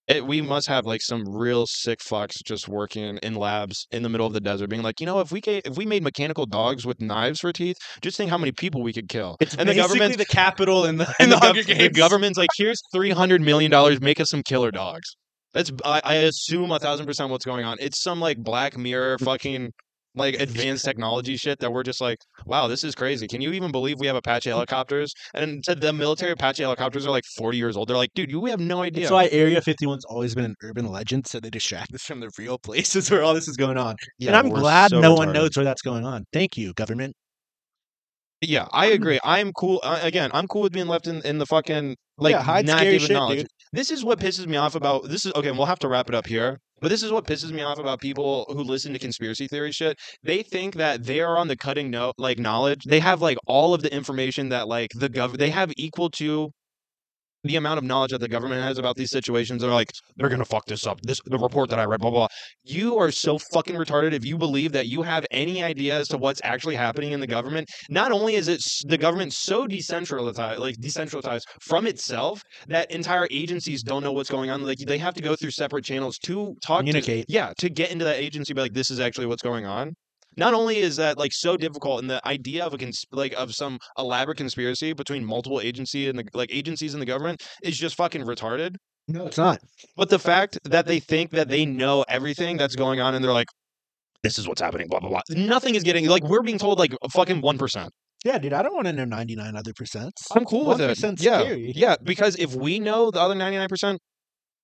It, 0.08 0.26
we 0.26 0.42
must 0.42 0.68
have 0.68 0.86
like 0.86 1.02
some 1.02 1.24
real 1.28 1.66
sick 1.68 2.00
fucks 2.00 2.44
just 2.44 2.68
working 2.68 3.18
in 3.18 3.36
labs 3.36 3.88
in 3.92 4.04
the 4.04 4.10
middle 4.10 4.28
of 4.28 4.34
the 4.34 4.42
desert, 4.42 4.70
being 4.70 4.82
like, 4.82 5.00
you 5.00 5.06
know, 5.06 5.20
if 5.20 5.32
we 5.32 5.42
ca- 5.42 5.62
if 5.64 5.78
we 5.78 5.86
made 5.86 6.04
mechanical 6.04 6.46
dogs 6.46 6.86
with 6.86 7.02
knives 7.02 7.40
for 7.40 7.54
teeth, 7.54 7.78
just 8.02 8.18
think 8.18 8.30
how 8.30 8.38
many 8.38 8.52
people 8.52 8.82
we 8.82 8.94
could 8.94 9.08
kill. 9.10 9.38
It's 9.40 9.56
and 9.56 9.70
the 9.70 9.76
government 9.76 10.18
the 10.18 10.26
capital 10.26 10.86
in 10.86 10.98
the, 10.98 11.06
in 11.20 11.32
and 11.32 11.32
the, 11.32 11.36
the, 11.36 11.42
gov- 11.42 11.66
Hunger 11.68 11.84
the 11.84 11.90
government's 11.90 12.38
like, 12.38 12.50
here's 12.58 12.82
three 12.94 13.12
hundred 13.12 13.42
million 13.42 13.72
dollars, 13.72 14.02
make 14.02 14.20
us 14.20 14.30
some 14.30 14.44
killer 14.44 14.72
dogs. 14.72 15.16
That's 15.54 15.72
I, 15.84 16.02
I 16.04 16.14
assume 16.16 16.72
a 16.72 16.80
thousand 16.80 17.06
percent 17.06 17.30
what's 17.30 17.46
going 17.46 17.66
on. 17.66 17.78
It's 17.80 18.02
some 18.02 18.20
like 18.20 18.38
Black 18.38 18.78
Mirror 18.78 19.18
fucking 19.24 19.72
like 20.16 20.36
advanced 20.36 20.84
technology 20.86 21.38
shit 21.38 21.60
that 21.60 21.72
we're 21.72 21.84
just 21.84 22.02
like, 22.02 22.18
wow, 22.46 22.68
this 22.68 22.84
is 22.84 22.96
crazy. 22.96 23.28
Can 23.28 23.42
you 23.42 23.52
even 23.54 23.72
believe 23.72 24.00
we 24.00 24.08
have 24.08 24.16
Apache 24.16 24.50
helicopters? 24.50 25.14
And 25.34 25.64
said 25.64 25.82
the 25.82 25.94
military 25.94 26.32
Apache 26.32 26.64
helicopters 26.64 27.06
are 27.06 27.12
like 27.12 27.24
forty 27.38 27.58
years 27.58 27.78
old. 27.78 27.88
They're 27.90 27.98
like, 27.98 28.12
dude, 28.14 28.30
you 28.30 28.40
we 28.40 28.50
have 28.50 28.60
no 28.60 28.82
idea. 28.82 29.04
That's 29.04 29.12
why 29.12 29.30
Area 29.32 29.62
51's 29.62 30.06
always 30.06 30.36
been 30.36 30.46
an 30.46 30.56
urban 30.64 30.88
legend, 30.88 31.28
so 31.28 31.40
they 31.40 31.50
distract 31.50 31.94
us 31.94 32.04
from 32.04 32.20
the 32.20 32.30
real 32.38 32.58
places 32.58 33.10
where 33.12 33.24
all 33.24 33.34
this 33.34 33.48
is 33.48 33.56
going 33.58 33.78
on. 33.78 33.96
Yeah, 34.20 34.30
and 34.30 34.36
I'm 34.36 34.50
glad 34.50 34.92
so 34.92 35.00
no 35.00 35.14
one 35.14 35.32
knows 35.32 35.52
where 35.56 35.66
that's 35.66 35.82
going 35.82 36.06
on. 36.06 36.26
Thank 36.34 36.58
you, 36.58 36.74
government. 36.74 37.16
Yeah, 38.42 38.68
I 38.72 38.88
agree. 38.88 39.20
I'm 39.24 39.54
cool. 39.54 39.80
Uh, 39.84 40.00
again, 40.02 40.32
I'm 40.34 40.48
cool 40.48 40.64
with 40.64 40.74
being 40.74 40.88
left 40.88 41.06
in, 41.06 41.22
in 41.22 41.38
the 41.38 41.46
fucking 41.46 41.96
like 42.18 42.32
Yeah, 42.32 42.42
hide 42.42 42.66
not 42.66 42.82
given 42.82 43.00
shit, 43.00 43.12
knowledge. 43.12 43.40
dude. 43.40 43.48
This 43.72 43.92
is 43.92 44.04
what 44.04 44.20
pisses 44.20 44.48
me 44.48 44.58
off 44.58 44.74
about 44.76 45.04
this 45.08 45.26
is 45.26 45.34
okay. 45.36 45.52
We'll 45.52 45.68
have 45.68 45.80
to 45.80 45.88
wrap 45.88 46.10
it 46.10 46.16
up 46.16 46.26
here. 46.26 46.60
But 46.82 46.90
this 46.90 47.04
is 47.04 47.12
what 47.12 47.26
pisses 47.26 47.52
me 47.52 47.62
off 47.62 47.78
about 47.78 48.02
people 48.02 48.46
who 48.50 48.64
listen 48.64 48.92
to 48.94 49.00
conspiracy 49.00 49.48
theory 49.48 49.72
shit. 49.72 50.00
They 50.24 50.42
think 50.42 50.76
that 50.76 51.04
they 51.04 51.20
are 51.20 51.38
on 51.38 51.48
the 51.48 51.56
cutting 51.56 51.92
note, 51.92 52.16
like 52.18 52.40
knowledge. 52.40 52.84
They 52.86 53.00
have 53.00 53.22
like 53.22 53.38
all 53.46 53.76
of 53.76 53.84
the 53.84 53.94
information 53.94 54.50
that 54.50 54.68
like 54.68 54.90
the 54.96 55.08
gov. 55.10 55.38
They 55.38 55.52
have 55.52 55.72
equal 55.78 56.10
to 56.12 56.52
the 57.44 57.56
amount 57.56 57.78
of 57.78 57.84
knowledge 57.84 58.12
that 58.12 58.20
the 58.22 58.28
government 58.28 58.62
has 58.62 58.78
about 58.78 58.96
these 58.96 59.10
situations. 59.10 59.62
They're 59.62 59.72
like, 59.72 59.92
they're 60.18 60.30
gonna 60.30 60.46
fuck 60.46 60.66
this 60.66 60.86
up. 60.86 61.02
This 61.02 61.20
the 61.26 61.38
report 61.38 61.70
that 61.72 61.80
I 61.80 61.86
read, 61.86 62.00
blah 62.00 62.10
blah. 62.12 62.20
blah. 62.22 62.28
You 62.64 62.98
are 62.98 63.12
so 63.12 63.38
fucking 63.54 63.76
retarded 63.76 64.14
if 64.14 64.26
you 64.26 64.38
believe 64.38 64.72
that 64.74 64.88
you 64.88 65.02
have 65.02 65.26
any 65.32 65.64
idea 65.64 65.96
as 66.00 66.08
to 66.10 66.18
what's 66.18 66.42
actually 66.44 66.76
happening 66.76 67.12
in 67.14 67.20
the 67.20 67.28
government. 67.28 67.70
Not 67.90 68.12
only 68.12 68.36
is 68.36 68.48
it 68.48 68.60
s- 68.60 68.82
the 68.88 68.98
government 68.98 69.34
so 69.34 69.66
decentralized, 69.68 70.38
like 70.60 70.76
decentralized 70.80 71.48
from 71.62 71.88
itself, 71.88 72.42
that 72.68 72.92
entire 72.92 73.28
agencies 73.32 73.82
don't 73.84 74.04
know 74.04 74.12
what's 74.12 74.30
going 74.30 74.50
on. 74.50 74.64
Like 74.64 74.78
they 74.80 74.98
have 75.00 75.14
to 75.16 75.22
go 75.22 75.36
through 75.36 75.52
separate 75.52 75.84
channels 75.86 76.18
to 76.20 76.56
talk, 76.64 76.82
to- 76.82 76.86
Communicate. 76.92 77.26
yeah, 77.28 77.54
to 77.58 77.70
get 77.70 77.92
into 77.92 78.06
that 78.06 78.18
agency. 78.18 78.54
Be 78.54 78.62
like, 78.62 78.74
this 78.74 78.92
is 78.92 79.00
actually 79.00 79.26
what's 79.28 79.44
going 79.44 79.66
on. 79.66 79.94
Not 80.38 80.54
only 80.54 80.78
is 80.78 80.96
that 80.96 81.18
like 81.18 81.34
so 81.34 81.58
difficult, 81.58 82.02
and 82.02 82.10
the 82.10 82.26
idea 82.28 82.66
of 82.66 82.74
a 82.74 82.78
cons- 82.78 83.06
like 83.12 83.34
of 83.34 83.54
some 83.54 83.80
elaborate 83.98 84.38
conspiracy 84.38 84.94
between 84.94 85.26
multiple 85.26 85.60
agency 85.60 86.08
and 86.08 86.18
the 86.18 86.26
like 86.34 86.50
agencies 86.54 86.94
in 86.94 87.00
the 87.00 87.06
government 87.06 87.44
is 87.64 87.78
just 87.78 87.96
fucking 87.96 88.24
retarded. 88.24 88.76
No, 89.08 89.26
it's 89.26 89.38
not. 89.38 89.60
But 89.98 90.10
the 90.10 90.20
fact 90.20 90.58
that 90.64 90.86
they 90.86 91.00
think 91.00 91.32
that 91.32 91.50
they 91.50 91.66
know 91.66 92.06
everything 92.08 92.56
that's 92.58 92.76
going 92.76 93.02
on, 93.02 93.14
and 93.14 93.24
they're 93.24 93.34
like, 93.34 93.48
"This 94.24 94.38
is 94.40 94.48
what's 94.48 94.62
happening," 94.62 94.88
blah 94.90 95.00
blah 95.02 95.10
blah. 95.10 95.22
Nothing 95.30 95.76
is 95.76 95.84
getting 95.84 96.08
like 96.08 96.24
we're 96.24 96.44
being 96.44 96.60
told 96.60 96.80
like 96.80 96.94
fucking 97.12 97.42
one 97.42 97.58
percent. 97.58 97.90
Yeah, 98.24 98.38
dude, 98.38 98.54
I 98.54 98.62
don't 98.62 98.76
want 98.76 98.86
to 98.86 98.94
know 98.94 99.04
99 99.04 99.56
other 99.56 99.74
percents. 99.74 100.12
I'm 100.36 100.46
cool 100.46 100.66
with 100.66 100.80
it. 100.80 100.96
1% 100.96 101.24
Yeah, 101.24 101.40
scary. 101.42 101.72
yeah, 101.76 101.96
because 102.04 102.36
if 102.36 102.54
we 102.54 102.78
know 102.80 103.10
the 103.10 103.20
other 103.20 103.34
99 103.34 103.68
percent, 103.68 104.00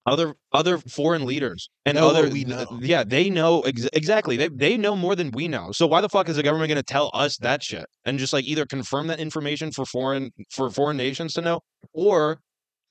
other 0.07 0.35
other 0.53 0.77
foreign 0.79 1.25
leaders 1.25 1.69
and 1.85 1.95
Know 1.97 2.09
other 2.09 2.29
we 2.29 2.45
know. 2.45 2.65
yeah, 2.81 3.03
they 3.03 3.29
know 3.29 3.61
ex- 3.61 3.89
exactly. 3.93 4.37
They 4.37 4.47
they 4.47 4.77
know 4.77 4.95
more 4.95 5.15
than 5.15 5.31
we 5.31 5.47
know. 5.47 5.71
So 5.73 5.85
why 5.85 6.01
the 6.01 6.09
fuck 6.09 6.29
is 6.29 6.37
the 6.37 6.43
government 6.43 6.69
going 6.69 6.77
to 6.77 6.83
tell 6.83 7.11
us 7.13 7.37
that 7.39 7.61
shit 7.61 7.85
and 8.05 8.17
just 8.17 8.33
like 8.33 8.45
either 8.45 8.65
confirm 8.65 9.07
that 9.07 9.19
information 9.19 9.71
for 9.71 9.85
foreign 9.85 10.31
for 10.49 10.69
foreign 10.69 10.97
nations 10.97 11.33
to 11.33 11.41
know, 11.41 11.59
or 11.93 12.39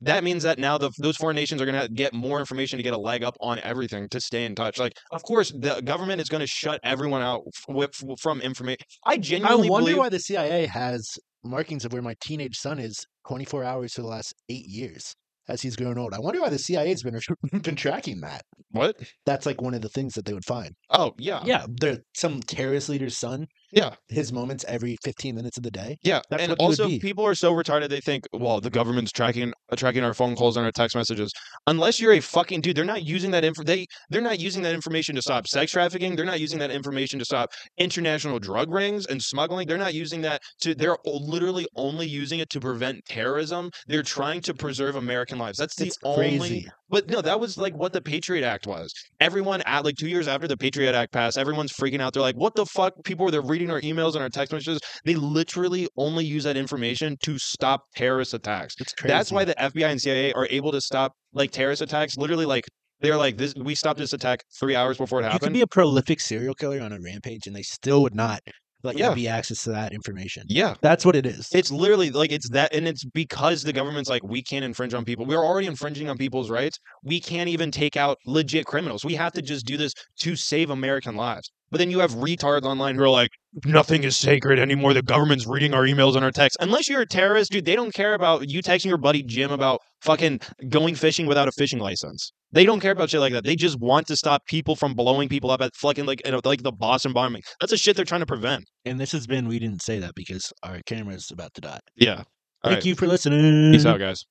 that 0.02 0.22
means 0.24 0.42
that 0.42 0.59
now 0.59 0.76
the, 0.76 0.90
those 0.98 1.16
foreign 1.16 1.37
nations 1.37 1.62
are 1.62 1.64
going 1.64 1.81
to 1.81 1.88
get 1.88 2.12
more 2.12 2.38
information 2.38 2.76
to 2.76 2.83
get 2.83 2.92
a 2.92 2.98
leg 2.98 3.24
up 3.24 3.35
on 3.40 3.59
everything 3.61 4.07
to 4.11 4.20
stay 4.20 4.44
in 4.44 4.55
touch. 4.55 4.79
Like, 4.79 4.92
of 5.11 5.22
course, 5.22 5.50
the 5.59 5.81
government 5.83 6.20
is 6.20 6.29
going 6.29 6.42
to 6.42 6.46
shut 6.46 6.81
everyone 6.85 7.22
out 7.22 7.44
f- 7.46 7.74
with, 7.74 7.94
from 8.20 8.42
information. 8.42 8.83
I 9.07 9.12
I 9.12 9.16
genuinely 9.16 9.70
wonder 9.70 9.87
believe 9.87 9.98
why 9.98 10.11
the 10.11 10.18
CIA 10.20 10.66
has 10.66 11.16
markings 11.42 11.87
of 11.87 11.94
where 11.94 12.02
my 12.02 12.14
teenage 12.20 12.57
son 12.59 12.79
is 12.79 13.07
24 13.26 13.64
hours 13.64 13.94
for 13.94 14.02
the 14.02 14.09
last 14.09 14.35
eight 14.50 14.66
years 14.66 15.14
as 15.49 15.63
he's 15.63 15.77
grown 15.77 15.99
old. 15.99 16.15
I 16.15 16.19
wonder 16.19 16.41
why 16.41 16.49
the 16.49 16.59
CIA's 16.59 17.03
been 17.03 17.19
been 17.63 17.77
tracking 17.77 18.21
that. 18.21 18.43
what? 18.71 18.97
That's 19.25 19.47
like 19.47 19.61
one 19.61 19.75
of 19.75 19.83
the 19.83 19.89
things 19.89 20.15
that 20.15 20.25
they 20.25 20.33
would 20.35 20.45
find. 20.45 20.75
Oh 20.91 21.13
yeah, 21.19 21.43
Yeah, 21.45 21.67
there 21.69 21.99
some 22.15 22.41
terrorist 22.41 22.89
leader's 22.89 23.19
son. 23.19 23.47
Yeah. 23.72 23.94
his 24.09 24.33
moments 24.33 24.64
every 24.68 24.96
15 25.05 25.35
minutes 25.35 25.57
of 25.57 25.62
the 25.62 25.70
day. 25.70 25.98
Yeah, 26.02 26.20
That's 26.31 26.42
and 26.42 26.50
what 26.50 26.61
it 26.61 26.62
would 26.62 26.81
also 26.81 26.98
people 26.98 27.24
are 27.26 27.35
so 27.35 27.52
retarded 27.52 27.88
they 27.88 28.00
think, 28.00 28.24
well, 28.33 28.61
the 28.61 28.70
government's 28.70 29.12
tracking 29.12 29.52
uh, 29.70 29.76
tracking 29.76 30.05
our 30.05 30.14
phone 30.14 30.37
calls 30.37 30.57
and 30.57 30.64
our 30.64 30.72
text 30.72 30.94
messages. 30.96 31.33
Unless 31.66 32.00
you're 32.00 32.12
a 32.12 32.20
fucking 32.20 32.61
dude, 32.61 32.76
they're 32.76 32.85
not 32.85 33.05
using 33.05 33.31
that 33.33 33.44
info. 33.44 33.62
They 33.62 33.87
they're 34.11 34.20
not 34.20 34.38
using 34.40 34.62
that 34.62 34.74
information 34.74 35.14
to 35.16 35.22
stop 35.22 35.46
sex 35.46 35.72
trafficking. 35.72 36.16
They're 36.16 36.24
not 36.24 36.40
using 36.40 36.59
that 36.61 36.70
information 36.70 37.18
to 37.18 37.24
stop 37.24 37.50
international 37.79 38.38
drug 38.38 38.70
rings 38.72 39.07
and 39.07 39.22
smuggling. 39.22 39.66
They're 39.66 39.79
not 39.79 39.94
using 39.94 40.20
that 40.22 40.42
to. 40.61 40.74
They're 40.74 40.96
literally 41.05 41.66
only 41.76 42.07
using 42.07 42.40
it 42.40 42.50
to 42.50 42.61
prevent 42.61 43.05
terrorism. 43.07 43.70
They're 43.87 44.02
trying 44.02 44.40
to 44.42 44.55
preserve 44.55 44.96
American 44.96 45.38
lives. 45.38 45.59
That's 45.59 45.74
the 45.76 45.87
It's 45.87 45.98
only. 46.02 46.38
crazy. 46.38 46.66
But 46.88 47.09
no, 47.11 47.20
that 47.20 47.40
was 47.40 47.59
like 47.59 47.75
what 47.75 47.92
the 47.92 48.01
Patriot 48.01 48.44
Act 48.44 48.66
was. 48.66 48.92
Everyone 49.18 49.61
at 49.62 49.85
like 49.85 49.96
two 49.96 50.09
years 50.09 50.29
after 50.29 50.46
the 50.46 50.57
Patriot 50.57 50.94
Act 50.94 51.12
passed, 51.12 51.37
everyone's 51.37 51.72
freaking 51.72 52.01
out. 52.01 52.12
They're 52.12 52.22
like, 52.22 52.37
"What 52.37 52.55
the 52.55 52.64
fuck?" 52.64 52.92
People 53.05 53.31
they're 53.31 53.42
reading 53.42 53.70
our 53.70 53.81
emails 53.81 54.14
and 54.14 54.22
our 54.22 54.29
text 54.29 54.53
messages. 54.53 54.79
They 55.05 55.14
literally 55.14 55.88
only 55.96 56.25
use 56.25 56.44
that 56.44 56.57
information 56.57 57.16
to 57.22 57.38
stop 57.38 57.83
terrorist 57.96 58.35
attacks. 58.35 58.75
It's 58.79 58.92
crazy. 58.92 59.12
That's 59.12 59.33
why 59.33 59.44
the 59.44 59.55
FBI 59.55 59.90
and 59.90 60.01
CIA 60.01 60.33
are 60.35 60.46
able 60.51 60.70
to 60.72 60.81
stop 60.81 61.12
like 61.33 61.51
terrorist 61.51 61.83
attacks. 61.83 62.16
Literally, 62.16 62.46
like 62.46 62.64
they're 63.01 63.16
like, 63.16 63.37
"This 63.37 63.55
we 63.57 63.75
stopped 63.75 63.99
this 63.99 64.12
attack 64.12 64.44
three 64.59 64.77
hours 64.77 64.96
before 64.96 65.20
it 65.20 65.25
happened. 65.25 65.42
you 65.42 65.46
could 65.46 65.55
be 65.55 65.61
a 65.62 65.66
prolific 65.66 66.20
serial 66.20 66.55
killer 66.55 66.81
on 66.81 66.92
a 66.92 67.01
rampage, 67.01 67.46
and 67.46 67.57
they 67.57 67.62
still 67.62 68.03
would 68.03 68.14
not 68.14 68.40
let 68.83 68.97
Yeah. 68.97 69.15
be 69.15 69.27
access 69.29 69.65
to 69.65 69.71
that 69.71 69.93
information. 69.93 70.45
yeah, 70.49 70.75
That's 70.81 71.05
what 71.05 71.17
it 71.17 71.27
is. 71.27 71.49
It's 71.53 71.71
literally 71.71 72.11
like 72.11 72.31
it's 72.33 72.49
that, 72.51 72.75
and 72.75 72.87
it's 72.87 73.05
because 73.05 73.62
the 73.62 73.73
government's 73.73 74.09
like, 74.11 74.23
we 74.25 74.43
can't 74.43 74.65
infringe 74.65 74.95
on 74.95 75.05
people. 75.05 75.25
We're 75.27 75.45
already 75.45 75.67
infringing 75.67 76.09
on 76.09 76.17
people's 76.19 76.51
rights. 76.51 76.79
We 77.03 77.21
can't 77.21 77.49
even 77.49 77.71
take 77.71 77.97
out 77.97 78.19
legit 78.27 78.67
criminals. 78.67 79.05
We 79.05 79.15
have 79.15 79.33
to 79.33 79.43
just 79.43 79.67
do 79.67 79.77
this 79.77 79.93
to 80.21 80.37
save 80.37 80.71
American 80.71 81.17
lives. 81.17 81.51
But 81.71 81.79
then 81.79 81.91
you 81.91 81.99
have 81.99 82.12
retards 82.12 82.62
online 82.62 82.95
who 82.95 83.03
are 83.03 83.09
like, 83.11 83.31
nothing 83.65 84.05
is 84.05 84.17
sacred 84.17 84.61
anymore. 84.61 84.95
The 84.95 85.03
government's 85.03 85.49
reading 85.49 85.75
our 85.75 85.83
emails 85.83 86.15
and 86.15 86.25
our 86.25 86.31
texts. 86.31 86.57
Unless 86.61 86.89
you're 86.89 87.01
a 87.01 87.07
terrorist, 87.07 87.51
dude, 87.51 87.65
they 87.65 87.75
don't 87.75 87.93
care 87.93 88.15
about 88.15 88.49
you 88.49 88.62
texting 88.62 88.85
your 88.87 88.99
buddy 88.99 89.23
Jim 89.25 89.51
about 89.51 89.81
fucking 90.03 90.41
going 90.69 90.95
fishing 90.95 91.27
without 91.27 91.49
a 91.49 91.53
fishing 91.53 91.81
license. 91.81 92.33
They 92.57 92.64
don't 92.64 92.81
care 92.81 92.92
about 92.92 93.11
shit 93.11 93.21
like 93.21 93.35
that. 93.35 93.45
They 93.45 93.55
just 93.55 93.79
want 93.79 94.07
to 94.07 94.16
stop 94.16 94.47
people 94.47 94.77
from 94.77 94.95
blowing 94.95 95.29
people 95.29 95.51
up 95.51 95.61
at 95.61 95.77
fucking 95.77 96.07
like 96.07 96.23
you 96.25 96.33
know, 96.33 96.40
like 96.42 96.62
the 96.62 96.73
Boston 96.73 97.12
bombing. 97.12 97.42
That's 97.61 97.71
the 97.71 97.77
shit 97.77 97.97
they're 97.97 98.07
trying 98.07 98.23
to 98.23 98.27
prevent. 98.27 98.64
and 98.87 98.99
this 98.99 99.12
has 99.12 99.27
been 99.27 99.47
we 99.47 99.59
didn't 99.59 99.83
say 99.83 99.99
that 99.99 100.14
because 100.14 100.55
our 100.62 100.81
camera 100.87 101.14
is 101.14 101.31
about 101.31 101.53
to 101.53 101.61
die. 101.61 101.81
Yeah. 101.97 102.14
All 102.16 102.25
Thank 102.64 102.77
right. 102.77 102.85
you 102.87 102.95
for 102.95 103.07
listening. 103.07 103.73
Peace 103.73 103.85
out, 103.85 103.99
guys. 104.01 104.25